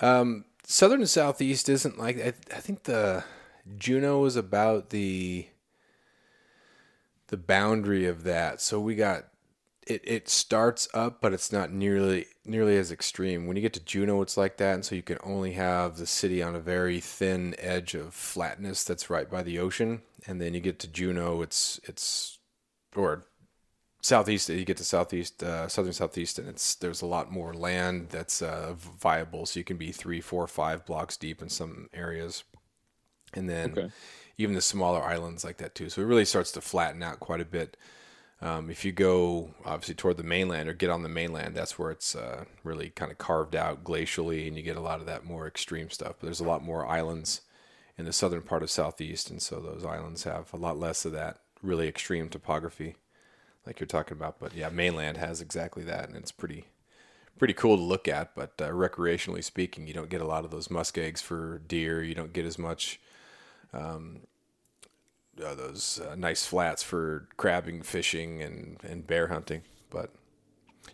Um, 0.00 0.44
southern 0.64 1.00
and 1.00 1.10
southeast 1.10 1.68
isn't 1.68 1.98
like 1.98 2.18
I, 2.18 2.28
I 2.54 2.60
think 2.60 2.84
the 2.84 3.24
Juneau 3.78 4.24
is 4.24 4.36
about 4.36 4.90
the 4.90 5.48
the 7.28 7.36
boundary 7.36 8.06
of 8.06 8.24
that. 8.24 8.60
So 8.60 8.80
we 8.80 8.94
got 8.94 9.24
it. 9.86 10.02
It 10.04 10.28
starts 10.28 10.88
up, 10.92 11.20
but 11.20 11.32
it's 11.32 11.52
not 11.52 11.72
nearly 11.72 12.26
nearly 12.44 12.76
as 12.76 12.92
extreme. 12.92 13.46
When 13.46 13.56
you 13.56 13.62
get 13.62 13.72
to 13.74 13.84
Juneau, 13.84 14.20
it's 14.22 14.36
like 14.36 14.56
that, 14.58 14.74
and 14.74 14.84
so 14.84 14.94
you 14.94 15.02
can 15.02 15.18
only 15.22 15.52
have 15.52 15.96
the 15.96 16.06
city 16.06 16.42
on 16.42 16.54
a 16.54 16.60
very 16.60 17.00
thin 17.00 17.54
edge 17.58 17.94
of 17.94 18.14
flatness 18.14 18.84
that's 18.84 19.10
right 19.10 19.30
by 19.30 19.42
the 19.42 19.58
ocean. 19.58 20.02
And 20.26 20.40
then 20.40 20.54
you 20.54 20.60
get 20.60 20.78
to 20.80 20.88
Juneau, 20.88 21.42
it's 21.42 21.80
it's 21.84 22.38
or 22.96 23.24
southeast 24.02 24.48
you 24.48 24.64
get 24.64 24.76
to 24.78 24.84
southeast 24.84 25.42
uh, 25.42 25.68
southern 25.68 25.92
southeast 25.92 26.38
and 26.38 26.48
it's 26.48 26.74
there's 26.76 27.02
a 27.02 27.06
lot 27.06 27.32
more 27.32 27.54
land 27.54 28.08
that's 28.10 28.42
uh, 28.42 28.74
viable 28.76 29.46
so 29.46 29.60
you 29.60 29.64
can 29.64 29.76
be 29.78 29.92
three 29.92 30.20
four 30.20 30.46
five 30.46 30.86
blocks 30.86 31.16
deep 31.16 31.42
in 31.42 31.48
some 31.48 31.88
areas. 31.94 32.44
And 33.34 33.48
then 33.48 33.78
Okay. 33.78 33.90
even 34.38 34.54
the 34.54 34.60
smaller 34.62 35.02
islands 35.02 35.44
like 35.44 35.58
that 35.58 35.74
too. 35.74 35.88
So 35.90 36.02
it 36.02 36.06
really 36.06 36.24
starts 36.24 36.52
to 36.52 36.60
flatten 36.60 37.02
out 37.02 37.20
quite 37.20 37.40
a 37.40 37.44
bit. 37.44 37.76
Um, 38.42 38.70
if 38.70 38.84
you 38.84 38.92
go 38.92 39.54
obviously 39.64 39.94
toward 39.96 40.16
the 40.18 40.24
mainland 40.24 40.68
or 40.68 40.74
get 40.74 40.90
on 40.90 41.02
the 41.02 41.08
mainland 41.10 41.54
that's 41.56 41.78
where 41.78 41.90
it's 41.90 42.16
uh, 42.16 42.44
really 42.64 42.90
kind 42.90 43.12
of 43.12 43.18
carved 43.18 43.56
out 43.56 43.84
glacially 43.84 44.48
and 44.48 44.56
you 44.56 44.62
get 44.62 44.76
a 44.76 44.80
lot 44.80 45.00
of 45.00 45.06
that 45.06 45.24
more 45.24 45.46
extreme 45.48 45.90
stuff. 45.90 46.16
But 46.20 46.26
there's 46.26 46.40
a 46.40 46.44
lot 46.44 46.64
more 46.64 46.86
islands 46.86 47.42
in 48.00 48.06
the 48.06 48.12
southern 48.12 48.42
part 48.42 48.62
of 48.62 48.70
southeast 48.70 49.30
and 49.30 49.40
so 49.40 49.60
those 49.60 49.84
islands 49.84 50.24
have 50.24 50.52
a 50.52 50.56
lot 50.56 50.78
less 50.78 51.04
of 51.04 51.12
that 51.12 51.38
really 51.62 51.86
extreme 51.86 52.28
topography 52.28 52.96
like 53.66 53.78
you're 53.78 53.86
talking 53.86 54.16
about. 54.16 54.38
But 54.40 54.54
yeah, 54.54 54.68
mainland 54.70 55.16
has 55.18 55.40
exactly 55.40 55.84
that, 55.84 56.08
and 56.08 56.16
it's 56.16 56.32
pretty 56.32 56.64
pretty 57.38 57.54
cool 57.54 57.76
to 57.76 57.82
look 57.82 58.08
at. 58.08 58.34
But 58.34 58.54
uh, 58.60 58.70
recreationally 58.70 59.44
speaking, 59.44 59.86
you 59.86 59.94
don't 59.94 60.10
get 60.10 60.20
a 60.20 60.26
lot 60.26 60.44
of 60.44 60.50
those 60.50 60.70
muskegs 60.70 61.20
for 61.20 61.58
deer. 61.66 62.02
You 62.02 62.14
don't 62.14 62.32
get 62.32 62.46
as 62.46 62.58
much 62.58 63.00
um, 63.72 64.20
uh, 65.44 65.54
those 65.54 66.00
uh, 66.00 66.14
nice 66.16 66.46
flats 66.46 66.82
for 66.82 67.28
crabbing, 67.36 67.82
fishing, 67.82 68.42
and 68.42 68.78
and 68.82 69.06
bear 69.06 69.28
hunting. 69.28 69.62
But 69.90 70.10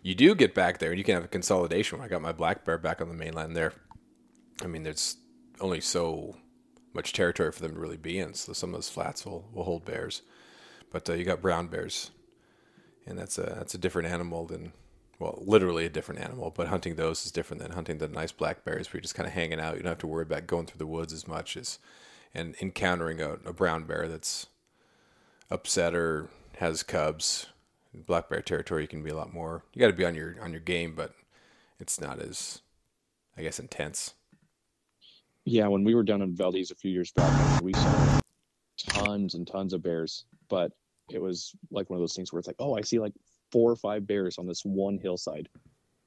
you 0.03 0.15
do 0.15 0.35
get 0.35 0.53
back 0.53 0.79
there, 0.79 0.89
and 0.89 0.97
you 0.97 1.03
can 1.03 1.15
have 1.15 1.25
a 1.25 1.29
consolidation. 1.29 1.97
When 1.97 2.05
I 2.05 2.09
got 2.09 2.21
my 2.21 2.33
black 2.33 2.65
bear 2.65 2.77
back 2.77 3.01
on 3.01 3.07
the 3.07 3.15
mainland 3.15 3.55
there, 3.55 3.73
I 4.61 4.67
mean, 4.67 4.83
there's 4.83 5.17
only 5.59 5.81
so 5.81 6.35
much 6.93 7.13
territory 7.13 7.51
for 7.51 7.61
them 7.61 7.73
to 7.73 7.79
really 7.79 7.97
be 7.97 8.19
in. 8.19 8.33
So 8.33 8.53
some 8.53 8.69
of 8.69 8.75
those 8.75 8.89
flats 8.89 9.25
will, 9.25 9.47
will 9.53 9.63
hold 9.63 9.85
bears. 9.85 10.21
But 10.91 11.09
uh, 11.09 11.13
you 11.13 11.25
got 11.25 11.41
brown 11.41 11.67
bears, 11.67 12.11
and 13.05 13.17
that's 13.17 13.37
a 13.37 13.41
that's 13.41 13.75
a 13.75 13.77
different 13.77 14.07
animal 14.07 14.45
than 14.45 14.71
well, 15.19 15.41
literally 15.45 15.85
a 15.85 15.89
different 15.89 16.21
animal. 16.21 16.51
But 16.55 16.67
hunting 16.67 16.95
those 16.95 17.25
is 17.25 17.31
different 17.31 17.61
than 17.61 17.71
hunting 17.71 17.97
the 17.97 18.07
nice 18.07 18.31
black 18.31 18.63
bears, 18.63 18.87
where 18.87 18.97
you're 18.97 19.01
just 19.01 19.15
kind 19.15 19.27
of 19.27 19.33
hanging 19.33 19.59
out. 19.59 19.75
You 19.75 19.83
don't 19.83 19.91
have 19.91 19.97
to 19.99 20.07
worry 20.07 20.23
about 20.23 20.47
going 20.47 20.65
through 20.65 20.79
the 20.79 20.87
woods 20.87 21.11
as 21.13 21.27
much 21.27 21.57
as 21.57 21.79
and 22.33 22.55
encountering 22.61 23.21
a, 23.21 23.33
a 23.45 23.53
brown 23.53 23.83
bear 23.83 24.07
that's 24.07 24.47
upset 25.49 25.93
or 25.93 26.29
has 26.57 26.83
cubs. 26.83 27.47
In 27.93 28.01
black 28.01 28.29
bear 28.29 28.41
territory, 28.41 28.83
you 28.83 28.87
can 28.87 29.03
be 29.03 29.09
a 29.09 29.15
lot 29.15 29.33
more. 29.33 29.63
You 29.73 29.79
got 29.79 29.87
to 29.87 29.93
be 29.93 30.05
on 30.05 30.15
your 30.15 30.35
on 30.41 30.51
your 30.51 30.61
game, 30.61 30.93
but 30.95 31.13
it's 31.79 31.99
not 31.99 32.19
as, 32.19 32.61
I 33.37 33.41
guess, 33.41 33.59
intense. 33.59 34.13
Yeah, 35.49 35.67
when 35.67 35.85
we 35.85 35.95
were 35.95 36.03
down 36.03 36.21
in 36.21 36.35
Valdez 36.35 36.71
a 36.71 36.75
few 36.75 36.91
years 36.91 37.13
back, 37.13 37.31
we 37.57 37.73
saw 37.73 38.09
tons 38.77 39.33
and 39.33 39.47
tons 39.47 39.71
of 39.71 39.81
bears, 39.81 40.25
but 40.49 40.73
it 41.09 41.21
was 41.21 41.55
like 41.71 41.89
one 41.89 41.95
of 41.95 42.01
those 42.01 42.15
things 42.15 42.33
where 42.33 42.39
it's 42.39 42.47
like, 42.47 42.57
oh, 42.59 42.75
I 42.75 42.81
see 42.81 42.99
like 42.99 43.13
four 43.49 43.71
or 43.71 43.77
five 43.77 44.05
bears 44.05 44.37
on 44.37 44.45
this 44.45 44.65
one 44.65 44.97
hillside. 44.97 45.47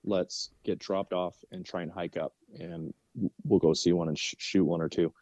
Let's 0.05 0.51
get 0.63 0.79
dropped 0.79 1.15
off 1.15 1.43
and 1.53 1.65
try 1.65 1.81
and 1.81 1.91
hike 1.91 2.19
up, 2.19 2.35
and 2.59 2.93
we'll 3.45 3.61
go 3.61 3.73
see 3.73 3.93
one 3.93 4.09
and 4.09 4.19
sh- 4.19 4.35
shoot 4.39 4.65
one 4.65 4.83
or 4.83 4.91
two. 4.91 5.15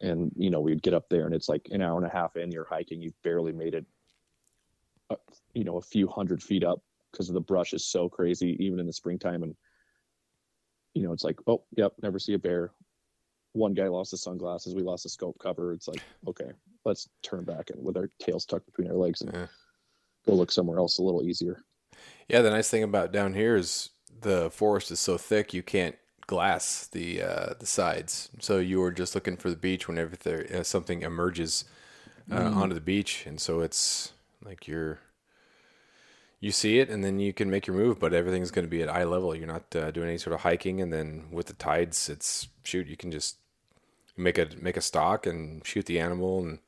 And 0.00 0.32
you 0.36 0.50
know, 0.50 0.60
we'd 0.60 0.82
get 0.82 0.94
up 0.94 1.08
there, 1.08 1.26
and 1.26 1.34
it's 1.34 1.48
like 1.48 1.68
an 1.70 1.80
hour 1.80 1.96
and 1.96 2.06
a 2.06 2.10
half 2.10 2.36
in, 2.36 2.50
you're 2.50 2.64
hiking, 2.64 3.00
you've 3.00 3.22
barely 3.22 3.52
made 3.52 3.74
it 3.74 3.86
uh, 5.10 5.16
you 5.54 5.62
know, 5.64 5.76
a 5.76 5.82
few 5.82 6.08
hundred 6.08 6.42
feet 6.42 6.64
up 6.64 6.82
because 7.12 7.28
the 7.28 7.40
brush 7.40 7.72
is 7.72 7.86
so 7.86 8.08
crazy, 8.08 8.56
even 8.64 8.80
in 8.80 8.86
the 8.86 8.92
springtime. 8.92 9.44
And, 9.44 9.56
you 10.94 11.04
know, 11.04 11.12
it's 11.12 11.24
like, 11.24 11.38
oh, 11.46 11.64
yep, 11.76 11.92
never 12.02 12.18
see 12.18 12.34
a 12.34 12.38
bear. 12.38 12.72
One 13.52 13.74
guy 13.74 13.88
lost 13.88 14.12
his 14.12 14.22
sunglasses. 14.22 14.74
We 14.74 14.82
lost 14.82 15.02
the 15.02 15.08
scope 15.08 15.36
cover. 15.40 15.72
It's 15.72 15.88
like, 15.88 16.02
okay, 16.26 16.52
let's 16.84 17.08
turn 17.22 17.44
back 17.44 17.70
and 17.70 17.84
with 17.84 17.96
our 17.96 18.08
tails 18.20 18.46
tucked 18.46 18.66
between 18.66 18.88
our 18.88 18.96
legs 18.96 19.22
and 19.22 19.32
Yeah. 19.32 19.46
go 20.26 20.34
look 20.34 20.52
somewhere 20.52 20.78
else 20.78 20.98
a 20.98 21.02
little 21.02 21.22
easier. 21.22 21.64
Yeah, 22.28 22.42
the 22.42 22.50
nice 22.50 22.70
thing 22.70 22.82
about 22.82 23.12
down 23.12 23.34
here 23.34 23.56
is 23.56 23.90
the 24.20 24.50
forest 24.50 24.90
is 24.90 25.00
so 25.00 25.18
thick 25.18 25.52
you 25.52 25.62
can't 25.62 25.96
glass 26.26 26.86
the 26.86 27.20
uh, 27.20 27.54
the 27.58 27.66
sides. 27.66 28.30
So 28.38 28.58
you 28.58 28.78
were 28.80 28.92
just 28.92 29.14
looking 29.16 29.36
for 29.36 29.50
the 29.50 29.56
beach 29.56 29.88
whenever 29.88 30.14
there 30.14 30.46
uh, 30.54 30.62
something 30.62 31.02
emerges 31.02 31.64
uh, 32.30 32.52
onto 32.54 32.74
the 32.74 32.80
beach, 32.80 33.26
and 33.26 33.40
so 33.40 33.60
it's 33.60 34.12
like 34.44 34.68
you're 34.68 35.00
you 36.40 36.50
see 36.50 36.78
it 36.78 36.88
and 36.88 37.04
then 37.04 37.20
you 37.20 37.32
can 37.32 37.50
make 37.50 37.66
your 37.66 37.76
move, 37.76 38.00
but 38.00 38.14
everything's 38.14 38.50
going 38.50 38.64
to 38.64 38.70
be 38.70 38.82
at 38.82 38.88
eye 38.88 39.04
level. 39.04 39.34
You're 39.34 39.46
not 39.46 39.76
uh, 39.76 39.90
doing 39.90 40.08
any 40.08 40.18
sort 40.18 40.34
of 40.34 40.40
hiking, 40.40 40.80
and 40.80 40.92
then 40.92 41.28
with 41.30 41.46
the 41.46 41.52
tides, 41.52 42.08
it's 42.08 42.48
shoot. 42.64 42.86
You 42.86 42.96
can 42.96 43.10
just 43.10 43.36
make 44.16 44.38
a 44.38 44.48
make 44.60 44.76
a 44.76 44.80
stalk 44.80 45.26
and 45.26 45.66
shoot 45.66 45.86
the 45.86 46.00
animal 46.00 46.40
and 46.40 46.58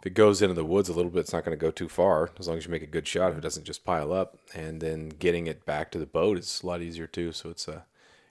if 0.00 0.06
it 0.06 0.14
goes 0.14 0.42
into 0.42 0.54
the 0.54 0.64
woods 0.64 0.88
a 0.88 0.92
little 0.92 1.10
bit, 1.10 1.20
it's 1.20 1.32
not 1.32 1.44
going 1.44 1.58
to 1.58 1.60
go 1.60 1.72
too 1.72 1.88
far 1.88 2.30
as 2.38 2.46
long 2.46 2.56
as 2.56 2.64
you 2.64 2.70
make 2.70 2.82
a 2.82 2.86
good 2.86 3.06
shot. 3.06 3.32
If 3.32 3.38
it 3.38 3.42
doesn't 3.42 3.64
just 3.64 3.84
pile 3.84 4.12
up, 4.12 4.38
and 4.54 4.80
then 4.80 5.08
getting 5.08 5.48
it 5.48 5.66
back 5.66 5.90
to 5.90 5.98
the 5.98 6.06
boat 6.06 6.38
is 6.38 6.60
a 6.62 6.66
lot 6.66 6.82
easier 6.82 7.08
too. 7.08 7.32
So 7.32 7.50
it's 7.50 7.66
a 7.66 7.84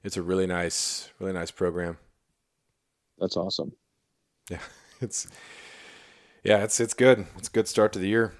it's 0.03 0.15
a 0.15 0.21
really 0.21 0.47
nice 0.47 1.09
really 1.19 1.33
nice 1.33 1.51
program. 1.51 1.97
That's 3.19 3.35
awesome. 3.35 3.73
Yeah, 4.49 4.59
it's 5.01 5.27
yeah 6.43 6.63
it's 6.63 6.79
it's 6.79 6.93
good. 6.93 7.25
It's 7.38 7.49
a 7.49 7.51
good 7.51 7.67
start 7.67 7.91
to 7.93 7.99
the 7.99 8.07
year. 8.07 8.33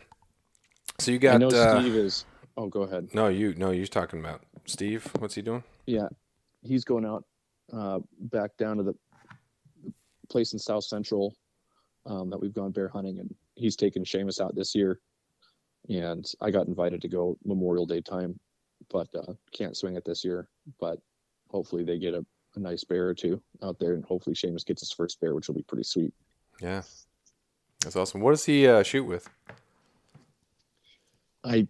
So 1.00 1.12
you 1.12 1.20
got 1.20 1.36
I 1.36 1.38
know 1.38 1.50
uh, 1.50 1.82
Steve 1.82 1.96
is. 1.96 2.26
Oh, 2.58 2.68
go 2.68 2.82
ahead. 2.82 3.10
no 3.14 3.28
you 3.28 3.54
no 3.56 3.70
you're 3.70 3.86
talking 3.86 4.20
about 4.20 4.44
Steve. 4.66 5.08
What's 5.20 5.36
he 5.36 5.44
doing? 5.44 5.64
Yeah, 5.86 6.08
he's 6.64 6.84
going 6.84 7.06
out 7.06 7.24
uh, 7.72 8.00
back 8.20 8.58
down 8.58 8.78
to 8.78 8.84
the 8.84 8.96
place 10.30 10.54
in 10.54 10.60
South 10.60 10.84
Central 10.84 11.36
um, 12.06 12.30
that 12.32 12.42
we've 12.42 12.54
gone 12.54 12.72
bear 12.72 12.88
hunting, 12.88 13.20
and 13.20 13.34
he's 13.56 13.76
taking 13.76 14.04
Seamus 14.04 14.42
out 14.42 14.56
this 14.56 14.74
year. 14.74 15.00
And 15.90 16.30
I 16.42 16.52
got 16.52 16.68
invited 16.68 17.02
to 17.02 17.08
go 17.08 17.38
Memorial 17.46 17.86
Day 17.86 18.02
time, 18.02 18.40
but 18.90 19.08
uh, 19.16 19.34
can't 19.54 19.78
swing 19.78 19.96
it 19.96 20.04
this 20.04 20.26
year. 20.26 20.50
But 20.80 21.00
hopefully 21.50 21.84
they 21.84 21.98
get 21.98 22.14
a, 22.14 22.26
a 22.56 22.60
nice 22.60 22.84
bear 22.84 23.08
or 23.08 23.14
two 23.14 23.42
out 23.64 23.80
there, 23.80 23.94
and 23.94 24.04
hopefully 24.04 24.36
Seamus 24.36 24.66
gets 24.66 24.82
his 24.82 24.92
first 24.92 25.22
bear, 25.22 25.36
which 25.36 25.48
will 25.48 25.56
be 25.56 25.64
pretty 25.64 25.84
sweet. 25.84 26.14
Yeah, 26.60 26.82
that's 27.84 27.96
awesome. 27.96 28.22
What 28.22 28.32
does 28.32 28.46
he 28.46 28.68
uh, 28.68 28.84
shoot 28.84 29.04
with? 29.04 29.30
I 31.44 31.68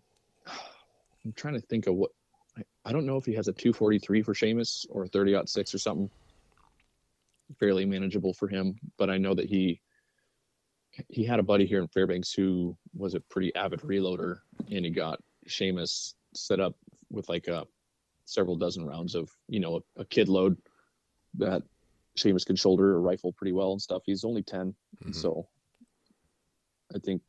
I'm 1.28 1.34
trying 1.34 1.56
to 1.56 1.62
think 1.62 1.88
of 1.88 1.96
what 1.96 2.12
I, 2.58 2.62
I 2.86 2.92
don't 2.94 3.06
know 3.06 3.18
if 3.18 3.26
he 3.26 3.34
has 3.34 3.50
a 3.50 3.54
243 3.54 4.22
for 4.22 4.34
Seamus 4.34 4.86
or 4.90 5.04
a 5.04 5.08
30 5.10 5.42
six 5.46 5.74
or 5.74 5.78
something. 5.78 6.10
Fairly 7.60 7.86
manageable 7.86 8.34
for 8.34 8.48
him, 8.48 8.76
but 8.98 9.10
I 9.10 9.18
know 9.18 9.34
that 9.34 9.46
he 9.50 9.82
he 11.10 11.24
had 11.26 11.40
a 11.40 11.44
buddy 11.44 11.66
here 11.66 11.82
in 11.82 11.88
Fairbanks 11.90 12.34
who 12.34 12.76
was 12.96 13.14
a 13.14 13.20
pretty 13.20 13.54
avid 13.56 13.82
reloader, 13.82 14.40
and 14.72 14.86
he 14.86 14.90
got 14.92 15.20
Seamus 15.50 16.14
set 16.34 16.60
up 16.62 16.76
with 17.10 17.28
like 17.30 17.48
a 17.48 17.66
several 18.26 18.56
dozen 18.56 18.86
rounds 18.86 19.16
of 19.16 19.30
you 19.50 19.60
know 19.60 19.78
a, 19.98 20.02
a 20.02 20.06
kid 20.06 20.28
load 20.30 20.58
that 21.36 21.62
Seamus 22.18 22.46
can 22.46 22.56
shoulder 22.56 22.96
a 22.96 23.00
rifle 23.00 23.32
pretty 23.34 23.52
well 23.54 23.72
and 23.74 23.82
stuff. 23.82 24.04
He's 24.06 24.24
only 24.24 24.44
10, 24.44 24.74
Mhm. 25.04 25.16
so 25.16 25.48
I 26.96 27.00
think 27.00 27.22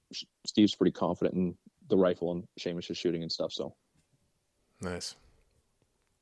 Steve's 0.46 0.74
pretty 0.76 0.92
confident 0.92 1.34
in 1.36 1.58
the 1.88 1.96
rifle 1.96 2.32
and 2.32 2.44
Seamus 2.60 2.90
is 2.90 2.96
shooting 2.98 3.22
and 3.22 3.30
stuff. 3.30 3.52
So 3.52 3.74
Nice. 4.80 5.14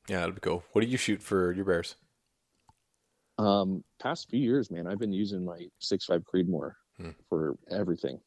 Yeah, 0.07 0.19
that'd 0.21 0.35
be 0.35 0.41
cool. 0.41 0.63
What 0.71 0.81
do 0.81 0.87
you 0.87 0.97
shoot 0.97 1.21
for 1.21 1.51
your 1.51 1.65
bears? 1.65 1.95
Um, 3.37 3.83
past 4.01 4.29
few 4.29 4.39
years, 4.39 4.71
man, 4.71 4.87
I've 4.87 4.99
been 4.99 5.13
using 5.13 5.45
my 5.45 5.67
six 5.79 6.05
five 6.05 6.23
Creedmoor 6.23 6.71
Hmm. 6.97 7.09
for 7.29 7.55
everything. 7.69 8.19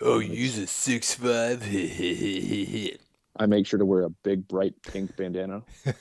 Oh, 0.00 0.20
you 0.20 0.32
use 0.32 0.58
a 0.58 0.66
six 0.68 1.14
five. 1.14 1.62
I 3.36 3.46
make 3.46 3.66
sure 3.66 3.78
to 3.78 3.84
wear 3.84 4.02
a 4.02 4.10
big 4.10 4.46
bright 4.46 4.74
pink 4.82 5.16
bandana. 5.16 5.62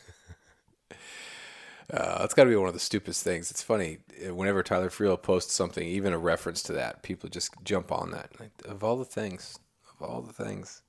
Uh, 1.93 2.19
that's 2.19 2.33
got 2.33 2.45
to 2.45 2.49
be 2.49 2.55
one 2.55 2.69
of 2.69 2.73
the 2.73 2.79
stupidest 2.79 3.21
things. 3.21 3.51
It's 3.51 3.61
funny 3.61 3.97
uh, 4.25 4.33
whenever 4.33 4.63
Tyler 4.63 4.89
Freel 4.89 5.21
posts 5.21 5.53
something, 5.53 5.85
even 5.85 6.13
a 6.13 6.17
reference 6.17 6.63
to 6.63 6.73
that, 6.73 7.03
people 7.03 7.27
just 7.27 7.51
jump 7.65 7.91
on 7.91 8.11
that. 8.11 8.29
Like 8.39 8.51
of 8.63 8.81
all 8.81 8.95
the 8.95 9.03
things, 9.03 9.59
of 9.99 10.07
all 10.09 10.21
the 10.21 10.31
things, 10.31 10.83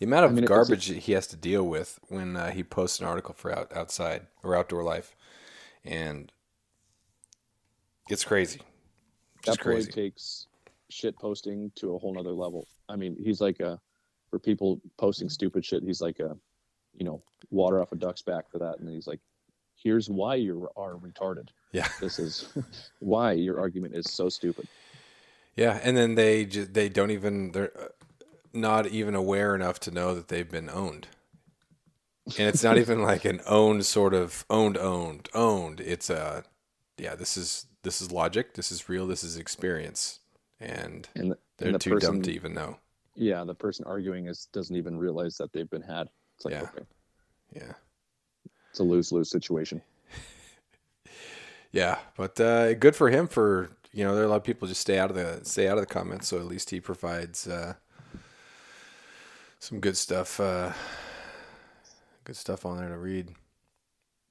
the 0.00 0.06
amount 0.06 0.24
of 0.24 0.30
I 0.32 0.34
mean, 0.34 0.44
it's 0.44 0.50
a- 0.50 0.54
garbage 0.54 0.86
he 0.86 1.12
has 1.12 1.26
to 1.28 1.36
deal 1.36 1.62
with 1.62 2.00
when 2.08 2.36
uh, 2.36 2.50
he 2.50 2.64
posts 2.64 2.98
an 2.98 3.06
article 3.06 3.34
for 3.34 3.56
out, 3.56 3.70
outside 3.76 4.26
or 4.42 4.56
outdoor 4.56 4.82
life, 4.82 5.14
and 5.84 6.32
it's 8.08 8.24
crazy. 8.24 8.62
Just 9.44 9.58
that 9.58 9.64
boy 9.64 9.74
crazy. 9.74 9.92
takes 9.92 10.46
shit 10.88 11.16
posting 11.18 11.70
to 11.76 11.94
a 11.94 11.98
whole 11.98 12.14
nother 12.14 12.32
level. 12.32 12.66
I 12.88 12.96
mean, 12.96 13.14
he's 13.22 13.40
like 13.40 13.60
a 13.60 13.78
for 14.30 14.38
people 14.38 14.80
posting 14.96 15.28
stupid 15.28 15.64
shit. 15.64 15.82
He's 15.82 16.00
like 16.00 16.18
a, 16.18 16.36
you 16.96 17.04
know, 17.04 17.22
water 17.50 17.80
off 17.80 17.92
a 17.92 17.96
duck's 17.96 18.22
back 18.22 18.50
for 18.50 18.58
that, 18.58 18.78
and 18.78 18.88
he's 18.88 19.06
like, 19.06 19.20
here's 19.76 20.08
why 20.08 20.36
you 20.36 20.68
are 20.76 20.94
retarded. 20.94 21.48
Yeah. 21.72 21.88
This 22.00 22.18
is 22.18 22.48
why 23.00 23.32
your 23.32 23.60
argument 23.60 23.94
is 23.94 24.10
so 24.10 24.30
stupid. 24.30 24.66
Yeah, 25.56 25.78
and 25.82 25.94
then 25.94 26.14
they 26.14 26.46
just 26.46 26.72
they 26.72 26.88
don't 26.88 27.10
even 27.10 27.52
they're 27.52 27.72
not 28.52 28.86
even 28.88 29.14
aware 29.14 29.54
enough 29.54 29.78
to 29.80 29.90
know 29.90 30.14
that 30.14 30.28
they've 30.28 30.50
been 30.50 30.68
owned. 30.70 31.08
And 32.38 32.48
it's 32.48 32.62
not 32.62 32.78
even 32.78 33.02
like 33.02 33.24
an 33.24 33.40
owned 33.46 33.84
sort 33.86 34.14
of 34.14 34.44
owned 34.50 34.76
owned 34.78 35.28
owned. 35.34 35.80
It's 35.80 36.10
a 36.10 36.44
yeah, 36.98 37.14
this 37.14 37.36
is 37.36 37.66
this 37.82 38.00
is 38.02 38.12
logic, 38.12 38.54
this 38.54 38.70
is 38.70 38.88
real, 38.88 39.06
this 39.06 39.24
is 39.24 39.36
experience. 39.36 40.20
And 40.60 41.08
And, 41.16 41.30
the- 41.32 41.38
they're 41.56 41.68
and 41.68 41.74
the 41.74 41.78
too 41.78 41.90
dumb 41.98 42.18
person, 42.18 42.22
to 42.22 42.32
even 42.32 42.54
know. 42.54 42.78
yeah, 43.14 43.42
the 43.44 43.54
person 43.54 43.84
arguing 43.86 44.26
is 44.26 44.46
doesn't 44.52 44.76
even 44.76 44.96
realize 44.98 45.36
that 45.38 45.52
they've 45.52 45.70
been 45.70 45.82
had. 45.82 46.08
It's 46.36 46.44
like 46.44 46.52
Yeah. 46.54 46.62
okay, 46.62 46.84
Yeah. 47.54 47.72
it's 48.70 48.78
a 48.80 48.84
lose 48.84 49.10
lose 49.12 49.30
situation. 49.30 49.80
Yeah, 51.72 51.98
but 52.16 52.40
uh, 52.40 52.74
good 52.74 52.96
for 52.96 53.10
him 53.10 53.28
for 53.28 53.70
you 53.92 54.04
know 54.04 54.14
there 54.14 54.24
are 54.24 54.26
a 54.26 54.30
lot 54.30 54.36
of 54.36 54.44
people 54.44 54.66
just 54.66 54.80
stay 54.80 54.98
out 54.98 55.10
of 55.10 55.16
the 55.16 55.40
stay 55.44 55.68
out 55.68 55.78
of 55.78 55.86
the 55.86 55.92
comments, 55.92 56.28
so 56.28 56.38
at 56.38 56.46
least 56.46 56.70
he 56.70 56.80
provides 56.80 57.46
uh, 57.46 57.74
some 59.60 59.78
good 59.78 59.96
stuff, 59.96 60.40
uh, 60.40 60.72
good 62.24 62.36
stuff 62.36 62.66
on 62.66 62.78
there 62.78 62.88
to 62.88 62.98
read. 62.98 63.28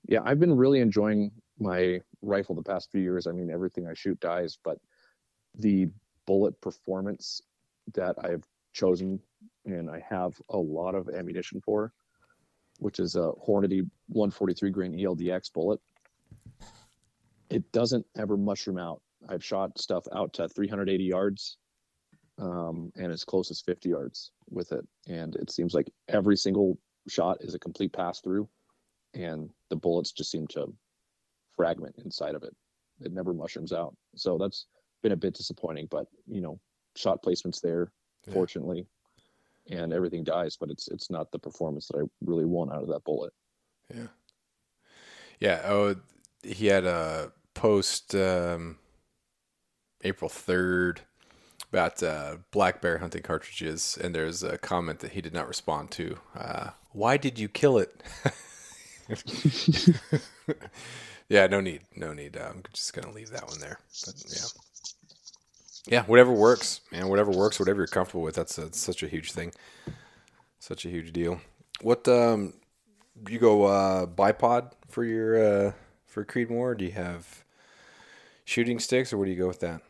Yeah, 0.08 0.20
I've 0.26 0.40
been 0.40 0.56
really 0.58 0.80
enjoying 0.80 1.32
my 1.60 2.02
rifle 2.22 2.56
the 2.56 2.64
past 2.64 2.92
few 2.92 3.02
years. 3.02 3.28
I 3.28 3.32
mean, 3.32 3.52
everything 3.52 3.88
I 3.88 3.94
shoot 3.94 4.20
dies, 4.20 4.58
but 4.64 4.80
the 5.56 5.88
bullet 6.26 6.60
performance 6.62 7.42
that 7.94 8.16
I've 8.24 8.44
chosen 8.74 9.20
and 9.66 9.90
I 9.90 10.04
have 10.10 10.34
a 10.50 10.58
lot 10.58 10.96
of 10.96 11.10
ammunition 11.10 11.62
for, 11.62 11.94
which 12.80 13.00
is 13.00 13.16
a 13.16 13.32
Hornady 13.46 13.88
143 14.08 14.72
grain 14.72 14.94
ELDX 14.98 15.54
bullet. 15.54 15.80
It 17.52 17.72
doesn't 17.72 18.06
ever 18.18 18.36
mushroom 18.36 18.80
out. 18.80 19.02
I've 19.28 19.44
shot 19.44 19.78
stuff 19.80 20.06
out 20.14 20.34
to 20.34 20.50
380 20.50 21.04
yards 21.04 21.58
um, 22.40 22.92
and 22.96 23.12
as 23.12 23.24
close 23.24 23.52
as 23.52 23.62
50 23.62 23.90
yards 23.90 24.32
with 24.50 24.72
it. 24.72 24.86
And 25.08 25.36
it 25.36 25.52
seems 25.52 25.74
like 25.74 25.92
every 26.08 26.38
single 26.38 26.78
shot 27.08 27.38
is 27.42 27.54
a 27.54 27.60
complete 27.60 27.94
pass 27.94 28.22
through 28.22 28.48
and 29.14 29.50
the 29.70 29.76
bullets 29.76 30.12
just 30.12 30.32
seem 30.32 30.48
to 30.48 30.74
fragment 31.56 31.96
inside 32.04 32.36
of 32.36 32.44
it. 32.44 32.56
It 33.02 33.12
never 33.12 33.34
mushrooms 33.34 33.74
out. 33.74 33.96
So 34.16 34.38
that's 34.38 34.68
been 35.02 35.12
a 35.14 35.18
bit 35.18 35.34
disappointing, 35.34 35.88
but 35.90 36.08
you 36.28 36.42
know, 36.42 36.60
shot 36.96 37.22
placement's 37.24 37.62
there, 37.62 37.92
Yeah. 38.28 38.34
fortunately, 38.34 38.86
and 39.70 39.94
everything 39.94 40.24
dies, 40.24 40.58
but 40.58 40.70
it's 40.70 40.88
it's 40.90 41.10
not 41.10 41.32
the 41.32 41.40
performance 41.40 41.88
that 41.88 41.98
I 42.00 42.04
really 42.22 42.46
want 42.46 42.72
out 42.72 42.84
of 42.84 42.90
that 42.90 43.04
bullet. 43.04 43.34
Yeah. 43.94 44.08
Yeah. 45.40 45.62
Oh, 45.66 45.96
he 46.44 46.68
had 46.68 46.86
a 46.86 47.32
post 47.54 48.14
um, 48.16 48.78
April 50.04 50.30
3rd 50.30 51.00
about 51.72 52.02
uh, 52.02 52.38
black 52.52 52.82
bear 52.82 52.98
hunting 52.98 53.22
cartridges, 53.22 53.98
and 54.02 54.14
there's 54.14 54.44
a 54.44 54.58
comment 54.58 55.00
that 55.00 55.12
he 55.12 55.22
did 55.22 55.34
not 55.34 55.48
respond 55.48 55.92
to. 55.92 56.18
Uh, 56.36 56.70
Why 56.92 57.18
did 57.18 57.38
you 57.38 57.48
kill 57.48 57.78
it? 57.78 58.04
yeah, 61.30 61.48
no 61.48 61.62
need. 61.62 61.82
No 61.96 62.14
need. 62.14 62.36
I'm 62.38 62.64
just 62.74 62.94
to 62.94 63.10
leave 63.12 63.30
that 63.30 63.48
one 63.48 63.60
there. 63.60 63.80
But 64.06 64.16
yeah. 64.28 64.46
Yeah, 65.88 66.04
whatever 66.04 66.32
works, 66.32 66.82
man. 66.92 67.08
Whatever 67.08 67.32
works, 67.32 67.60
whatever 67.60 67.80
you're 67.80 67.88
comfortable 67.88 68.22
with. 68.22 68.36
That's, 68.36 68.56
that's 68.56 68.80
such 68.80 69.02
a 69.02 69.08
huge 69.08 69.32
thing. 69.32 69.54
Such 70.60 70.86
a 70.86 70.90
huge 70.90 71.14
deal. 71.14 71.40
What 71.82 72.08
um, 72.08 72.54
you 73.28 73.40
go 73.40 73.64
uh, 73.64 74.06
bipod 74.06 74.72
for 74.88 75.04
your 75.04 75.68
uh, 75.68 75.72
for 76.06 76.26
Creedmoor? 76.26 76.78
Do 76.78 76.86
you 76.86 76.92
have 76.92 77.44
shooting 78.44 78.80
sticks, 78.80 79.14
or 79.14 79.18
where 79.18 79.26
do 79.26 79.32
you 79.32 79.38
go 79.38 79.48
with 79.48 79.62
that? 79.62 79.82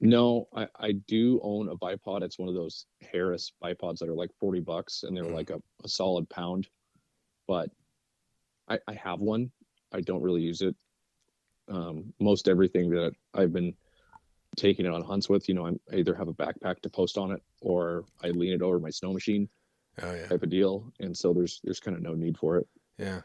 No, 0.00 0.48
I, 0.54 0.68
I 0.78 0.92
do 0.92 1.40
own 1.42 1.68
a 1.68 1.76
bipod. 1.76 2.22
It's 2.22 2.38
one 2.38 2.48
of 2.48 2.54
those 2.54 2.86
Harris 3.00 3.52
bipods 3.62 3.98
that 3.98 4.08
are 4.08 4.14
like 4.14 4.30
40 4.38 4.60
bucks 4.60 5.02
and 5.02 5.16
they're 5.16 5.24
Mhm. 5.24 5.34
like 5.34 5.50
a, 5.50 5.60
a 5.84 5.88
solid 5.88 6.28
pound. 6.28 6.68
But 7.48 7.70
I, 8.68 8.78
I 8.86 8.94
have 8.94 9.20
one. 9.20 9.50
I 9.92 10.00
don't 10.00 10.22
really 10.22 10.42
use 10.42 10.62
it. 10.62 10.76
Um, 11.68 12.12
most 12.20 12.48
everything 12.48 12.90
that 12.90 13.12
I've 13.34 13.52
been 13.52 13.74
taking 14.56 14.86
it 14.86 14.92
on 14.92 15.02
hunts 15.02 15.28
with, 15.28 15.48
you 15.48 15.54
know, 15.54 15.66
I'm, 15.66 15.80
I 15.92 15.96
either 15.96 16.14
have 16.14 16.28
a 16.28 16.34
backpack 16.34 16.80
to 16.82 16.90
post 16.90 17.18
on 17.18 17.32
it 17.32 17.42
or 17.60 18.04
I 18.22 18.28
lean 18.28 18.52
it 18.52 18.62
over 18.62 18.78
my 18.78 18.90
snow 18.90 19.12
machine 19.12 19.48
Oh 20.02 20.14
yeah. 20.14 20.26
type 20.28 20.42
of 20.42 20.50
deal. 20.50 20.92
And 21.00 21.16
so 21.16 21.32
there's 21.32 21.60
there's 21.64 21.80
kind 21.80 21.96
of 21.96 22.02
no 22.02 22.14
need 22.14 22.38
for 22.38 22.56
it. 22.58 22.66
Yeah, 22.98 23.22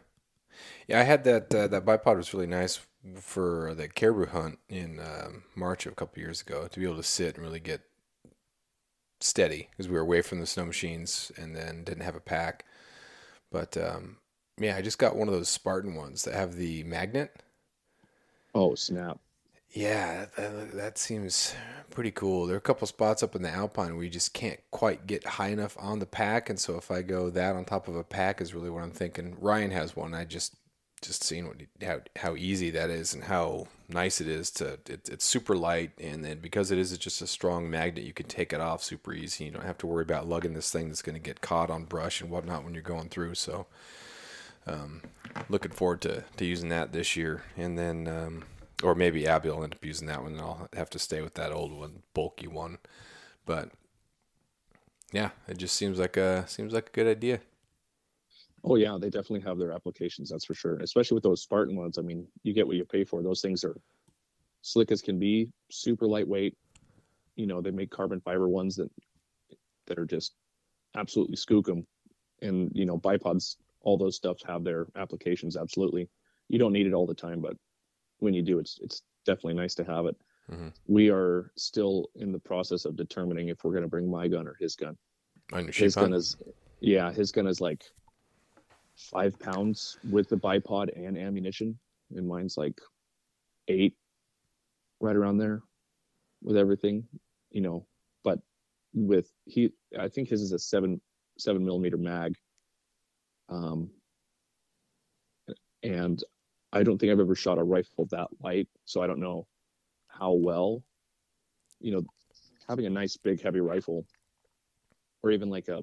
yeah. 0.88 1.00
I 1.00 1.04
had 1.04 1.24
that. 1.26 1.54
Uh, 1.54 1.68
that 1.68 1.86
bipod 1.86 2.18
was 2.18 2.34
really 2.34 2.48
nice 2.48 2.80
for 3.20 3.74
the 3.76 3.88
caribou 3.88 4.28
hunt 4.28 4.60
in 4.70 5.00
um, 5.00 5.44
March 5.56 5.86
of 5.86 5.92
a 5.92 5.96
couple 5.96 6.22
years 6.22 6.42
ago 6.42 6.68
to 6.68 6.80
be 6.80 6.86
able 6.86 6.96
to 6.96 7.04
sit 7.04 7.36
and 7.36 7.44
really 7.44 7.60
get 7.60 7.82
steady 9.20 9.70
because 9.72 9.88
we 9.88 9.96
were 9.96 10.02
away 10.02 10.22
from 10.22 10.40
the 10.40 10.46
snow 10.46 10.66
machines 10.66 11.32
and 11.38 11.56
then 11.56 11.84
didn't 11.84 12.04
have 12.04 12.16
a 12.16 12.22
pack. 12.22 12.66
But 13.52 13.78
um, 13.78 14.18
yeah, 14.58 14.76
I 14.76 14.82
just 14.82 15.00
got 15.00 15.16
one 15.16 15.28
of 15.28 15.34
those 15.34 15.50
Spartan 15.50 15.96
ones 15.96 16.24
that 16.24 16.34
have 16.34 16.56
the 16.56 16.84
magnet. 16.84 17.44
Oh 18.56 18.76
snap! 18.76 19.20
Yeah, 19.72 20.26
that, 20.38 20.72
that 20.74 20.98
seems 20.98 21.56
pretty 21.90 22.12
cool. 22.12 22.46
There 22.46 22.56
are 22.56 22.60
a 22.60 22.62
couple 22.62 22.86
spots 22.88 23.24
up 23.24 23.36
in 23.36 23.42
the 23.42 23.50
Alpine 23.50 23.96
where 23.96 24.04
you 24.04 24.10
just 24.10 24.34
can't 24.34 24.60
quite 24.70 25.08
get 25.08 25.26
high 25.26 25.50
enough 25.50 25.76
on 25.80 26.00
the 26.00 26.06
pack, 26.06 26.50
and 26.50 26.60
so 26.60 26.78
if 26.78 26.92
I 26.92 27.02
go 27.02 27.30
that 27.32 27.56
on 27.56 27.66
top 27.66 27.88
of 27.88 27.96
a 27.96 28.04
pack 28.04 28.42
is 28.42 28.54
really 28.54 28.70
what 28.70 28.84
I'm 28.84 28.92
thinking. 28.92 29.36
Ryan 29.40 29.72
has 29.72 29.96
one. 29.96 30.14
I 30.14 30.26
just 30.26 30.56
just 31.04 31.24
seeing 31.24 31.48
what 31.48 31.58
how 31.82 32.02
how 32.18 32.36
easy 32.36 32.72
that 32.72 32.90
is 32.90 33.14
and 33.14 33.26
how 33.26 33.68
nice 33.90 34.20
it 34.20 34.28
is 34.28 34.50
to. 34.52 34.74
It, 34.88 35.10
it's 35.10 35.26
super 35.26 35.56
light, 35.56 35.92
and 36.00 36.24
then 36.26 36.40
because 36.40 36.72
it 36.72 36.78
is 36.78 36.98
just 36.98 37.22
a 37.22 37.28
strong 37.28 37.70
magnet, 37.70 38.06
you 38.06 38.14
can 38.14 38.28
take 38.28 38.54
it 38.54 38.62
off 38.62 38.84
super 38.84 39.14
easy. 39.14 39.46
You 39.46 39.52
don't 39.52 39.66
have 39.66 39.78
to 39.80 39.88
worry 39.88 40.04
about 40.04 40.28
lugging 40.28 40.54
this 40.54 40.72
thing 40.72 40.88
that's 40.88 41.02
going 41.02 41.16
to 41.16 41.22
get 41.22 41.42
caught 41.42 41.70
on 41.70 41.86
brush 41.86 42.22
and 42.22 42.30
whatnot 42.30 42.64
when 42.64 42.74
you're 42.74 42.84
going 42.84 43.10
through. 43.10 43.36
So. 43.36 43.68
Um, 44.66 45.02
looking 45.50 45.74
forward 45.74 46.00
to, 46.04 46.24
to 46.38 46.46
using 46.46 46.70
that 46.70 46.94
this 46.94 47.18
year, 47.18 47.44
and 47.58 47.78
then 47.78 48.08
um, 48.08 48.46
or 48.84 48.96
maybe 48.96 49.28
Abby 49.28 49.50
will 49.50 49.64
end 49.64 49.74
up 49.74 49.84
using 49.84 50.08
that 50.08 50.22
one, 50.22 50.34
and 50.34 50.42
I'll 50.42 50.68
have 50.74 50.90
to 50.92 51.00
stay 51.00 51.22
with 51.22 51.34
that 51.36 51.52
old 51.52 51.72
one, 51.72 52.04
bulky 52.14 52.48
one. 52.48 52.78
But 53.46 53.72
yeah, 55.12 55.30
it 55.48 55.58
just 55.58 55.76
seems 55.76 56.00
like 56.00 56.18
a 56.18 56.46
seems 56.48 56.74
like 56.74 56.90
a 56.90 56.92
good 56.92 57.08
idea. 57.08 57.40
Oh 58.64 58.76
yeah, 58.76 58.98
they 59.00 59.10
definitely 59.10 59.42
have 59.42 59.58
their 59.58 59.74
applications. 59.74 60.30
That's 60.30 60.46
for 60.46 60.54
sure. 60.54 60.78
Especially 60.80 61.16
with 61.16 61.24
those 61.24 61.42
Spartan 61.42 61.76
ones. 61.76 61.98
I 61.98 62.02
mean, 62.02 62.28
you 62.44 62.54
get 62.54 62.66
what 62.66 62.78
you 62.78 62.86
pay 62.86 63.04
for. 63.04 63.22
Those 63.22 63.42
things 63.42 63.64
are 63.64 63.76
slick 64.62 64.92
as 64.92 65.02
can 65.02 65.20
be, 65.20 65.50
super 65.70 66.08
lightweight. 66.08 66.58
You 67.36 67.48
know, 67.48 67.62
they 67.62 67.72
make 67.72 67.92
carbon 67.92 68.22
fiber 68.22 68.48
ones 68.48 68.76
that 68.78 68.90
that 69.88 70.00
are 70.00 70.06
just 70.06 70.36
absolutely 70.96 71.36
skookum. 71.36 71.86
And 72.42 72.72
you 72.74 72.86
know, 72.86 72.98
bipods, 72.98 73.58
all 73.82 73.98
those 73.98 74.16
stuffs 74.16 74.44
have 74.46 74.64
their 74.64 74.88
applications. 74.96 75.58
Absolutely, 75.58 76.10
you 76.48 76.58
don't 76.58 76.74
need 76.74 76.88
it 76.88 76.94
all 76.94 77.06
the 77.06 77.14
time, 77.14 77.42
but 77.42 77.58
when 78.20 78.34
you 78.34 78.42
do, 78.42 78.60
it's 78.60 78.80
it's 78.82 79.02
definitely 79.26 79.56
nice 79.56 79.76
to 79.76 79.84
have 79.84 80.06
it. 80.06 80.16
Mhm. 80.50 80.74
We 80.88 81.10
are 81.10 81.52
still 81.58 82.10
in 82.16 82.32
the 82.32 82.40
process 82.40 82.86
of 82.86 82.96
determining 82.96 83.50
if 83.50 83.64
we're 83.64 83.72
going 83.72 83.84
to 83.84 83.90
bring 83.90 84.10
my 84.10 84.28
gun 84.28 84.48
or 84.48 84.56
his 84.60 84.76
gun 84.76 84.98
On 85.54 85.64
your 85.64 85.72
his 85.74 85.96
gun 85.96 86.14
is 86.14 86.36
yeah 86.82 87.14
his 87.14 87.32
gun 87.32 87.48
is 87.48 87.62
like 87.62 87.86
five 88.96 89.38
pounds 89.40 89.98
with 90.12 90.30
the 90.30 90.36
bipod 90.36 90.90
and 90.96 91.18
ammunition 91.18 91.78
and 92.16 92.28
mine's 92.28 92.58
like 92.58 92.80
eight 93.68 93.96
right 95.00 95.16
around 95.16 95.38
there 95.38 95.62
with 96.42 96.58
everything 96.58 97.04
you 97.52 97.62
know 97.62 97.86
but 98.24 98.40
with 98.94 99.32
he 99.46 99.72
i 100.00 100.08
think 100.08 100.30
his 100.30 100.42
is 100.42 100.52
a 100.52 100.60
seven 100.60 101.02
seven 101.38 101.66
millimeter 101.66 101.98
mag 101.98 102.36
um 103.50 103.90
and 105.82 106.24
i 106.72 106.84
don't 106.84 107.00
think 107.00 107.12
i've 107.12 107.20
ever 107.20 107.36
shot 107.36 107.58
a 107.58 107.64
rifle 107.64 108.06
that 108.12 108.28
light 108.42 108.68
so 108.86 109.02
i 109.02 109.08
don't 109.08 109.20
know 109.20 109.48
how 110.08 110.32
well 110.32 110.84
you 111.80 111.92
know 111.92 112.04
having 112.68 112.86
a 112.86 112.90
nice 112.90 113.18
big 113.18 113.42
heavy 113.42 113.60
rifle 113.60 114.06
or 115.24 115.32
even 115.32 115.50
like 115.50 115.68
a 115.68 115.82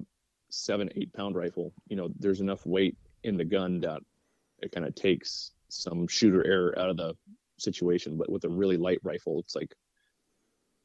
seven 0.53 0.89
eight 0.95 1.11
pound 1.13 1.35
rifle 1.35 1.73
you 1.87 1.95
know 1.95 2.09
there's 2.19 2.41
enough 2.41 2.65
weight 2.65 2.97
in 3.23 3.37
the 3.37 3.45
gun 3.45 3.79
that 3.79 4.01
it 4.59 4.71
kind 4.71 4.85
of 4.85 4.93
takes 4.95 5.51
some 5.69 6.07
shooter 6.07 6.45
error 6.45 6.77
out 6.77 6.89
of 6.89 6.97
the 6.97 7.15
situation. 7.57 8.17
But 8.17 8.29
with 8.31 8.43
a 8.43 8.49
really 8.49 8.77
light 8.77 8.99
rifle 9.03 9.39
it's 9.39 9.55
like 9.55 9.73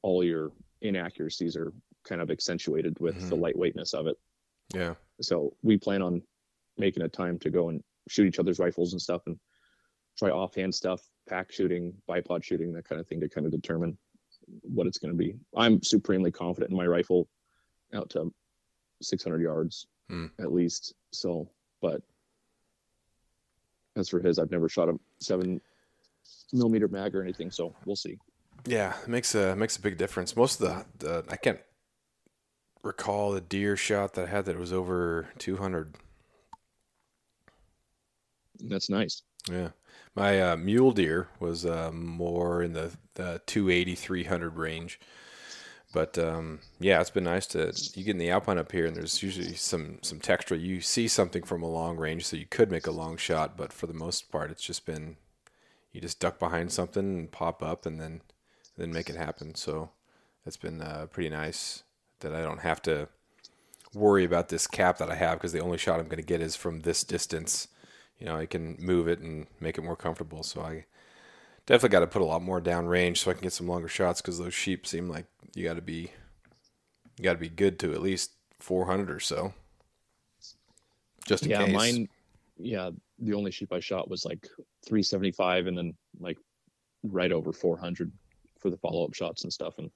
all 0.02 0.22
your 0.22 0.52
inaccuracies 0.82 1.56
are 1.56 1.72
kind 2.04 2.20
of 2.20 2.30
accentuated 2.30 2.98
with 3.00 3.28
the 3.28 3.36
mm-hmm. 3.36 3.44
lightweightness 3.44 3.94
of 3.94 4.06
it. 4.06 4.16
Yeah, 4.74 4.94
so 5.20 5.54
we 5.62 5.76
plan 5.76 6.02
on 6.02 6.22
making 6.78 7.02
a 7.02 7.08
time 7.08 7.38
to 7.40 7.50
go 7.50 7.68
and 7.68 7.82
shoot 8.08 8.26
each 8.26 8.38
other's 8.38 8.58
rifles 8.58 8.92
and 8.92 9.02
stuff 9.02 9.22
and 9.26 9.38
try 10.18 10.30
offhand 10.30 10.74
stuff 10.74 11.02
pack 11.28 11.52
shooting 11.52 11.92
bipod 12.08 12.42
shooting 12.42 12.72
that 12.72 12.88
kind 12.88 13.00
of 13.00 13.06
thing 13.06 13.20
to 13.20 13.28
kind 13.28 13.46
of 13.46 13.52
determine 13.52 13.96
what 14.62 14.86
it's 14.86 14.98
going 14.98 15.12
to 15.12 15.18
be. 15.18 15.34
I'm 15.56 15.82
supremely 15.82 16.30
confident 16.30 16.70
in 16.70 16.76
my 16.76 16.86
rifle 16.86 17.28
out 17.94 18.10
to 18.10 18.32
600 19.02 19.40
yards 19.40 19.86
Hmm. 20.08 20.26
at 20.38 20.52
least 20.52 20.94
so 21.12 21.48
but 21.82 22.00
as 23.96 24.08
for 24.08 24.20
his 24.20 24.38
i've 24.38 24.50
never 24.52 24.68
shot 24.68 24.88
a 24.88 24.98
seven 25.18 25.60
millimeter 26.52 26.86
mag 26.86 27.14
or 27.16 27.22
anything 27.22 27.50
so 27.50 27.74
we'll 27.84 27.96
see 27.96 28.16
yeah, 28.66 28.94
it 29.02 29.08
makes 29.08 29.34
a 29.36 29.54
makes 29.54 29.76
a 29.76 29.80
big 29.80 29.96
difference. 29.96 30.34
Most 30.34 30.60
of 30.60 30.86
the, 30.98 31.06
the 31.06 31.24
I 31.28 31.36
can't 31.36 31.60
recall 32.82 33.30
the 33.30 33.40
deer 33.40 33.76
shot 33.76 34.14
that 34.14 34.26
I 34.26 34.30
had 34.30 34.46
that 34.46 34.58
was 34.58 34.72
over 34.72 35.28
two 35.38 35.56
hundred. 35.58 35.94
that's 38.64 38.88
nice 38.90 39.22
Yeah. 39.50 39.68
My 40.16 40.40
uh, 40.40 40.56
mule 40.56 40.92
deer 40.92 41.28
was 41.38 41.66
uh, 41.66 41.92
more 41.92 42.62
in 42.62 42.72
the, 42.72 42.90
the 43.14 43.42
280, 43.46 43.94
300 43.94 44.56
range. 44.56 44.98
But 45.96 46.18
um, 46.18 46.58
yeah, 46.78 47.00
it's 47.00 47.08
been 47.08 47.24
nice 47.24 47.46
to 47.46 47.72
you 47.94 48.04
get 48.04 48.10
in 48.10 48.18
the 48.18 48.28
alpine 48.28 48.58
up 48.58 48.70
here, 48.70 48.84
and 48.84 48.94
there's 48.94 49.22
usually 49.22 49.54
some 49.54 49.98
some 50.02 50.20
texture. 50.20 50.54
You 50.54 50.82
see 50.82 51.08
something 51.08 51.42
from 51.42 51.62
a 51.62 51.70
long 51.70 51.96
range, 51.96 52.26
so 52.26 52.36
you 52.36 52.44
could 52.44 52.70
make 52.70 52.86
a 52.86 52.90
long 52.90 53.16
shot. 53.16 53.56
But 53.56 53.72
for 53.72 53.86
the 53.86 53.94
most 53.94 54.30
part, 54.30 54.50
it's 54.50 54.62
just 54.62 54.84
been 54.84 55.16
you 55.92 56.02
just 56.02 56.20
duck 56.20 56.38
behind 56.38 56.70
something 56.70 57.02
and 57.02 57.32
pop 57.32 57.62
up, 57.62 57.86
and 57.86 57.98
then 57.98 58.20
then 58.76 58.92
make 58.92 59.08
it 59.08 59.16
happen. 59.16 59.54
So 59.54 59.88
it's 60.44 60.58
been 60.58 60.82
uh, 60.82 61.06
pretty 61.10 61.30
nice 61.30 61.82
that 62.20 62.34
I 62.34 62.42
don't 62.42 62.60
have 62.60 62.82
to 62.82 63.08
worry 63.94 64.26
about 64.26 64.50
this 64.50 64.66
cap 64.66 64.98
that 64.98 65.10
I 65.10 65.14
have 65.14 65.38
because 65.38 65.52
the 65.52 65.60
only 65.60 65.78
shot 65.78 65.98
I'm 65.98 66.08
going 66.08 66.18
to 66.18 66.22
get 66.22 66.42
is 66.42 66.56
from 66.56 66.80
this 66.80 67.04
distance 67.04 67.68
you 68.18 68.26
know, 68.26 68.36
I 68.36 68.46
can 68.46 68.76
move 68.78 69.08
it 69.08 69.20
and 69.20 69.46
make 69.60 69.78
it 69.78 69.84
more 69.84 69.96
comfortable. 69.96 70.42
So 70.42 70.60
I 70.60 70.84
definitely 71.66 71.90
got 71.90 72.00
to 72.00 72.06
put 72.06 72.22
a 72.22 72.26
lot 72.26 72.42
more 72.42 72.60
down 72.60 72.86
range 72.86 73.20
so 73.20 73.30
I 73.30 73.34
can 73.34 73.42
get 73.42 73.52
some 73.52 73.68
longer 73.68 73.88
shots 73.88 74.20
because 74.20 74.38
those 74.38 74.54
sheep 74.54 74.86
seem 74.86 75.08
like 75.08 75.26
you 75.56 75.64
got 75.64 75.74
to 75.74 75.82
be 75.82 76.10
you 77.18 77.24
got 77.24 77.32
to 77.32 77.38
be 77.38 77.48
good 77.48 77.78
to 77.80 77.92
at 77.94 78.02
least 78.02 78.32
400 78.60 79.10
or 79.10 79.18
so. 79.20 79.54
Just 81.26 81.44
in 81.44 81.50
yeah 81.50 81.64
case. 81.64 81.74
mine 81.74 82.08
yeah 82.58 82.90
the 83.18 83.32
only 83.34 83.50
sheep 83.50 83.72
i 83.72 83.80
shot 83.80 84.08
was 84.08 84.24
like 84.24 84.46
375 84.86 85.66
and 85.66 85.76
then 85.76 85.94
like 86.20 86.38
right 87.04 87.32
over 87.32 87.52
400 87.52 88.12
for 88.58 88.70
the 88.70 88.76
follow-up 88.76 89.12
shots 89.14 89.42
and 89.44 89.52
stuff 89.52 89.78
and 89.78 89.90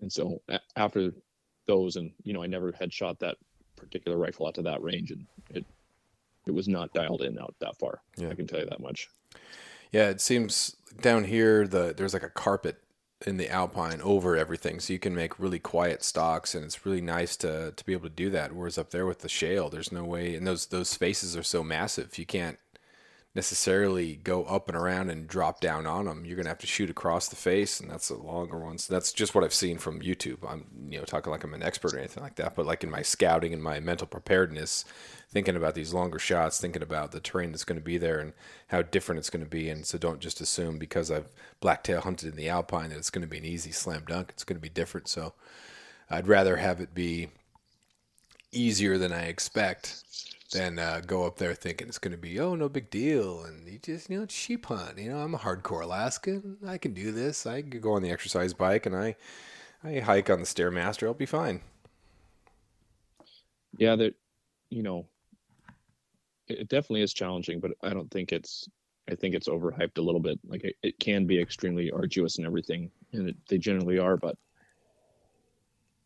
and 0.00 0.12
so 0.12 0.40
a- 0.48 0.60
after 0.76 1.12
those 1.66 1.96
and 1.96 2.10
you 2.22 2.32
know 2.32 2.42
i 2.42 2.46
never 2.46 2.72
had 2.72 2.92
shot 2.92 3.18
that 3.18 3.36
particular 3.76 4.18
rifle 4.18 4.46
out 4.46 4.54
to 4.54 4.62
that 4.62 4.82
range 4.82 5.10
and 5.10 5.26
it 5.50 5.64
it 6.46 6.50
was 6.52 6.68
not 6.68 6.92
dialed 6.92 7.22
in 7.22 7.38
out 7.38 7.54
that 7.60 7.76
far 7.78 8.00
Yeah. 8.16 8.28
i 8.30 8.34
can 8.34 8.46
tell 8.46 8.60
you 8.60 8.66
that 8.66 8.80
much 8.80 9.08
Yeah, 9.92 10.08
it 10.10 10.20
seems 10.20 10.76
down 11.00 11.24
here 11.24 11.66
the 11.66 11.94
there's 11.96 12.12
like 12.14 12.22
a 12.22 12.30
carpet 12.30 12.82
in 13.24 13.38
the 13.38 13.50
alpine 13.50 14.00
over 14.02 14.36
everything, 14.36 14.78
so 14.78 14.92
you 14.92 14.98
can 14.98 15.14
make 15.14 15.38
really 15.38 15.58
quiet 15.58 16.02
stalks, 16.04 16.54
and 16.54 16.64
it's 16.64 16.84
really 16.84 17.00
nice 17.00 17.36
to 17.38 17.72
to 17.72 17.84
be 17.84 17.92
able 17.92 18.08
to 18.08 18.14
do 18.14 18.30
that. 18.30 18.52
Whereas 18.52 18.78
up 18.78 18.90
there 18.90 19.06
with 19.06 19.20
the 19.20 19.28
shale, 19.28 19.70
there's 19.70 19.92
no 19.92 20.04
way, 20.04 20.34
and 20.34 20.46
those 20.46 20.66
those 20.66 20.88
spaces 20.88 21.36
are 21.36 21.42
so 21.42 21.64
massive, 21.64 22.18
you 22.18 22.26
can't 22.26 22.58
necessarily 23.34 24.16
go 24.16 24.44
up 24.44 24.66
and 24.68 24.76
around 24.76 25.10
and 25.10 25.28
drop 25.28 25.60
down 25.60 25.86
on 25.86 26.06
them. 26.06 26.24
You're 26.24 26.36
gonna 26.36 26.48
have 26.48 26.58
to 26.58 26.66
shoot 26.66 26.90
across 26.90 27.28
the 27.28 27.36
face, 27.36 27.80
and 27.80 27.90
that's 27.90 28.10
a 28.10 28.16
longer 28.16 28.58
one. 28.58 28.78
So 28.78 28.92
that's 28.92 29.12
just 29.12 29.34
what 29.34 29.44
I've 29.44 29.54
seen 29.54 29.78
from 29.78 30.00
YouTube. 30.00 30.38
I'm 30.48 30.66
you 30.90 30.98
know 30.98 31.04
talking 31.04 31.30
like 31.30 31.44
I'm 31.44 31.54
an 31.54 31.62
expert 31.62 31.94
or 31.94 31.98
anything 31.98 32.22
like 32.22 32.36
that, 32.36 32.54
but 32.56 32.66
like 32.66 32.84
in 32.84 32.90
my 32.90 33.02
scouting 33.02 33.52
and 33.54 33.62
my 33.62 33.80
mental 33.80 34.06
preparedness, 34.06 34.84
thinking 35.28 35.56
about 35.56 35.74
these 35.74 35.92
longer 35.92 36.18
shots, 36.18 36.60
thinking 36.60 36.82
about 36.82 37.12
the 37.12 37.20
terrain 37.20 37.50
that's 37.50 37.64
going 37.64 37.78
to 37.78 37.84
be 37.84 37.98
there 37.98 38.18
and 38.18 38.32
how 38.68 38.82
different 38.82 39.18
it's 39.18 39.30
going 39.30 39.44
to 39.44 39.50
be. 39.50 39.68
And 39.68 39.84
so 39.84 39.98
don't 39.98 40.20
just 40.20 40.40
assume 40.40 40.78
because 40.78 41.10
I've 41.10 41.28
blacktail 41.60 42.00
hunted 42.00 42.30
in 42.30 42.36
the 42.36 42.48
alpine 42.48 42.90
that 42.90 42.98
it's 42.98 43.10
going 43.10 43.22
to 43.22 43.28
be 43.28 43.38
an 43.38 43.44
easy 43.44 43.72
slam 43.72 44.04
dunk. 44.06 44.30
It's 44.30 44.44
going 44.44 44.56
to 44.56 44.62
be 44.62 44.68
different. 44.68 45.08
So 45.08 45.34
I'd 46.08 46.28
rather 46.28 46.56
have 46.56 46.80
it 46.80 46.94
be 46.94 47.28
easier 48.52 48.96
than 48.96 49.12
I 49.12 49.24
expect 49.24 50.04
than 50.52 50.78
uh, 50.78 51.02
go 51.04 51.26
up 51.26 51.38
there 51.38 51.54
thinking 51.54 51.88
it's 51.88 51.98
going 51.98 52.12
to 52.12 52.18
be 52.18 52.38
oh 52.38 52.54
no 52.54 52.68
big 52.68 52.88
deal 52.90 53.42
and 53.44 53.66
you 53.68 53.78
just 53.78 54.08
you 54.08 54.18
know 54.18 54.26
sheep 54.28 54.66
hunt 54.66 54.96
you 54.98 55.10
know 55.10 55.18
i'm 55.18 55.34
a 55.34 55.38
hardcore 55.38 55.82
alaskan 55.82 56.56
i 56.66 56.78
can 56.78 56.92
do 56.94 57.10
this 57.10 57.46
i 57.46 57.60
can 57.60 57.80
go 57.80 57.94
on 57.94 58.02
the 58.02 58.10
exercise 58.10 58.54
bike 58.54 58.86
and 58.86 58.94
i 58.94 59.16
i 59.82 59.98
hike 59.98 60.30
on 60.30 60.40
the 60.40 60.46
stairmaster 60.46 61.06
i'll 61.06 61.14
be 61.14 61.26
fine 61.26 61.60
yeah 63.76 63.96
that 63.96 64.14
you 64.70 64.82
know 64.82 65.04
it 66.48 66.68
definitely 66.68 67.02
is 67.02 67.12
challenging 67.12 67.60
but 67.60 67.72
i 67.82 67.90
don't 67.90 68.10
think 68.10 68.32
it's 68.32 68.68
i 69.10 69.14
think 69.14 69.34
it's 69.34 69.48
overhyped 69.48 69.98
a 69.98 70.02
little 70.02 70.20
bit. 70.20 70.38
Like 70.46 70.64
it, 70.64 70.74
it 70.82 70.98
can 70.98 71.26
be 71.26 71.40
extremely 71.40 71.90
arduous 71.90 72.38
and 72.38 72.46
everything 72.46 72.90
and 73.12 73.28
it, 73.30 73.36
they 73.48 73.58
generally 73.58 73.98
are 73.98 74.16
but 74.16 74.36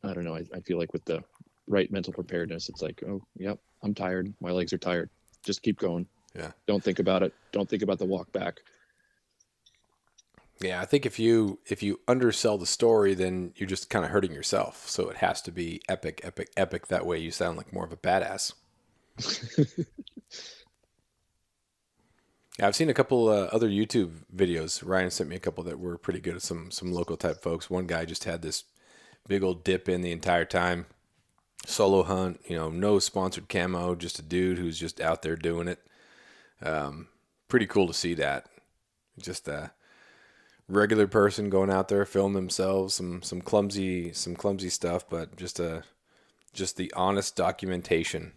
i 0.04 0.12
don't 0.12 0.24
know. 0.24 0.36
I, 0.36 0.44
I 0.54 0.60
feel 0.60 0.78
like 0.78 0.92
with 0.92 1.04
the 1.04 1.22
right 1.66 1.90
mental 1.92 2.12
preparedness 2.12 2.68
it's 2.68 2.82
like 2.82 3.02
oh 3.06 3.22
yep 3.36 3.58
i'm 3.82 3.94
tired. 3.94 4.32
My 4.40 4.50
legs 4.50 4.72
are 4.72 4.78
tired. 4.78 5.10
Just 5.42 5.62
keep 5.62 5.78
going. 5.78 6.06
Yeah. 6.34 6.52
Don't 6.66 6.84
think 6.84 6.98
about 6.98 7.22
it. 7.22 7.32
Don't 7.50 7.68
think 7.68 7.82
about 7.82 7.98
the 7.98 8.04
walk 8.04 8.30
back. 8.32 8.60
Yeah 10.60 10.80
i 10.80 10.84
think 10.84 11.06
if 11.06 11.18
you 11.18 11.58
if 11.66 11.82
you 11.82 12.00
undersell 12.06 12.58
the 12.58 12.66
story 12.66 13.14
then 13.14 13.52
you're 13.56 13.68
just 13.68 13.88
kind 13.88 14.04
of 14.04 14.10
hurting 14.10 14.32
yourself. 14.32 14.88
So 14.88 15.08
it 15.08 15.16
has 15.18 15.40
to 15.42 15.52
be 15.52 15.80
epic 15.88 16.20
epic 16.22 16.50
epic 16.56 16.88
that 16.88 17.06
way. 17.06 17.18
You 17.18 17.30
sound 17.30 17.56
like 17.56 17.72
more 17.72 17.84
of 17.84 17.92
a 17.92 17.96
badass 17.96 18.52
yeah, 22.58 22.66
I've 22.66 22.76
seen 22.76 22.90
a 22.90 22.94
couple 22.94 23.28
uh, 23.28 23.48
other 23.52 23.68
YouTube 23.68 24.24
videos. 24.34 24.86
Ryan 24.86 25.10
sent 25.10 25.30
me 25.30 25.36
a 25.36 25.40
couple 25.40 25.64
that 25.64 25.78
were 25.78 25.96
pretty 25.96 26.20
good. 26.20 26.42
Some 26.42 26.70
some 26.70 26.92
local 26.92 27.16
type 27.16 27.42
folks. 27.42 27.70
One 27.70 27.86
guy 27.86 28.04
just 28.04 28.24
had 28.24 28.42
this 28.42 28.64
big 29.28 29.42
old 29.42 29.64
dip 29.64 29.88
in 29.88 30.02
the 30.02 30.12
entire 30.12 30.44
time 30.44 30.86
solo 31.66 32.02
hunt, 32.02 32.40
you 32.46 32.56
know, 32.56 32.70
no 32.70 32.98
sponsored 32.98 33.48
camo, 33.48 33.94
just 33.94 34.18
a 34.18 34.22
dude 34.22 34.58
who's 34.58 34.78
just 34.78 35.00
out 35.00 35.22
there 35.22 35.36
doing 35.36 35.68
it. 35.68 35.78
Um, 36.62 37.08
pretty 37.48 37.66
cool 37.66 37.86
to 37.86 37.94
see 37.94 38.14
that. 38.14 38.46
Just 39.18 39.48
a 39.48 39.72
regular 40.68 41.06
person 41.06 41.50
going 41.50 41.70
out 41.70 41.88
there, 41.88 42.04
filming 42.04 42.34
themselves, 42.34 42.94
some 42.94 43.22
some 43.22 43.40
clumsy 43.40 44.12
some 44.12 44.34
clumsy 44.34 44.68
stuff, 44.68 45.08
but 45.08 45.36
just 45.36 45.60
a 45.60 45.84
just 46.52 46.76
the 46.76 46.92
honest 46.96 47.36
documentation 47.36 48.32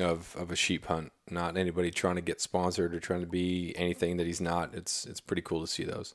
of 0.00 0.34
of 0.36 0.50
a 0.50 0.56
sheep 0.56 0.86
hunt. 0.86 1.12
Not 1.30 1.56
anybody 1.56 1.90
trying 1.90 2.16
to 2.16 2.20
get 2.20 2.40
sponsored 2.40 2.94
or 2.94 3.00
trying 3.00 3.20
to 3.20 3.26
be 3.26 3.74
anything 3.76 4.16
that 4.16 4.26
he's 4.26 4.40
not. 4.40 4.74
It's 4.74 5.04
it's 5.06 5.20
pretty 5.20 5.42
cool 5.42 5.60
to 5.60 5.66
see 5.66 5.84
those. 5.84 6.14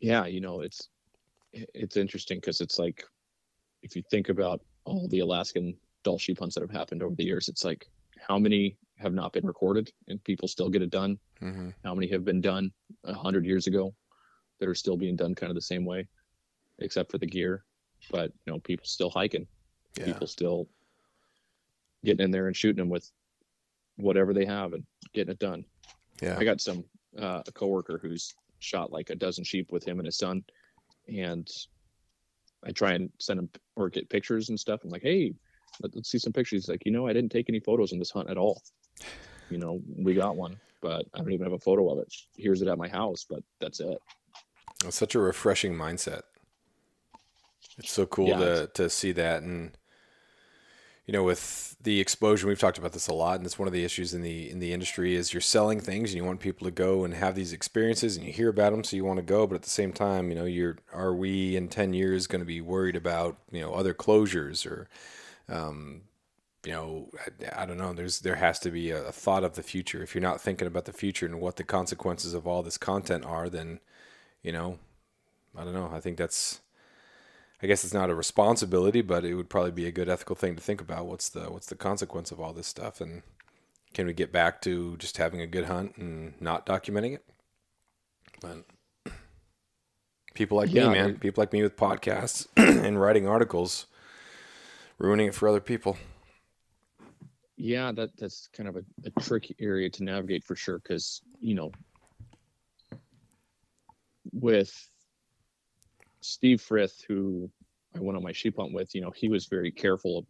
Yeah, 0.00 0.26
you 0.26 0.40
know, 0.40 0.60
it's 0.60 0.88
it's 1.52 1.96
interesting 1.96 2.38
because 2.38 2.60
it's 2.60 2.78
like 2.78 3.04
if 3.82 3.96
you 3.96 4.02
think 4.10 4.28
about 4.28 4.60
all 4.84 5.08
the 5.08 5.20
Alaskan 5.20 5.76
Dall 6.02 6.18
sheep 6.18 6.38
hunts 6.38 6.54
that 6.54 6.62
have 6.62 6.70
happened 6.70 7.02
over 7.02 7.14
the 7.14 7.24
years, 7.24 7.48
it's 7.48 7.64
like 7.64 7.86
how 8.18 8.38
many 8.38 8.76
have 8.96 9.14
not 9.14 9.32
been 9.32 9.46
recorded 9.46 9.90
and 10.08 10.22
people 10.24 10.48
still 10.48 10.68
get 10.68 10.82
it 10.82 10.90
done? 10.90 11.18
Mm-hmm. 11.42 11.70
How 11.84 11.94
many 11.94 12.08
have 12.08 12.24
been 12.24 12.40
done 12.40 12.70
a 13.04 13.14
hundred 13.14 13.44
years 13.44 13.66
ago 13.66 13.94
that 14.58 14.68
are 14.68 14.74
still 14.74 14.96
being 14.96 15.16
done 15.16 15.34
kind 15.34 15.50
of 15.50 15.54
the 15.54 15.62
same 15.62 15.84
way, 15.84 16.06
except 16.78 17.10
for 17.10 17.18
the 17.18 17.26
gear? 17.26 17.64
But 18.10 18.32
you 18.46 18.52
know, 18.52 18.58
people 18.60 18.86
still 18.86 19.10
hiking, 19.10 19.46
yeah. 19.98 20.06
people 20.06 20.26
still 20.26 20.68
getting 22.04 22.24
in 22.24 22.30
there 22.30 22.46
and 22.46 22.56
shooting 22.56 22.76
them 22.76 22.88
with 22.88 23.10
whatever 23.96 24.32
they 24.32 24.44
have 24.44 24.72
and 24.72 24.84
getting 25.12 25.32
it 25.32 25.38
done. 25.38 25.64
Yeah, 26.20 26.36
I 26.38 26.44
got 26.44 26.60
some 26.60 26.84
uh, 27.18 27.42
a 27.46 27.52
coworker 27.52 27.98
who's 28.02 28.34
shot 28.58 28.92
like 28.92 29.10
a 29.10 29.14
dozen 29.14 29.44
sheep 29.44 29.72
with 29.72 29.86
him 29.86 29.98
and 29.98 30.06
his 30.06 30.18
son, 30.18 30.44
and 31.08 31.48
I 32.64 32.72
try 32.72 32.92
and 32.92 33.10
send 33.18 33.40
him 33.40 33.48
or 33.76 33.88
get 33.88 34.08
pictures 34.08 34.48
and 34.50 34.58
stuff. 34.58 34.80
I'm 34.84 34.90
like, 34.90 35.02
hey, 35.02 35.32
let, 35.82 35.94
us 35.96 36.08
see 36.08 36.18
some 36.18 36.32
pictures. 36.32 36.64
He's 36.64 36.68
like, 36.68 36.84
you 36.84 36.92
know, 36.92 37.06
I 37.06 37.12
didn't 37.12 37.32
take 37.32 37.48
any 37.48 37.60
photos 37.60 37.92
in 37.92 37.98
this 37.98 38.10
hunt 38.10 38.30
at 38.30 38.36
all. 38.36 38.62
You 39.48 39.58
know, 39.58 39.80
we 39.96 40.14
got 40.14 40.36
one, 40.36 40.58
but 40.80 41.06
I 41.14 41.18
don't 41.18 41.32
even 41.32 41.44
have 41.44 41.54
a 41.54 41.58
photo 41.58 41.90
of 41.90 41.98
it. 41.98 42.14
Here's 42.36 42.62
it 42.62 42.68
at 42.68 42.78
my 42.78 42.88
house, 42.88 43.26
but 43.28 43.42
that's 43.60 43.80
it. 43.80 43.98
It's 44.84 44.96
such 44.96 45.14
a 45.14 45.20
refreshing 45.20 45.74
mindset. 45.74 46.22
It's 47.78 47.92
so 47.92 48.06
cool 48.06 48.28
yeah, 48.28 48.38
to 48.38 48.70
to 48.74 48.90
see 48.90 49.12
that 49.12 49.42
and 49.42 49.76
you 51.10 51.16
know, 51.16 51.24
with 51.24 51.76
the 51.82 51.98
explosion, 51.98 52.48
we've 52.48 52.60
talked 52.60 52.78
about 52.78 52.92
this 52.92 53.08
a 53.08 53.12
lot, 53.12 53.34
and 53.38 53.44
it's 53.44 53.58
one 53.58 53.66
of 53.66 53.74
the 53.74 53.82
issues 53.82 54.14
in 54.14 54.22
the 54.22 54.48
in 54.48 54.60
the 54.60 54.72
industry 54.72 55.16
is 55.16 55.34
you're 55.34 55.40
selling 55.40 55.80
things 55.80 56.10
and 56.10 56.16
you 56.16 56.24
want 56.24 56.38
people 56.38 56.64
to 56.66 56.70
go 56.70 57.02
and 57.02 57.14
have 57.14 57.34
these 57.34 57.52
experiences, 57.52 58.16
and 58.16 58.24
you 58.24 58.32
hear 58.32 58.48
about 58.48 58.70
them, 58.70 58.84
so 58.84 58.94
you 58.94 59.04
want 59.04 59.16
to 59.16 59.24
go, 59.24 59.44
but 59.44 59.56
at 59.56 59.62
the 59.62 59.70
same 59.70 59.92
time, 59.92 60.28
you 60.28 60.36
know, 60.36 60.44
you're 60.44 60.76
are 60.92 61.12
we 61.12 61.56
in 61.56 61.66
ten 61.66 61.92
years 61.94 62.28
going 62.28 62.42
to 62.42 62.46
be 62.46 62.60
worried 62.60 62.94
about 62.94 63.38
you 63.50 63.60
know 63.60 63.74
other 63.74 63.92
closures 63.92 64.64
or, 64.64 64.88
um, 65.48 66.02
you 66.64 66.70
know, 66.70 67.10
I, 67.26 67.62
I, 67.62 67.66
don't 67.66 67.78
know. 67.78 67.92
There's 67.92 68.20
there 68.20 68.36
has 68.36 68.60
to 68.60 68.70
be 68.70 68.92
a, 68.92 69.06
a 69.06 69.12
thought 69.12 69.42
of 69.42 69.56
the 69.56 69.64
future. 69.64 70.04
If 70.04 70.14
you're 70.14 70.22
not 70.22 70.40
thinking 70.40 70.68
about 70.68 70.84
the 70.84 70.92
future 70.92 71.26
and 71.26 71.40
what 71.40 71.56
the 71.56 71.64
consequences 71.64 72.34
of 72.34 72.46
all 72.46 72.62
this 72.62 72.78
content 72.78 73.24
are, 73.24 73.48
then, 73.48 73.80
you 74.44 74.52
know, 74.52 74.78
I 75.58 75.64
don't 75.64 75.74
know. 75.74 75.90
I 75.92 75.98
think 75.98 76.18
that's 76.18 76.60
I 77.62 77.66
guess 77.66 77.84
it's 77.84 77.94
not 77.94 78.10
a 78.10 78.14
responsibility, 78.14 79.02
but 79.02 79.24
it 79.24 79.34
would 79.34 79.50
probably 79.50 79.70
be 79.70 79.86
a 79.86 79.92
good 79.92 80.08
ethical 80.08 80.36
thing 80.36 80.56
to 80.56 80.62
think 80.62 80.80
about. 80.80 81.06
What's 81.06 81.28
the 81.28 81.50
what's 81.50 81.66
the 81.66 81.76
consequence 81.76 82.30
of 82.30 82.40
all 82.40 82.52
this 82.52 82.66
stuff, 82.66 83.00
and 83.00 83.22
can 83.92 84.06
we 84.06 84.14
get 84.14 84.32
back 84.32 84.62
to 84.62 84.96
just 84.96 85.18
having 85.18 85.40
a 85.40 85.46
good 85.46 85.66
hunt 85.66 85.96
and 85.96 86.40
not 86.40 86.64
documenting 86.64 87.14
it? 87.14 87.24
But 88.40 88.64
people 90.34 90.56
like 90.56 90.72
yeah, 90.72 90.88
me, 90.88 90.94
man, 90.94 91.18
people 91.18 91.42
like 91.42 91.52
me 91.52 91.62
with 91.62 91.76
podcasts 91.76 92.46
and 92.56 93.00
writing 93.00 93.28
articles, 93.28 93.86
ruining 94.98 95.28
it 95.28 95.34
for 95.34 95.48
other 95.48 95.60
people. 95.60 95.98
Yeah, 97.58 97.92
that 97.92 98.16
that's 98.16 98.48
kind 98.54 98.70
of 98.70 98.76
a, 98.76 98.84
a 99.04 99.10
tricky 99.20 99.54
area 99.60 99.90
to 99.90 100.02
navigate 100.02 100.44
for 100.44 100.56
sure, 100.56 100.78
because 100.78 101.20
you 101.40 101.54
know, 101.54 101.72
with 104.32 104.89
Steve 106.20 106.60
Frith, 106.60 107.04
who 107.08 107.50
I 107.96 108.00
went 108.00 108.16
on 108.16 108.22
my 108.22 108.32
sheep 108.32 108.56
hunt 108.56 108.72
with, 108.72 108.94
you 108.94 109.00
know, 109.00 109.10
he 109.10 109.28
was 109.28 109.46
very 109.46 109.70
careful 109.70 110.26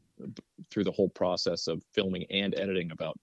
through 0.70 0.84
the 0.84 0.92
whole 0.92 1.08
process 1.08 1.66
of 1.66 1.82
filming 1.92 2.24
and 2.30 2.54
editing 2.54 2.90
about 2.90 3.18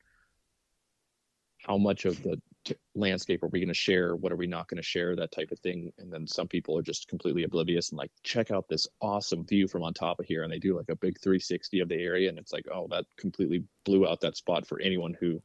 how 1.65 1.78
much 1.78 2.05
of 2.05 2.22
the 2.22 2.39
t- 2.63 2.76
landscape 2.95 3.43
are 3.43 3.47
we 3.47 3.59
going 3.59 3.68
to 3.68 3.74
share, 3.74 4.15
what 4.15 4.32
are 4.32 4.38
we 4.38 4.47
not 4.47 4.68
going 4.68 4.78
to 4.78 4.84
share, 4.84 5.15
that 5.15 5.32
type 5.32 5.51
of 5.51 5.59
thing. 5.59 5.91
And 5.97 6.11
then 6.11 6.28
some 6.28 6.47
people 6.47 6.78
are 6.78 6.84
just 6.84 7.07
completely 7.07 7.43
oblivious 7.43 7.89
and 7.89 7.97
like, 7.97 8.11
check 8.24 8.51
out 8.51 8.68
this 8.70 8.88
awesome 9.01 9.45
view 9.45 9.68
from 9.68 9.84
on 9.84 9.93
top 9.93 10.20
of 10.20 10.26
here, 10.26 10.43
and 10.43 10.51
they 10.51 10.59
do 10.59 10.78
like 10.78 10.89
a 10.89 10.95
big 10.95 11.20
360 11.20 11.80
of 11.80 11.89
the 11.89 11.95
area, 11.95 12.30
and 12.30 12.38
it's 12.38 12.53
like, 12.53 12.65
oh, 12.72 12.88
that 12.89 13.05
completely 13.18 13.63
blew 13.86 14.07
out 14.07 14.22
that 14.22 14.38
spot 14.38 14.68
for 14.68 14.80
anyone 14.80 15.15
who 15.20 15.41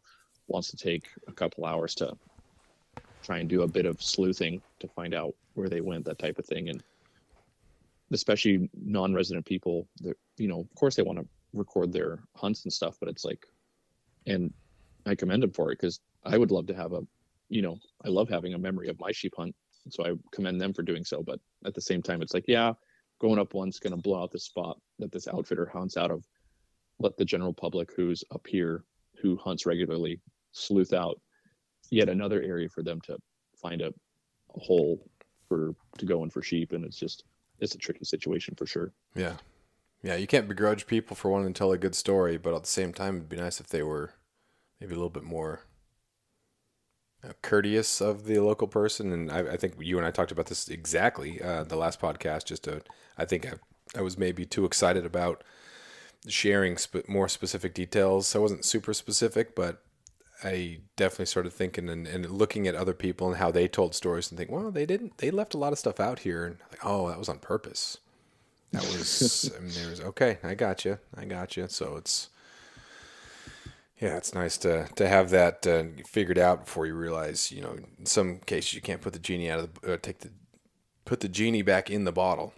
wants 0.48 0.70
to 0.70 0.76
take 0.76 1.08
a 1.28 1.32
couple 1.32 1.64
hours 1.64 1.94
to 1.94 2.12
try 3.22 3.38
and 3.38 3.48
do 3.48 3.62
a 3.62 3.68
bit 3.68 3.86
of 3.86 4.02
sleuthing 4.02 4.60
to 4.80 4.88
find 4.88 5.14
out 5.14 5.34
where 5.54 5.68
they 5.68 5.80
went, 5.80 6.04
that 6.04 6.18
type 6.18 6.38
of 6.38 6.44
thing, 6.44 6.68
and 6.68 6.82
especially 8.12 8.68
non-resident 8.74 9.44
people 9.46 9.88
that 10.00 10.16
you 10.36 10.48
know 10.48 10.60
of 10.60 10.74
course 10.74 10.96
they 10.96 11.02
want 11.02 11.18
to 11.18 11.26
record 11.52 11.92
their 11.92 12.20
hunts 12.36 12.64
and 12.64 12.72
stuff 12.72 12.96
but 13.00 13.08
it's 13.08 13.24
like 13.24 13.44
and 14.26 14.52
i 15.06 15.14
commend 15.14 15.42
them 15.42 15.52
for 15.52 15.70
it 15.70 15.78
because 15.78 16.00
i 16.24 16.36
would 16.36 16.50
love 16.50 16.66
to 16.66 16.74
have 16.74 16.92
a 16.92 17.00
you 17.48 17.62
know 17.62 17.76
i 18.04 18.08
love 18.08 18.28
having 18.28 18.54
a 18.54 18.58
memory 18.58 18.88
of 18.88 18.98
my 18.98 19.12
sheep 19.12 19.34
hunt 19.36 19.54
so 19.90 20.04
i 20.04 20.12
commend 20.32 20.60
them 20.60 20.72
for 20.72 20.82
doing 20.82 21.04
so 21.04 21.22
but 21.22 21.38
at 21.66 21.74
the 21.74 21.80
same 21.80 22.02
time 22.02 22.22
it's 22.22 22.34
like 22.34 22.44
yeah 22.48 22.72
going 23.20 23.38
up 23.38 23.54
one's 23.54 23.78
going 23.78 23.94
to 23.94 24.02
blow 24.02 24.22
out 24.22 24.30
the 24.30 24.38
spot 24.38 24.78
that 24.98 25.12
this 25.12 25.28
outfitter 25.28 25.66
hunts 25.66 25.96
out 25.96 26.10
of 26.10 26.24
let 26.98 27.16
the 27.16 27.24
general 27.24 27.52
public 27.52 27.90
who's 27.94 28.24
up 28.32 28.46
here 28.46 28.84
who 29.20 29.36
hunts 29.36 29.66
regularly 29.66 30.20
sleuth 30.52 30.92
out 30.92 31.20
yet 31.90 32.08
another 32.08 32.42
area 32.42 32.68
for 32.68 32.82
them 32.82 33.00
to 33.00 33.16
find 33.60 33.82
a, 33.82 33.88
a 33.88 34.60
hole 34.60 35.04
for 35.48 35.74
to 35.98 36.06
go 36.06 36.22
in 36.24 36.30
for 36.30 36.42
sheep 36.42 36.72
and 36.72 36.84
it's 36.84 36.98
just 36.98 37.24
it's 37.62 37.74
a 37.74 37.78
tricky 37.78 38.04
situation 38.04 38.54
for 38.56 38.66
sure. 38.66 38.92
Yeah. 39.14 39.34
Yeah, 40.02 40.16
you 40.16 40.26
can't 40.26 40.48
begrudge 40.48 40.86
people 40.86 41.14
for 41.14 41.30
wanting 41.30 41.52
to 41.52 41.58
tell 41.58 41.72
a 41.72 41.78
good 41.78 41.94
story, 41.94 42.36
but 42.36 42.54
at 42.54 42.62
the 42.62 42.68
same 42.68 42.92
time, 42.92 43.16
it'd 43.16 43.28
be 43.28 43.36
nice 43.36 43.60
if 43.60 43.68
they 43.68 43.84
were 43.84 44.14
maybe 44.80 44.92
a 44.92 44.96
little 44.96 45.08
bit 45.08 45.22
more 45.22 45.62
courteous 47.40 48.00
of 48.00 48.24
the 48.24 48.40
local 48.40 48.66
person. 48.66 49.12
And 49.12 49.30
I, 49.30 49.52
I, 49.52 49.56
think 49.56 49.74
you 49.78 49.96
and 49.96 50.06
I 50.06 50.10
talked 50.10 50.32
about 50.32 50.46
this 50.46 50.68
exactly 50.68 51.40
uh, 51.40 51.62
the 51.62 51.76
last 51.76 52.00
podcast. 52.00 52.46
Just 52.46 52.64
to, 52.64 52.82
I 53.16 53.24
think 53.24 53.46
I, 53.46 53.52
I 53.96 54.02
was 54.02 54.18
maybe 54.18 54.44
too 54.44 54.64
excited 54.64 55.06
about 55.06 55.44
sharing 56.26 56.76
sp- 56.78 57.06
more 57.08 57.28
specific 57.28 57.74
details. 57.74 58.34
I 58.34 58.40
wasn't 58.40 58.64
super 58.64 58.92
specific, 58.92 59.54
but 59.54 59.84
I 60.44 60.80
definitely 60.96 61.26
started 61.26 61.52
thinking 61.52 61.88
and, 61.88 62.06
and 62.06 62.30
looking 62.30 62.66
at 62.66 62.74
other 62.74 62.94
people 62.94 63.28
and 63.28 63.36
how 63.36 63.50
they 63.50 63.68
told 63.68 63.94
stories 63.94 64.30
and 64.30 64.38
think, 64.38 64.50
well, 64.50 64.70
they 64.70 64.86
didn't, 64.86 65.18
they 65.18 65.30
left 65.30 65.54
a 65.54 65.58
lot 65.58 65.72
of 65.72 65.78
stuff 65.78 66.00
out 66.00 66.20
here. 66.20 66.44
And 66.44 66.56
like, 66.70 66.84
oh, 66.84 67.08
that 67.08 67.18
was 67.18 67.28
on 67.28 67.38
purpose. 67.38 67.98
That 68.72 68.82
was, 68.82 69.52
I 69.56 69.60
mean, 69.60 69.72
there 69.74 69.90
was, 69.90 70.00
okay, 70.00 70.38
I 70.42 70.54
got 70.54 70.84
you. 70.84 70.98
I 71.16 71.26
got 71.26 71.56
you. 71.56 71.66
So 71.68 71.96
it's, 71.96 72.30
yeah, 74.00 74.16
it's 74.16 74.34
nice 74.34 74.56
to, 74.58 74.88
to 74.96 75.08
have 75.08 75.30
that 75.30 75.66
uh, 75.66 75.84
figured 76.06 76.38
out 76.38 76.64
before 76.64 76.86
you 76.86 76.94
realize, 76.94 77.52
you 77.52 77.60
know, 77.60 77.76
in 77.98 78.06
some 78.06 78.38
cases 78.38 78.74
you 78.74 78.80
can't 78.80 79.00
put 79.00 79.12
the 79.12 79.18
genie 79.18 79.50
out 79.50 79.60
of 79.60 79.80
the, 79.80 79.92
uh, 79.92 79.96
take 80.00 80.20
the, 80.20 80.30
put 81.04 81.20
the 81.20 81.28
genie 81.28 81.62
back 81.62 81.90
in 81.90 82.04
the 82.04 82.12
bottle. 82.12 82.54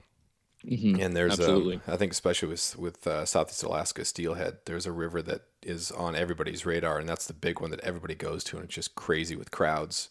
Mhm. 0.65 0.99
And 0.99 1.17
there's 1.17 1.41
Absolutely. 1.41 1.77
um, 1.77 1.83
I 1.87 1.97
think 1.97 2.12
especially 2.12 2.49
with 2.49 2.77
with 2.79 3.07
uh, 3.07 3.27
Southeast 3.27 3.62
Alaska 3.65 4.05
Steelhead, 4.05 4.59
there's 4.65 4.87
a 4.87 4.93
river 4.93 5.23
that 5.23 5.43
is 5.62 5.91
on 5.91 6.15
everybody's 6.15 6.65
radar, 6.65 6.99
and 6.99 7.09
that's 7.09 7.27
the 7.27 7.33
big 7.35 7.61
one 7.61 7.71
that 7.71 7.81
everybody 7.81 8.15
goes 8.15 8.45
to, 8.45 8.57
and 8.57 8.67
it's 8.67 8.75
just 8.75 8.95
crazy 8.95 9.37
with 9.37 9.51
crowds. 9.51 10.11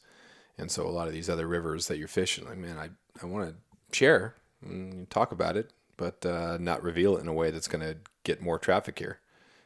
And 0.58 0.72
so 0.72 0.88
a 0.88 0.92
lot 0.92 1.08
of 1.08 1.14
these 1.14 1.30
other 1.30 1.48
rivers 1.48 1.88
that 1.88 1.98
you're 1.98 2.08
fishing, 2.08 2.46
like 2.46 2.58
man, 2.58 2.78
I 2.78 2.90
I 3.22 3.26
want 3.28 3.50
to 3.50 3.98
share 3.98 4.36
and 4.62 5.10
talk 5.10 5.32
about 5.32 5.58
it, 5.58 5.72
but 5.98 6.26
uh, 6.26 6.58
not 6.60 6.84
reveal 6.84 7.18
it 7.18 7.22
in 7.22 7.28
a 7.28 7.34
way 7.34 7.52
that's 7.52 7.68
going 7.68 7.86
to 7.86 7.98
get 8.24 8.42
more 8.42 8.60
traffic 8.60 9.00
here, 9.00 9.20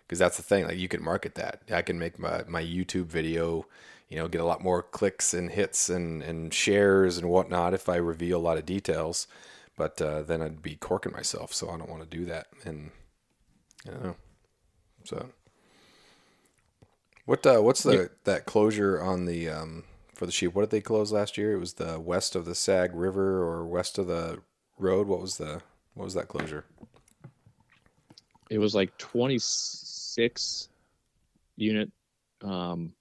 because 0.07 0.19
that's 0.19 0.37
the 0.37 0.43
thing. 0.43 0.65
Like 0.65 0.77
you 0.77 0.87
can 0.87 1.03
market 1.03 1.35
that. 1.35 1.61
I 1.71 1.81
can 1.81 1.99
make 1.99 2.19
my 2.19 2.43
my 2.47 2.63
YouTube 2.63 3.07
video. 3.07 3.65
You 4.09 4.17
know, 4.17 4.29
get 4.29 4.39
a 4.39 4.45
lot 4.45 4.63
more 4.63 4.81
clicks 4.83 5.33
and 5.33 5.51
hits 5.51 5.89
and, 5.89 6.23
and 6.23 6.53
shares 6.53 7.17
and 7.17 7.29
whatnot 7.29 7.73
if 7.73 7.89
I 7.89 7.97
reveal 7.97 8.37
a 8.37 8.39
lot 8.39 8.57
of 8.57 8.65
details 8.65 9.27
but 9.77 10.01
uh, 10.01 10.23
then 10.23 10.41
I'd 10.41 10.61
be 10.61 10.75
corking 10.75 11.13
myself, 11.13 11.53
so 11.53 11.69
I 11.69 11.77
don't 11.77 11.89
want 11.89 12.01
to 12.01 12.17
do 12.17 12.25
that. 12.25 12.47
And 12.65 12.91
I 13.87 13.91
don't 13.91 14.03
know. 14.03 14.15
So, 15.05 15.29
what 17.25 17.45
uh, 17.45 17.59
what's 17.59 17.83
the 17.83 18.09
that 18.25 18.45
closure 18.45 19.01
on 19.01 19.25
the 19.25 19.47
um, 19.47 19.85
for 20.15 20.25
the 20.25 20.31
sheep? 20.31 20.53
What 20.53 20.63
did 20.63 20.71
they 20.71 20.81
close 20.81 21.11
last 21.13 21.37
year? 21.37 21.53
It 21.53 21.59
was 21.59 21.73
the 21.73 21.99
west 21.99 22.35
of 22.35 22.45
the 22.45 22.55
Sag 22.55 22.93
River 22.93 23.43
or 23.43 23.65
west 23.65 23.97
of 23.97 24.07
the 24.07 24.39
road. 24.77 25.07
What 25.07 25.21
was 25.21 25.37
the 25.37 25.61
what 25.93 26.03
was 26.03 26.15
that 26.15 26.27
closure? 26.27 26.65
It 28.49 28.57
was 28.57 28.73
like 28.73 28.97
26 28.97 30.69
unit. 31.55 31.91
Um, 32.41 32.93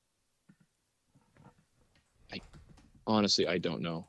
I 2.32 2.40
honestly 3.06 3.48
I 3.48 3.58
don't 3.58 3.80
know, 3.80 4.06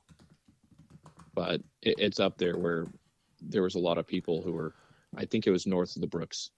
but 1.38 1.62
it, 1.84 1.96
it's 2.00 2.20
up 2.20 2.40
there 2.40 2.58
where 2.58 2.88
there 3.40 3.62
was 3.62 3.76
a 3.76 3.80
lot 3.80 4.00
of 4.00 4.08
people 4.08 4.42
who 4.42 4.52
were. 4.52 4.74
I 5.16 5.26
think 5.26 5.46
it 5.46 5.52
was 5.52 5.68
north 5.68 5.96
of 5.96 6.02
the 6.02 6.08
Brooks, 6.08 6.50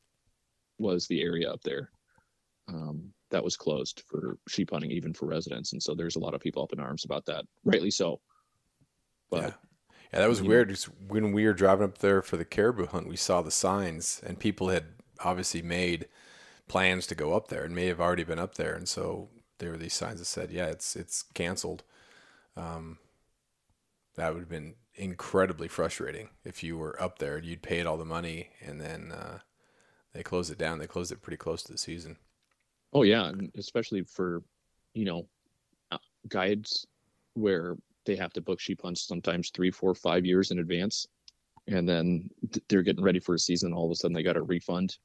was 0.80 1.06
the 1.06 1.22
area 1.22 1.52
up 1.52 1.62
there. 1.64 1.92
Um, 2.70 3.12
that 3.30 3.44
was 3.44 3.58
closed 3.58 4.04
for 4.08 4.38
sheep 4.48 4.72
hunting, 4.72 4.92
even 4.92 5.14
for 5.14 5.26
residents, 5.26 5.74
and 5.74 5.84
so 5.84 5.94
there's 5.94 6.16
a 6.16 6.20
lot 6.20 6.34
of 6.34 6.40
people 6.40 6.64
up 6.64 6.72
in 6.72 6.80
arms 6.80 7.04
about 7.04 7.26
that. 7.26 7.44
Rightly 7.66 7.92
so. 7.92 8.22
But 9.30 9.42
yeah. 9.42 9.52
Yeah, 10.14 10.20
that 10.22 10.30
was 10.30 10.42
weird. 10.42 10.70
Just 10.70 10.86
When 11.08 11.34
we 11.34 11.46
were 11.46 11.54
driving 11.54 11.86
up 11.86 12.00
there 12.00 12.22
for 12.24 12.38
the 12.38 12.46
caribou 12.46 12.88
hunt, 12.88 13.08
we 13.08 13.18
saw 13.18 13.42
the 13.42 13.52
signs, 13.52 14.22
and 14.26 14.40
people 14.40 14.70
had 14.70 14.86
obviously 15.24 15.62
made 15.62 16.08
plans 16.68 17.06
to 17.08 17.16
go 17.16 17.34
up 17.34 17.50
there, 17.50 17.66
and 17.66 17.76
may 17.76 17.88
have 17.88 18.00
already 18.00 18.24
been 18.24 18.40
up 18.40 18.56
there, 18.56 18.76
and 18.76 18.88
so 18.88 19.28
there 19.60 19.72
were 19.72 19.78
these 19.78 19.94
signs 19.94 20.20
that 20.20 20.26
said, 20.26 20.52
"Yeah, 20.52 20.68
it's 20.68 20.96
it's 20.96 21.22
canceled." 21.34 21.84
Um, 22.56 22.98
that 24.16 24.34
would 24.34 24.42
have 24.42 24.50
been 24.50 24.76
incredibly 24.96 25.68
frustrating 25.68 26.30
if 26.44 26.62
you 26.64 26.78
were 26.78 27.02
up 27.02 27.20
there 27.20 27.38
and 27.38 27.46
you'd 27.46 27.62
paid 27.62 27.86
all 27.86 27.98
the 27.98 28.06
money, 28.06 28.50
and 28.62 28.80
then 28.80 29.12
uh, 29.12 29.40
they 30.14 30.24
closed 30.24 30.52
it 30.52 30.58
down. 30.58 30.80
They 30.80 30.88
closed 30.88 31.12
it 31.12 31.22
pretty 31.22 31.38
close 31.38 31.64
to 31.64 31.72
the 31.72 31.78
season. 31.78 32.18
Oh 32.94 33.04
yeah, 33.04 33.32
especially 33.58 34.04
for 34.04 34.44
you 34.94 35.06
know 35.06 35.28
uh, 35.92 35.98
guides 36.28 36.86
where 37.34 37.78
they 38.06 38.16
have 38.16 38.34
to 38.34 38.42
book 38.42 38.60
sheep 38.60 38.82
hunts 38.82 39.08
sometimes 39.08 39.52
three, 39.52 39.72
four, 39.72 39.94
five 39.94 40.26
years 40.26 40.52
in 40.52 40.60
advance, 40.60 41.08
and 41.68 41.88
then 41.88 42.30
they're 42.68 42.82
getting 42.82 43.04
ready 43.04 43.20
for 43.20 43.36
a 43.36 43.40
season. 43.40 43.74
All 43.74 43.86
of 43.86 43.92
a 43.92 43.96
sudden, 43.96 44.14
they 44.14 44.24
got 44.24 44.34
to 44.34 44.42
refund, 44.42 44.98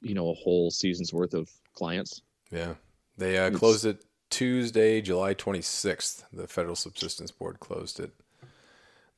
you 0.00 0.14
know, 0.14 0.30
a 0.30 0.34
whole 0.34 0.70
season's 0.70 1.12
worth 1.12 1.34
of 1.34 1.50
clients. 1.74 2.22
Yeah, 2.50 2.74
they 3.18 3.38
uh, 3.38 3.50
closed 3.50 3.84
it 3.84 4.04
Tuesday, 4.32 5.02
July 5.02 5.34
26th. 5.34 6.24
The 6.32 6.48
Federal 6.48 6.74
Subsistence 6.74 7.30
Board 7.30 7.60
closed 7.60 8.00
it. 8.00 8.12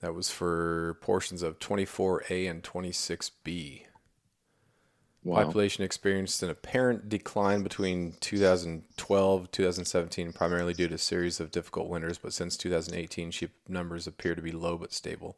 That 0.01 0.13
was 0.13 0.29
for 0.29 0.99
portions 1.01 1.41
of 1.41 1.61
24A 1.61 2.51
and 2.51 2.65
26B. 2.65 3.83
Wow. 5.23 5.45
Population 5.45 5.85
experienced 5.85 6.43
an 6.43 6.51
apparent 6.51 7.09
decline 7.09 7.63
between 7.63 8.15
2012 8.21 9.51
2017, 9.53 10.33
primarily 10.33 10.75
due 10.75 10.89
to 10.89 10.97
a 10.97 10.99
series 10.99 11.39
of 11.39 11.53
difficult 11.53 11.89
winters, 11.89 12.19
but 12.19 12.33
since 12.33 12.57
2018, 12.57 13.31
sheep 13.31 13.53
numbers 13.69 14.09
appear 14.09 14.35
to 14.35 14.43
be 14.43 14.51
low 14.51 14.77
but 14.77 14.93
stable. 14.93 15.37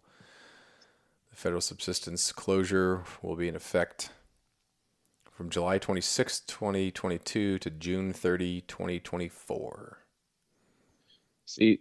The 1.30 1.36
federal 1.36 1.60
subsistence 1.60 2.32
closure 2.32 3.04
will 3.20 3.36
be 3.36 3.46
in 3.46 3.54
effect 3.54 4.08
from 5.36 5.50
July 5.50 5.76
26, 5.76 6.40
2022 6.40 7.58
to 7.58 7.70
June 7.70 8.12
30, 8.14 8.62
2024. 8.62 9.98
See, 11.44 11.80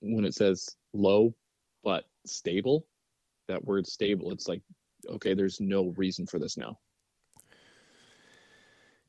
when 0.00 0.24
it 0.24 0.34
says 0.34 0.76
low 0.92 1.34
but 1.82 2.04
stable, 2.24 2.86
that 3.48 3.64
word 3.64 3.84
stable, 3.88 4.30
it's 4.30 4.46
like, 4.46 4.62
okay, 5.08 5.34
there's 5.34 5.60
no 5.60 5.92
reason 5.96 6.24
for 6.24 6.38
this 6.38 6.56
now. 6.56 6.78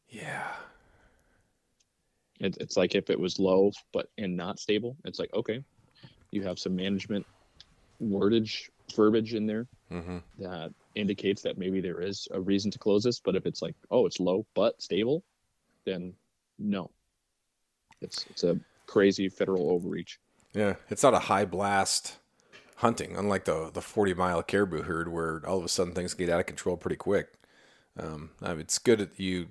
Yeah. 0.10 0.52
It, 2.40 2.58
it's 2.60 2.76
like 2.76 2.96
if 2.96 3.12
it 3.12 3.20
was 3.20 3.38
low 3.38 3.72
but 3.94 4.10
and 4.18 4.36
not 4.36 4.60
stable, 4.60 4.98
it's 5.06 5.20
like 5.20 5.34
okay, 5.34 5.64
you 6.32 6.44
have 6.44 6.60
some 6.60 6.76
management 6.76 7.26
wordage 8.02 8.70
verbiage 8.94 9.36
in 9.36 9.46
there 9.46 9.68
Mm-hmm. 9.92 10.18
that 10.40 10.74
indicates 10.96 11.44
that 11.44 11.60
maybe 11.60 11.80
there 11.80 12.02
is 12.02 12.28
a 12.32 12.42
reason 12.42 12.72
to 12.72 12.80
close 12.80 13.04
this. 13.04 13.20
But 13.20 13.36
if 13.36 13.46
it's 13.46 13.62
like 13.62 13.76
oh, 13.92 14.06
it's 14.06 14.20
low 14.20 14.46
but 14.56 14.82
stable, 14.82 15.24
then 15.86 16.14
no, 16.58 16.90
it's 18.02 18.26
it's 18.30 18.44
a 18.44 18.60
crazy 18.88 19.30
federal 19.30 19.70
overreach. 19.70 20.20
Yeah, 20.54 20.76
it's 20.90 21.04
not 21.04 21.14
a 21.14 21.20
high 21.20 21.46
blast 21.46 22.18
hunting, 22.78 23.16
unlike 23.16 23.46
the 23.46 23.70
the 23.74 23.82
forty 23.82 24.14
mile 24.14 24.42
caribou 24.42 24.84
herd, 24.84 25.12
where 25.12 25.42
all 25.48 25.58
of 25.58 25.66
a 25.66 25.70
sudden 25.70 25.94
things 25.94 26.14
get 26.14 26.30
out 26.30 26.40
of 26.40 26.46
control 26.46 26.78
pretty 26.78 26.96
quick. 26.96 27.34
Um, 27.98 28.32
I 28.42 28.50
mean, 28.50 28.62
it's 28.62 28.80
good 28.80 29.00
that 29.00 29.20
you 29.20 29.48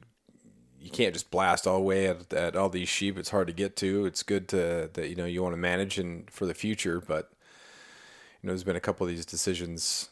you 0.80 0.90
can't 0.90 1.14
just 1.14 1.30
blast 1.30 1.66
all 1.66 1.78
the 1.78 1.84
way 1.84 2.06
at, 2.06 2.32
at 2.32 2.56
all 2.56 2.68
these 2.68 2.88
sheep. 2.88 3.16
It's 3.18 3.30
hard 3.30 3.46
to 3.46 3.54
get 3.54 3.74
to. 3.76 4.04
It's 4.04 4.22
good 4.22 4.48
to 4.48 4.90
that 4.92 5.08
you 5.08 5.14
know 5.16 5.24
you 5.24 5.42
want 5.42 5.54
to 5.54 5.58
manage 5.58 5.98
and 5.98 6.30
for 6.30 6.46
the 6.46 6.54
future, 6.54 7.00
but 7.00 7.30
you 8.42 8.46
know 8.46 8.52
there's 8.52 8.64
been 8.64 8.76
a 8.76 8.80
couple 8.80 9.06
of 9.06 9.12
these 9.12 9.26
decisions, 9.26 10.10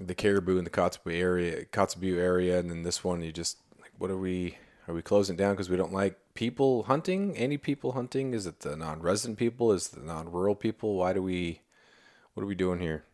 the 0.00 0.14
caribou 0.14 0.58
in 0.58 0.64
the 0.64 0.70
Kotzebue 0.70 1.14
area, 1.14 1.64
Kotzebue 1.66 2.18
area, 2.18 2.58
and 2.58 2.70
then 2.70 2.82
this 2.82 3.04
one 3.04 3.20
you 3.20 3.32
just 3.32 3.58
like, 3.80 3.92
what 3.98 4.10
are 4.10 4.18
we? 4.18 4.56
Are 4.88 4.94
we 4.94 5.02
closing 5.02 5.36
down 5.36 5.52
because 5.52 5.70
we 5.70 5.76
don't 5.76 5.92
like 5.92 6.18
people 6.34 6.84
hunting? 6.84 7.36
Any 7.36 7.58
people 7.58 7.92
hunting? 7.92 8.34
Is 8.34 8.46
it 8.46 8.60
the 8.60 8.76
non-resident 8.76 9.38
people? 9.38 9.72
Is 9.72 9.88
it 9.88 10.00
the 10.00 10.06
non-rural 10.06 10.54
people? 10.54 10.96
Why 10.96 11.12
do 11.12 11.22
we? 11.22 11.60
What 12.34 12.42
are 12.42 12.46
we 12.46 12.54
doing 12.54 12.80
here? 12.80 13.04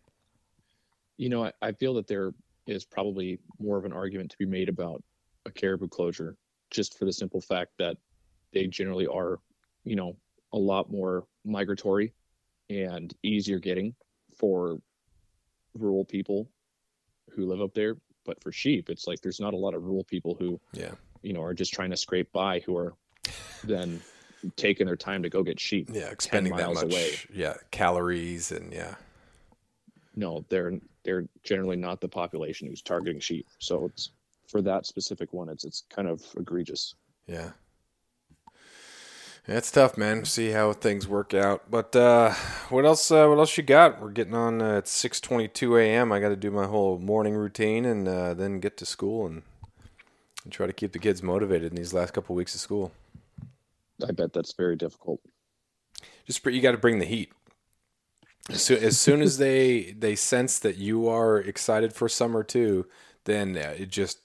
You 1.18 1.28
know, 1.28 1.44
I, 1.44 1.52
I 1.60 1.72
feel 1.72 1.94
that 1.94 2.06
there 2.06 2.32
is 2.66 2.84
probably 2.84 3.40
more 3.58 3.78
of 3.78 3.84
an 3.84 3.92
argument 3.92 4.30
to 4.30 4.38
be 4.38 4.46
made 4.46 4.68
about 4.68 5.02
a 5.44 5.50
caribou 5.50 5.88
closure, 5.88 6.36
just 6.70 6.98
for 6.98 7.04
the 7.04 7.12
simple 7.12 7.40
fact 7.40 7.72
that 7.78 7.96
they 8.52 8.66
generally 8.66 9.06
are, 9.06 9.38
you 9.84 9.96
know, 9.96 10.16
a 10.52 10.58
lot 10.58 10.90
more 10.90 11.24
migratory 11.44 12.12
and 12.70 13.14
easier 13.22 13.58
getting 13.58 13.94
for 14.38 14.78
rural 15.74 16.04
people 16.04 16.48
who 17.36 17.46
live 17.46 17.60
up 17.60 17.74
there. 17.74 17.96
But 18.24 18.42
for 18.42 18.50
sheep, 18.50 18.90
it's 18.90 19.06
like 19.06 19.20
there's 19.20 19.38
not 19.38 19.54
a 19.54 19.56
lot 19.56 19.74
of 19.74 19.84
rural 19.84 20.02
people 20.04 20.34
who, 20.34 20.58
Yeah, 20.72 20.92
you 21.22 21.32
know, 21.32 21.42
are 21.42 21.54
just 21.54 21.72
trying 21.72 21.90
to 21.90 21.96
scrape 21.96 22.32
by 22.32 22.60
who 22.60 22.76
are 22.76 22.94
then 23.62 24.00
taking 24.56 24.86
their 24.86 24.96
time 24.96 25.22
to 25.22 25.28
go 25.28 25.42
get 25.44 25.60
sheep. 25.60 25.90
yeah, 25.92 26.06
expending 26.10 26.56
that 26.56 26.74
much. 26.74 26.84
away. 26.84 27.12
Yeah, 27.32 27.54
calories 27.70 28.50
and 28.50 28.72
yeah, 28.72 28.96
no, 30.16 30.44
they're 30.48 30.80
they're 31.04 31.26
generally 31.44 31.76
not 31.76 32.00
the 32.00 32.08
population 32.08 32.66
who's 32.66 32.82
targeting 32.82 33.20
sheep. 33.20 33.46
So 33.60 33.84
it's 33.86 34.10
for 34.48 34.60
that 34.62 34.86
specific 34.86 35.32
one, 35.32 35.48
it's 35.48 35.64
it's 35.64 35.84
kind 35.90 36.08
of 36.08 36.22
egregious. 36.36 36.94
yeah. 37.28 37.50
It's 39.48 39.70
tough, 39.70 39.96
man. 39.96 40.24
See 40.24 40.50
how 40.50 40.72
things 40.72 41.06
work 41.06 41.32
out. 41.32 41.70
But 41.70 41.94
uh, 41.94 42.32
what 42.68 42.84
else? 42.84 43.12
Uh, 43.12 43.28
what 43.28 43.38
else 43.38 43.56
you 43.56 43.62
got? 43.62 44.00
We're 44.00 44.10
getting 44.10 44.34
on 44.34 44.60
uh, 44.60 44.78
at 44.78 44.88
six 44.88 45.20
twenty-two 45.20 45.76
a.m. 45.76 46.10
I 46.10 46.18
got 46.18 46.30
to 46.30 46.36
do 46.36 46.50
my 46.50 46.66
whole 46.66 46.98
morning 46.98 47.34
routine 47.34 47.84
and 47.84 48.08
uh, 48.08 48.34
then 48.34 48.58
get 48.58 48.76
to 48.78 48.86
school 48.86 49.24
and, 49.24 49.42
and 50.42 50.52
try 50.52 50.66
to 50.66 50.72
keep 50.72 50.90
the 50.92 50.98
kids 50.98 51.22
motivated 51.22 51.70
in 51.70 51.76
these 51.76 51.94
last 51.94 52.12
couple 52.12 52.34
weeks 52.34 52.56
of 52.56 52.60
school. 52.60 52.90
I 54.06 54.10
bet 54.10 54.32
that's 54.32 54.52
very 54.54 54.74
difficult. 54.74 55.20
just 56.26 56.44
you 56.44 56.60
got 56.60 56.72
to 56.72 56.78
bring 56.78 56.98
the 56.98 57.06
heat. 57.06 57.32
As 58.50 58.62
soon, 58.62 58.82
as 58.82 58.98
soon 58.98 59.22
as 59.22 59.38
they 59.38 59.94
they 59.96 60.16
sense 60.16 60.58
that 60.58 60.76
you 60.76 61.08
are 61.08 61.38
excited 61.38 61.92
for 61.92 62.08
summer 62.08 62.42
too, 62.42 62.86
then 63.24 63.56
uh, 63.56 63.74
it 63.78 63.90
just 63.90 64.18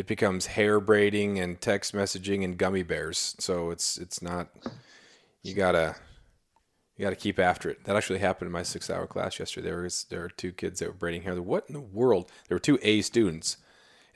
it 0.00 0.06
becomes 0.06 0.46
hair 0.46 0.80
braiding 0.80 1.38
and 1.38 1.60
text 1.60 1.94
messaging 1.94 2.42
and 2.42 2.56
gummy 2.56 2.82
bears. 2.82 3.36
So 3.38 3.70
it's 3.70 3.98
it's 3.98 4.22
not 4.22 4.48
you 5.42 5.54
gotta 5.54 5.94
you 6.96 7.04
gotta 7.04 7.16
keep 7.16 7.38
after 7.38 7.68
it. 7.68 7.84
That 7.84 7.96
actually 7.96 8.20
happened 8.20 8.46
in 8.46 8.52
my 8.52 8.62
six 8.62 8.88
hour 8.88 9.06
class 9.06 9.38
yesterday. 9.38 9.68
There 9.68 9.82
was 9.82 10.06
there 10.08 10.20
were 10.20 10.30
two 10.30 10.52
kids 10.52 10.80
that 10.80 10.88
were 10.88 10.94
braiding 10.94 11.22
hair. 11.22 11.40
What 11.42 11.66
in 11.68 11.74
the 11.74 11.80
world? 11.80 12.32
There 12.48 12.54
were 12.54 12.60
two 12.60 12.78
A 12.80 13.02
students, 13.02 13.58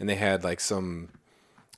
and 0.00 0.08
they 0.08 0.14
had 0.14 0.42
like 0.42 0.58
some 0.58 1.10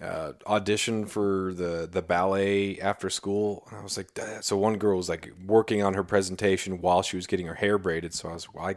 uh, 0.00 0.34
audition 0.46 1.07
for 1.07 1.52
the 1.52 1.88
the 1.90 2.00
ballet 2.02 2.78
after 2.78 3.11
school. 3.11 3.66
And 3.70 3.80
I 3.80 3.82
was 3.82 3.96
like, 3.96 4.14
"Dad." 4.14 4.44
so 4.44 4.57
one 4.57 4.78
girl 4.78 4.98
was 4.98 5.09
like 5.09 5.32
working 5.44 5.82
on 5.82 5.94
her 5.94 6.04
presentation 6.04 6.80
while 6.80 7.02
she 7.02 7.16
was 7.16 7.26
getting 7.26 7.48
her 7.48 7.54
hair 7.54 7.76
braided. 7.76 8.14
So 8.14 8.28
I 8.28 8.34
was, 8.34 8.46
like, 8.46 8.54
well, 8.54 8.66
I, 8.68 8.74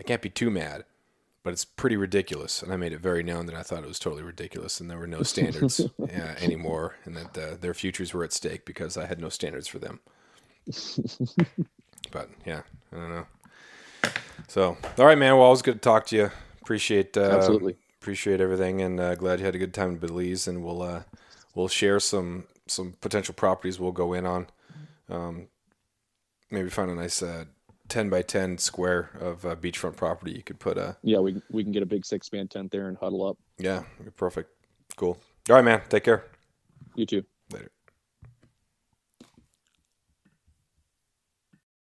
I 0.00 0.02
can't 0.04 0.22
be 0.22 0.30
too 0.30 0.50
mad, 0.50 0.84
but 1.42 1.52
it's 1.52 1.64
pretty 1.64 1.96
ridiculous. 1.96 2.62
And 2.62 2.72
I 2.72 2.76
made 2.76 2.92
it 2.92 3.00
very 3.00 3.22
known 3.22 3.46
that 3.46 3.54
I 3.54 3.62
thought 3.62 3.82
it 3.82 3.88
was 3.88 3.98
totally 3.98 4.22
ridiculous, 4.22 4.80
and 4.80 4.90
there 4.90 4.98
were 4.98 5.06
no 5.06 5.22
standards 5.22 5.80
uh, 5.80 6.34
anymore, 6.40 6.96
and 7.04 7.16
that 7.16 7.38
uh, 7.38 7.56
their 7.60 7.74
futures 7.74 8.14
were 8.14 8.24
at 8.24 8.32
stake 8.32 8.64
because 8.64 8.96
I 8.96 9.06
had 9.06 9.20
no 9.20 9.28
standards 9.28 9.68
for 9.68 9.78
them. 9.78 10.00
but 12.10 12.30
yeah, 12.46 12.62
I 12.92 12.96
don't 12.96 13.10
know. 13.10 13.26
So, 14.48 14.76
all 14.98 15.06
right, 15.06 15.18
man. 15.18 15.34
Well, 15.34 15.44
always 15.44 15.62
good 15.62 15.74
to 15.74 15.80
talk 15.80 16.06
to 16.06 16.16
you. 16.16 16.30
Appreciate 16.60 17.16
uh, 17.16 17.22
Absolutely. 17.22 17.76
appreciate 18.00 18.40
everything, 18.40 18.80
and 18.80 19.00
uh, 19.00 19.14
glad 19.14 19.40
you 19.40 19.44
had 19.46 19.54
a 19.54 19.58
good 19.58 19.74
time 19.74 19.90
in 19.90 19.98
Belize. 19.98 20.46
And 20.46 20.64
we'll 20.64 20.82
uh, 20.82 21.02
we'll 21.54 21.68
share 21.68 21.98
some 22.00 22.44
some 22.66 22.94
potential 23.00 23.34
properties 23.34 23.80
we'll 23.80 23.92
go 23.92 24.12
in 24.12 24.26
on. 24.26 24.46
Um, 25.08 25.48
maybe 26.50 26.70
find 26.70 26.90
a 26.90 26.94
nice 26.94 27.22
uh, 27.22 27.44
ten 27.92 28.08
by 28.08 28.22
ten 28.22 28.56
square 28.58 29.10
of 29.20 29.44
uh, 29.44 29.54
beachfront 29.54 29.96
property. 29.96 30.32
You 30.32 30.42
could 30.42 30.58
put 30.58 30.78
a 30.78 30.96
Yeah, 31.02 31.18
we 31.18 31.40
we 31.50 31.62
can 31.62 31.72
get 31.72 31.82
a 31.82 31.86
big 31.86 32.04
six 32.06 32.32
man 32.32 32.48
tent 32.48 32.72
there 32.72 32.88
and 32.88 32.96
huddle 32.96 33.24
up. 33.28 33.36
yeah, 33.58 33.82
perfect, 34.16 34.50
cool. 34.96 35.18
All 35.50 35.56
right, 35.56 35.64
man. 35.64 35.82
Take 35.88 36.04
care. 36.04 36.24
You 36.94 37.04
too. 37.06 37.22
Later. 37.52 37.70